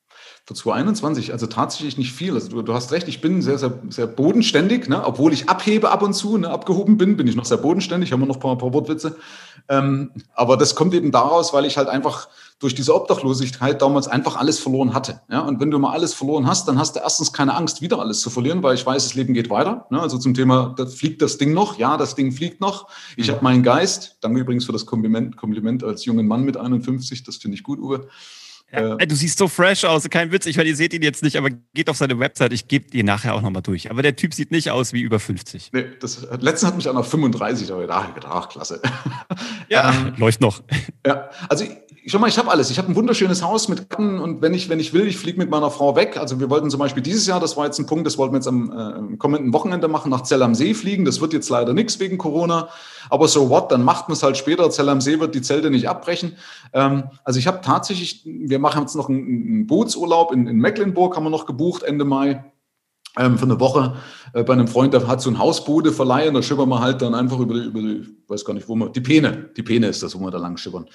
Für 0.45 0.53
2021, 0.53 1.31
also 1.31 1.47
tatsächlich 1.47 1.97
nicht 1.97 2.13
viel. 2.13 2.33
Also 2.33 2.49
du, 2.49 2.61
du 2.61 2.73
hast 2.73 2.91
recht, 2.91 3.07
ich 3.07 3.21
bin 3.21 3.41
sehr, 3.41 3.57
sehr, 3.57 3.79
sehr 3.89 4.07
bodenständig, 4.07 4.87
ne? 4.87 5.03
obwohl 5.03 5.33
ich 5.33 5.49
abhebe 5.49 5.89
ab 5.89 6.03
und 6.03 6.13
zu, 6.13 6.37
ne? 6.37 6.49
abgehoben 6.49 6.97
bin, 6.97 7.17
bin 7.17 7.27
ich 7.27 7.35
noch 7.35 7.45
sehr 7.45 7.57
bodenständig, 7.57 8.11
haben 8.11 8.19
wir 8.19 8.27
noch 8.27 8.35
ein 8.35 8.41
paar, 8.41 8.57
paar 8.57 8.73
Wortwitze. 8.73 9.15
Ähm, 9.67 10.11
aber 10.33 10.57
das 10.57 10.75
kommt 10.75 10.93
eben 10.93 11.11
daraus, 11.11 11.53
weil 11.53 11.65
ich 11.65 11.77
halt 11.77 11.87
einfach 11.87 12.27
durch 12.59 12.73
diese 12.73 12.95
Obdachlosigkeit 12.95 13.81
damals 13.81 14.07
einfach 14.07 14.37
alles 14.37 14.59
verloren 14.59 14.93
hatte. 14.93 15.21
Ja? 15.29 15.39
Und 15.39 15.59
wenn 15.59 15.71
du 15.71 15.79
mal 15.79 15.91
alles 15.91 16.13
verloren 16.13 16.47
hast, 16.47 16.67
dann 16.67 16.79
hast 16.79 16.95
du 16.95 16.99
erstens 16.99 17.33
keine 17.33 17.53
Angst, 17.55 17.81
wieder 17.81 17.99
alles 17.99 18.21
zu 18.21 18.29
verlieren, 18.29 18.63
weil 18.63 18.75
ich 18.75 18.85
weiß, 18.85 19.03
das 19.03 19.15
Leben 19.15 19.33
geht 19.33 19.49
weiter. 19.49 19.87
Ne? 19.89 19.99
Also 19.99 20.17
zum 20.17 20.33
Thema, 20.33 20.73
da 20.77 20.85
fliegt 20.85 21.21
das 21.21 21.37
Ding 21.37 21.53
noch. 21.53 21.77
Ja, 21.77 21.97
das 21.97 22.15
Ding 22.15 22.31
fliegt 22.31 22.61
noch. 22.61 22.87
Ich 23.17 23.27
mhm. 23.27 23.31
habe 23.33 23.43
meinen 23.43 23.63
Geist. 23.63 24.17
Danke 24.21 24.39
übrigens 24.39 24.65
für 24.65 24.71
das 24.71 24.85
Kompliment, 24.85 25.35
Kompliment 25.35 25.83
als 25.83 26.05
jungen 26.05 26.27
Mann 26.27 26.43
mit 26.43 26.55
51. 26.55 27.23
Das 27.23 27.37
finde 27.37 27.55
ich 27.55 27.63
gut, 27.63 27.79
Uwe. 27.79 28.07
Ja, 28.71 28.95
äh, 28.97 29.07
du 29.07 29.15
siehst 29.15 29.37
so 29.37 29.47
fresh 29.47 29.85
aus, 29.85 30.09
kein 30.09 30.31
Witz. 30.31 30.45
Ich 30.45 30.57
meine, 30.57 30.69
ihr 30.69 30.75
seht 30.75 30.93
ihn 30.93 31.01
jetzt 31.01 31.23
nicht, 31.23 31.37
aber 31.37 31.49
geht 31.73 31.89
auf 31.89 31.97
seine 31.97 32.19
Website. 32.19 32.51
Ich 32.51 32.67
gebe 32.67 32.89
dir 32.89 33.03
nachher 33.03 33.35
auch 33.35 33.41
nochmal 33.41 33.61
durch. 33.61 33.89
Aber 33.91 34.01
der 34.01 34.15
Typ 34.15 34.33
sieht 34.33 34.51
nicht 34.51 34.71
aus 34.71 34.91
wie 34.91 35.01
über 35.01 35.19
50. 35.19 35.69
Nee, 35.71 35.85
das, 35.99 36.27
letztens 36.39 36.63
hat 36.63 36.75
mich 36.75 36.89
einer 36.89 37.03
35 37.03 37.67
da 37.67 37.77
gedacht, 37.77 38.25
ach, 38.25 38.49
klasse. 38.49 38.81
Ja, 39.69 39.93
ähm, 40.07 40.13
läuft 40.17 40.41
noch. 40.41 40.63
Ja, 41.05 41.29
also 41.47 41.65
schau 42.07 42.19
mal, 42.19 42.27
ich 42.27 42.37
habe 42.37 42.51
alles. 42.51 42.69
Ich 42.69 42.77
habe 42.77 42.89
ein 42.89 42.95
wunderschönes 42.95 43.41
Haus 43.43 43.67
mit 43.67 43.89
Garten 43.89 44.19
und 44.19 44.41
wenn 44.41 44.53
ich, 44.53 44.69
wenn 44.69 44.79
ich 44.79 44.93
will, 44.93 45.07
ich 45.07 45.17
fliege 45.17 45.37
mit 45.37 45.49
meiner 45.49 45.71
Frau 45.71 45.95
weg. 45.95 46.17
Also 46.17 46.39
wir 46.39 46.49
wollten 46.49 46.69
zum 46.69 46.79
Beispiel 46.79 47.01
dieses 47.01 47.25
Jahr, 47.27 47.39
das 47.39 47.57
war 47.57 47.65
jetzt 47.65 47.79
ein 47.79 47.85
Punkt, 47.85 48.05
das 48.05 48.17
wollten 48.17 48.33
wir 48.33 48.37
jetzt 48.37 48.47
am 48.47 49.13
äh, 49.13 49.17
kommenden 49.17 49.53
Wochenende 49.53 49.87
machen, 49.87 50.11
nach 50.11 50.21
Zell 50.21 50.43
am 50.43 50.55
See 50.55 50.73
fliegen. 50.73 51.05
Das 51.05 51.21
wird 51.21 51.33
jetzt 51.33 51.49
leider 51.49 51.73
nichts 51.73 51.99
wegen 51.99 52.17
Corona. 52.17 52.69
Aber 53.09 53.27
so 53.27 53.49
what, 53.49 53.71
dann 53.71 53.83
macht 53.83 54.07
man 54.07 54.13
es 54.13 54.23
halt 54.23 54.37
später. 54.37 54.69
Zell 54.69 54.89
am 54.89 55.01
See 55.01 55.19
wird 55.19 55.35
die 55.35 55.41
Zelte 55.41 55.69
nicht 55.71 55.89
abbrechen. 55.89 56.35
Ähm, 56.73 57.05
also 57.23 57.39
ich 57.39 57.47
habe 57.47 57.61
tatsächlich, 57.61 58.21
wir 58.25 58.59
machen 58.59 58.81
jetzt 58.81 58.95
noch 58.95 59.09
einen, 59.09 59.25
einen 59.25 59.67
Bootsurlaub 59.67 60.31
in, 60.31 60.47
in 60.47 60.57
Mecklenburg, 60.57 61.15
haben 61.15 61.23
wir 61.23 61.29
noch 61.29 61.45
gebucht 61.45 61.83
Ende 61.83 62.05
Mai 62.05 62.43
ähm, 63.17 63.37
für 63.37 63.45
eine 63.45 63.59
Woche 63.59 63.95
äh, 64.33 64.43
bei 64.43 64.53
einem 64.53 64.67
Freund, 64.67 64.93
der 64.93 65.07
hat 65.07 65.21
so 65.21 65.29
ein 65.29 65.39
Hausboote 65.39 65.91
verleihen, 65.91 66.33
da 66.33 66.41
schippern 66.41 66.69
wir 66.69 66.81
halt 66.81 67.01
dann 67.01 67.15
einfach 67.15 67.39
über 67.39 67.53
die, 67.53 67.65
über 67.65 67.79
die, 67.79 68.17
weiß 68.27 68.43
gar 68.43 68.53
nicht, 68.53 68.67
wo 68.67 68.75
wir, 68.75 68.89
die 68.89 69.01
Peene, 69.01 69.49
die 69.55 69.63
Peene 69.63 69.87
ist 69.87 70.03
das, 70.03 70.19
wo 70.19 70.23
wir 70.23 70.31
da 70.31 70.37
lang 70.37 70.57
schippern. 70.57 70.85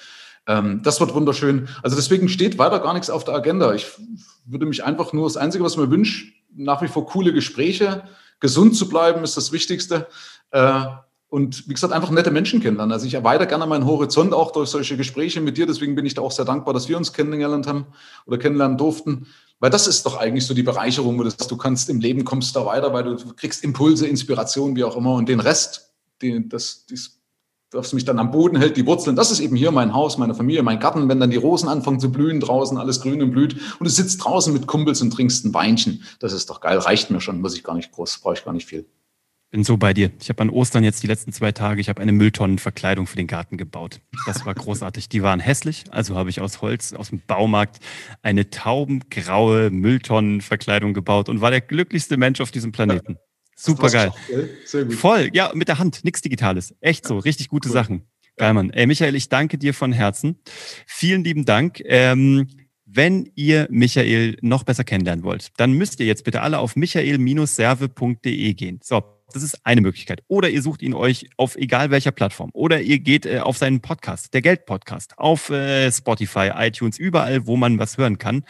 Ähm, 0.47 0.81
das 0.83 0.99
wird 0.99 1.13
wunderschön. 1.13 1.67
Also 1.83 1.95
deswegen 1.95 2.29
steht 2.29 2.57
weiter 2.57 2.79
gar 2.79 2.93
nichts 2.93 3.09
auf 3.09 3.23
der 3.23 3.35
Agenda. 3.35 3.73
Ich 3.73 3.87
würde 4.45 4.65
mich 4.65 4.83
einfach 4.83 5.13
nur, 5.13 5.27
das 5.27 5.37
Einzige, 5.37 5.63
was 5.63 5.77
mir 5.77 5.89
wünsche, 5.89 6.31
nach 6.55 6.81
wie 6.81 6.87
vor 6.87 7.05
coole 7.05 7.33
Gespräche. 7.33 8.03
Gesund 8.39 8.75
zu 8.75 8.89
bleiben 8.89 9.23
ist 9.23 9.37
das 9.37 9.51
Wichtigste. 9.51 10.07
Äh, 10.51 10.85
und 11.29 11.69
wie 11.69 11.73
gesagt, 11.73 11.93
einfach 11.93 12.09
nette 12.09 12.29
Menschen 12.29 12.59
kennenlernen. 12.59 12.91
Also 12.91 13.05
ich 13.05 13.13
erweitere 13.13 13.47
gerne 13.47 13.65
meinen 13.65 13.85
Horizont 13.85 14.33
auch 14.33 14.51
durch 14.51 14.69
solche 14.69 14.97
Gespräche 14.97 15.39
mit 15.39 15.57
dir. 15.57 15.65
Deswegen 15.65 15.95
bin 15.95 16.05
ich 16.05 16.13
da 16.13 16.21
auch 16.21 16.31
sehr 16.31 16.43
dankbar, 16.43 16.73
dass 16.73 16.89
wir 16.89 16.97
uns 16.97 17.13
kennengelernt 17.13 17.67
haben 17.67 17.85
oder 18.25 18.37
kennenlernen 18.37 18.77
durften. 18.77 19.27
Weil 19.61 19.69
das 19.69 19.87
ist 19.87 20.05
doch 20.05 20.17
eigentlich 20.17 20.45
so 20.45 20.53
die 20.53 20.63
Bereicherung, 20.63 21.17
wo 21.17 21.23
du 21.23 21.57
kannst 21.57 21.89
im 21.89 22.01
Leben 22.01 22.25
kommst 22.25 22.55
da 22.55 22.65
weiter, 22.65 22.91
weil 22.91 23.03
du 23.03 23.33
kriegst 23.33 23.63
Impulse, 23.63 24.07
Inspiration, 24.07 24.75
wie 24.75 24.83
auch 24.83 24.97
immer. 24.97 25.13
Und 25.13 25.29
den 25.29 25.39
Rest, 25.39 25.93
den, 26.21 26.49
das, 26.49 26.85
das 26.89 27.20
was 27.73 27.93
mich 27.93 28.05
dann 28.05 28.19
am 28.19 28.31
Boden 28.31 28.57
hält, 28.57 28.77
die 28.77 28.85
Wurzeln. 28.85 29.15
Das 29.15 29.31
ist 29.31 29.39
eben 29.39 29.55
hier 29.55 29.71
mein 29.71 29.93
Haus, 29.93 30.17
meine 30.17 30.35
Familie, 30.35 30.63
mein 30.63 30.79
Garten. 30.79 31.07
Wenn 31.09 31.19
dann 31.19 31.31
die 31.31 31.37
Rosen 31.37 31.69
anfangen 31.69 31.99
zu 31.99 32.11
blühen 32.11 32.39
draußen, 32.39 32.77
alles 32.77 33.01
grün 33.01 33.21
und 33.21 33.31
blüht 33.31 33.53
und 33.53 33.85
du 33.85 33.89
sitzt 33.89 34.23
draußen 34.23 34.53
mit 34.53 34.67
Kumpels 34.67 35.01
und 35.01 35.11
trinkst 35.11 35.45
ein 35.45 35.53
Weinchen. 35.53 36.03
Das 36.19 36.33
ist 36.33 36.49
doch 36.49 36.61
geil, 36.61 36.77
reicht 36.77 37.11
mir 37.11 37.21
schon, 37.21 37.41
muss 37.41 37.55
ich 37.55 37.63
gar 37.63 37.75
nicht 37.75 37.91
groß, 37.91 38.19
brauche 38.19 38.33
ich 38.33 38.45
gar 38.45 38.53
nicht 38.53 38.67
viel. 38.67 38.85
Bin 39.51 39.65
so 39.65 39.75
bei 39.75 39.93
dir. 39.93 40.11
Ich 40.21 40.29
habe 40.29 40.41
an 40.43 40.49
Ostern 40.49 40.85
jetzt 40.85 41.03
die 41.03 41.07
letzten 41.07 41.33
zwei 41.33 41.51
Tage, 41.51 41.81
ich 41.81 41.89
habe 41.89 42.01
eine 42.01 42.13
Mülltonnenverkleidung 42.13 43.05
für 43.05 43.17
den 43.17 43.27
Garten 43.27 43.57
gebaut. 43.57 43.99
Das 44.25 44.45
war 44.45 44.55
großartig. 44.55 45.09
Die 45.09 45.23
waren 45.23 45.41
hässlich, 45.41 45.83
also 45.91 46.15
habe 46.15 46.29
ich 46.29 46.39
aus 46.39 46.61
Holz 46.61 46.93
aus 46.93 47.09
dem 47.09 47.21
Baumarkt 47.27 47.79
eine 48.21 48.49
taubengraue 48.49 49.69
Mülltonnenverkleidung 49.69 50.93
gebaut 50.93 51.27
und 51.27 51.41
war 51.41 51.51
der 51.51 51.59
glücklichste 51.59 52.15
Mensch 52.15 52.39
auf 52.39 52.51
diesem 52.51 52.71
Planeten. 52.71 53.17
Super 53.61 53.89
geil. 53.89 54.11
Voll, 54.89 55.29
ja, 55.33 55.51
mit 55.53 55.67
der 55.67 55.77
Hand, 55.77 56.03
nichts 56.03 56.21
Digitales. 56.21 56.73
Echt 56.81 57.05
so, 57.05 57.19
richtig 57.19 57.47
gute 57.47 57.69
cool. 57.69 57.73
Sachen. 57.73 58.01
Geil, 58.37 58.53
Mann. 58.55 58.71
Ey, 58.71 58.87
Michael, 58.87 59.13
ich 59.13 59.29
danke 59.29 59.59
dir 59.59 59.75
von 59.75 59.91
Herzen. 59.91 60.39
Vielen 60.87 61.23
lieben 61.23 61.45
Dank. 61.45 61.79
Ähm, 61.85 62.47
Wenn 62.85 63.31
ihr 63.35 63.67
Michael 63.69 64.37
noch 64.41 64.63
besser 64.63 64.83
kennenlernen 64.83 65.23
wollt, 65.23 65.51
dann 65.57 65.73
müsst 65.73 65.99
ihr 65.99 66.07
jetzt 66.07 66.23
bitte 66.23 66.41
alle 66.41 66.57
auf 66.57 66.75
michael-serve.de 66.75 68.53
gehen. 68.55 68.79
So, 68.83 69.03
das 69.31 69.43
ist 69.43 69.65
eine 69.65 69.81
Möglichkeit. 69.81 70.23
Oder 70.27 70.49
ihr 70.49 70.61
sucht 70.61 70.81
ihn 70.81 70.93
euch 70.93 71.29
auf 71.37 71.55
egal 71.55 71.91
welcher 71.91 72.11
Plattform. 72.11 72.49
Oder 72.53 72.81
ihr 72.81 72.99
geht 72.99 73.25
äh, 73.25 73.39
auf 73.39 73.57
seinen 73.57 73.79
Podcast, 73.81 74.33
der 74.33 74.41
Geld-Podcast, 74.41 75.17
auf 75.17 75.49
äh, 75.51 75.91
Spotify, 75.91 76.51
iTunes, 76.55 76.97
überall, 76.97 77.45
wo 77.45 77.57
man 77.57 77.79
was 77.79 77.97
hören 77.97 78.17
kann. 78.17 78.43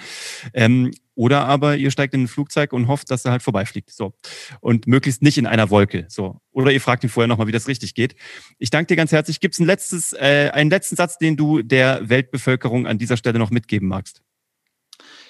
Ähm, 0.53 0.91
oder 1.21 1.45
aber 1.45 1.77
ihr 1.77 1.91
steigt 1.91 2.15
in 2.15 2.23
ein 2.23 2.27
Flugzeug 2.27 2.73
und 2.73 2.87
hofft, 2.87 3.11
dass 3.11 3.25
er 3.25 3.31
halt 3.31 3.43
vorbeifliegt. 3.43 3.91
So. 3.91 4.15
Und 4.59 4.87
möglichst 4.87 5.21
nicht 5.21 5.37
in 5.37 5.45
einer 5.45 5.69
Wolke. 5.69 6.05
So. 6.09 6.41
Oder 6.51 6.71
ihr 6.71 6.81
fragt 6.81 7.03
ihn 7.03 7.11
vorher 7.11 7.27
nochmal, 7.27 7.45
wie 7.45 7.51
das 7.51 7.67
richtig 7.67 7.93
geht. 7.93 8.15
Ich 8.57 8.71
danke 8.71 8.87
dir 8.87 8.95
ganz 8.95 9.11
herzlich. 9.11 9.39
Gibt 9.39 9.53
es 9.53 9.59
ein 9.59 10.19
äh, 10.19 10.49
einen 10.49 10.71
letzten 10.71 10.95
Satz, 10.95 11.19
den 11.19 11.37
du 11.37 11.61
der 11.61 12.09
Weltbevölkerung 12.09 12.87
an 12.87 12.97
dieser 12.97 13.17
Stelle 13.17 13.37
noch 13.37 13.51
mitgeben 13.51 13.87
magst? 13.87 14.23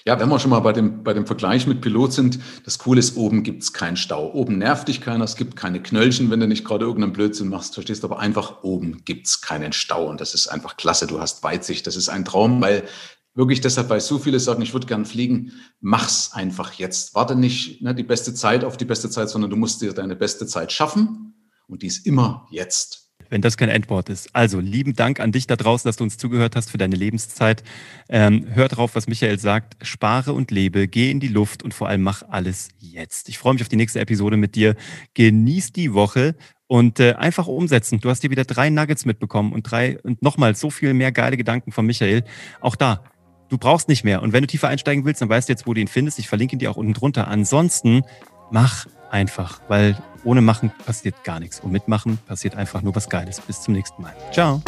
Ja, 0.06 0.18
wenn 0.18 0.30
wir 0.30 0.40
schon 0.40 0.52
mal 0.52 0.62
bei 0.62 0.72
dem, 0.72 1.04
bei 1.04 1.14
dem 1.14 1.28
Vergleich 1.28 1.68
mit 1.68 1.82
Pilot 1.82 2.14
sind, 2.14 2.40
das 2.64 2.78
Coole 2.78 3.00
ist, 3.00 3.18
oben 3.18 3.44
gibt 3.44 3.62
es 3.62 3.74
keinen 3.74 3.98
Stau. 3.98 4.32
Oben 4.32 4.60
nervt 4.60 4.88
dich 4.88 5.02
keiner, 5.02 5.26
es 5.26 5.36
gibt 5.36 5.58
keine 5.58 5.84
Knöllchen, 5.84 6.32
wenn 6.32 6.40
du 6.40 6.48
nicht 6.48 6.64
gerade 6.64 6.86
irgendeinen 6.86 7.12
Blödsinn 7.12 7.50
machst, 7.50 7.74
verstehst 7.74 8.02
du, 8.04 8.08
aber 8.08 8.20
einfach 8.20 8.64
oben 8.64 9.04
gibt 9.04 9.28
es 9.28 9.42
keinen 9.42 9.74
Stau 9.74 10.10
und 10.10 10.22
das 10.22 10.34
ist 10.34 10.48
einfach 10.48 10.78
klasse. 10.78 11.06
Du 11.06 11.20
hast 11.20 11.44
Weitsicht, 11.44 11.86
das 11.86 11.98
ist 11.98 12.08
ein 12.08 12.24
Traum, 12.24 12.62
weil 12.62 12.84
wirklich 13.34 13.62
deshalb, 13.62 13.90
weil 13.90 14.02
so 14.02 14.20
viele 14.20 14.40
sagen, 14.40 14.62
ich 14.62 14.74
würde 14.74 14.88
gern 14.88 15.06
fliegen, 15.06 15.54
mach's 15.80 16.32
einfach 16.34 16.74
jetzt. 16.74 17.16
Warte 17.16 17.36
nicht 17.36 17.82
ne, 17.82 17.96
die 17.96 18.04
beste 18.04 18.34
Zeit 18.34 18.64
auf 18.64 18.78
die 18.78 18.86
beste 18.86 19.10
Zeit, 19.10 19.30
sondern 19.30 19.50
du 19.50 19.58
musst 19.58 19.82
dir 19.82 19.94
deine 19.94 20.16
beste 20.16 20.48
Zeit 20.48 20.72
schaffen 20.72 21.34
und 21.68 21.82
die 21.82 21.88
ist 21.88 22.06
immer 22.06 22.48
jetzt 22.52 23.02
wenn 23.32 23.42
das 23.42 23.58
kein 23.58 23.70
Endwort 23.70 24.10
ist. 24.10 24.30
Also, 24.36 24.60
lieben 24.60 24.94
Dank 24.94 25.20
an 25.20 25.32
dich 25.32 25.48
da 25.48 25.56
draußen, 25.56 25.88
dass 25.88 25.96
du 25.96 26.04
uns 26.04 26.18
zugehört 26.18 26.56
hast 26.56 26.70
für 26.70 26.78
deine 26.78 26.98
Lebenszeit. 26.98 27.64
Ähm, 28.10 28.46
hör 28.52 28.68
drauf, 28.68 28.94
was 28.94 29.08
Michael 29.08 29.40
sagt. 29.40 29.78
Spare 29.82 30.34
und 30.34 30.52
lebe, 30.52 30.88
geh 30.88 31.10
in 31.10 31.22
die 31.22 31.30
Luft 31.30 31.64
und 31.64 31.74
vor 31.74 31.88
allem 31.88 32.02
mach 32.02 32.24
alles 32.30 32.70
jetzt. 32.78 33.30
Ich 33.30 33.40
freue 33.40 33.54
mich 33.54 33.62
auf 33.62 33.70
die 33.70 33.78
nächste 33.78 34.02
Episode 34.02 34.36
mit 34.36 34.56
dir. 34.56 34.76
Genieß 35.14 35.72
die 35.72 35.94
Woche 35.94 36.36
und 36.68 37.00
äh, 37.00 37.14
einfach 37.14 37.48
umsetzen. 37.48 38.02
Du 38.02 38.10
hast 38.10 38.22
dir 38.22 38.32
wieder 38.32 38.44
drei 38.44 38.70
Nuggets 38.70 39.06
mitbekommen 39.06 39.54
und 39.54 39.64
drei 39.64 40.00
und 40.02 40.22
nochmal 40.22 40.56
so 40.56 40.70
viel 40.70 40.94
mehr 40.94 41.14
geile 41.14 41.38
Gedanken 41.38 41.72
von 41.72 41.86
Michael. 41.86 42.26
Auch 42.60 42.76
da, 42.76 43.04
du 43.52 43.58
brauchst 43.58 43.90
nicht 43.90 44.04
mehr. 44.04 44.24
Und 44.24 44.34
wenn 44.34 44.42
du 44.42 44.48
tiefer 44.48 44.70
einsteigen 44.70 45.06
willst, 45.06 45.22
dann 45.22 45.30
weißt 45.30 45.48
du 45.50 45.54
jetzt, 45.54 45.68
wo 45.68 45.74
du 45.74 45.82
ihn 45.82 45.88
findest. 45.88 46.18
Ich 46.18 46.28
verlinke 46.28 46.56
ihn 46.56 46.60
dir 46.60 46.72
auch 46.72 46.78
unten 46.78 46.94
drunter. 46.94 47.28
Ansonsten 47.28 48.04
mach 48.50 48.88
einfach, 49.12 49.62
weil 49.68 49.98
ohne 50.24 50.42
Machen 50.42 50.72
passiert 50.86 51.24
gar 51.24 51.40
nichts. 51.40 51.60
Und 51.60 51.72
mitmachen 51.72 52.18
passiert 52.26 52.56
einfach 52.56 52.82
nur 52.82 52.96
was 52.96 53.10
Geiles. 53.10 53.42
Bis 53.42 53.62
zum 53.62 53.74
nächsten 53.74 54.02
Mal. 54.02 54.16
Ciao. 54.32 54.62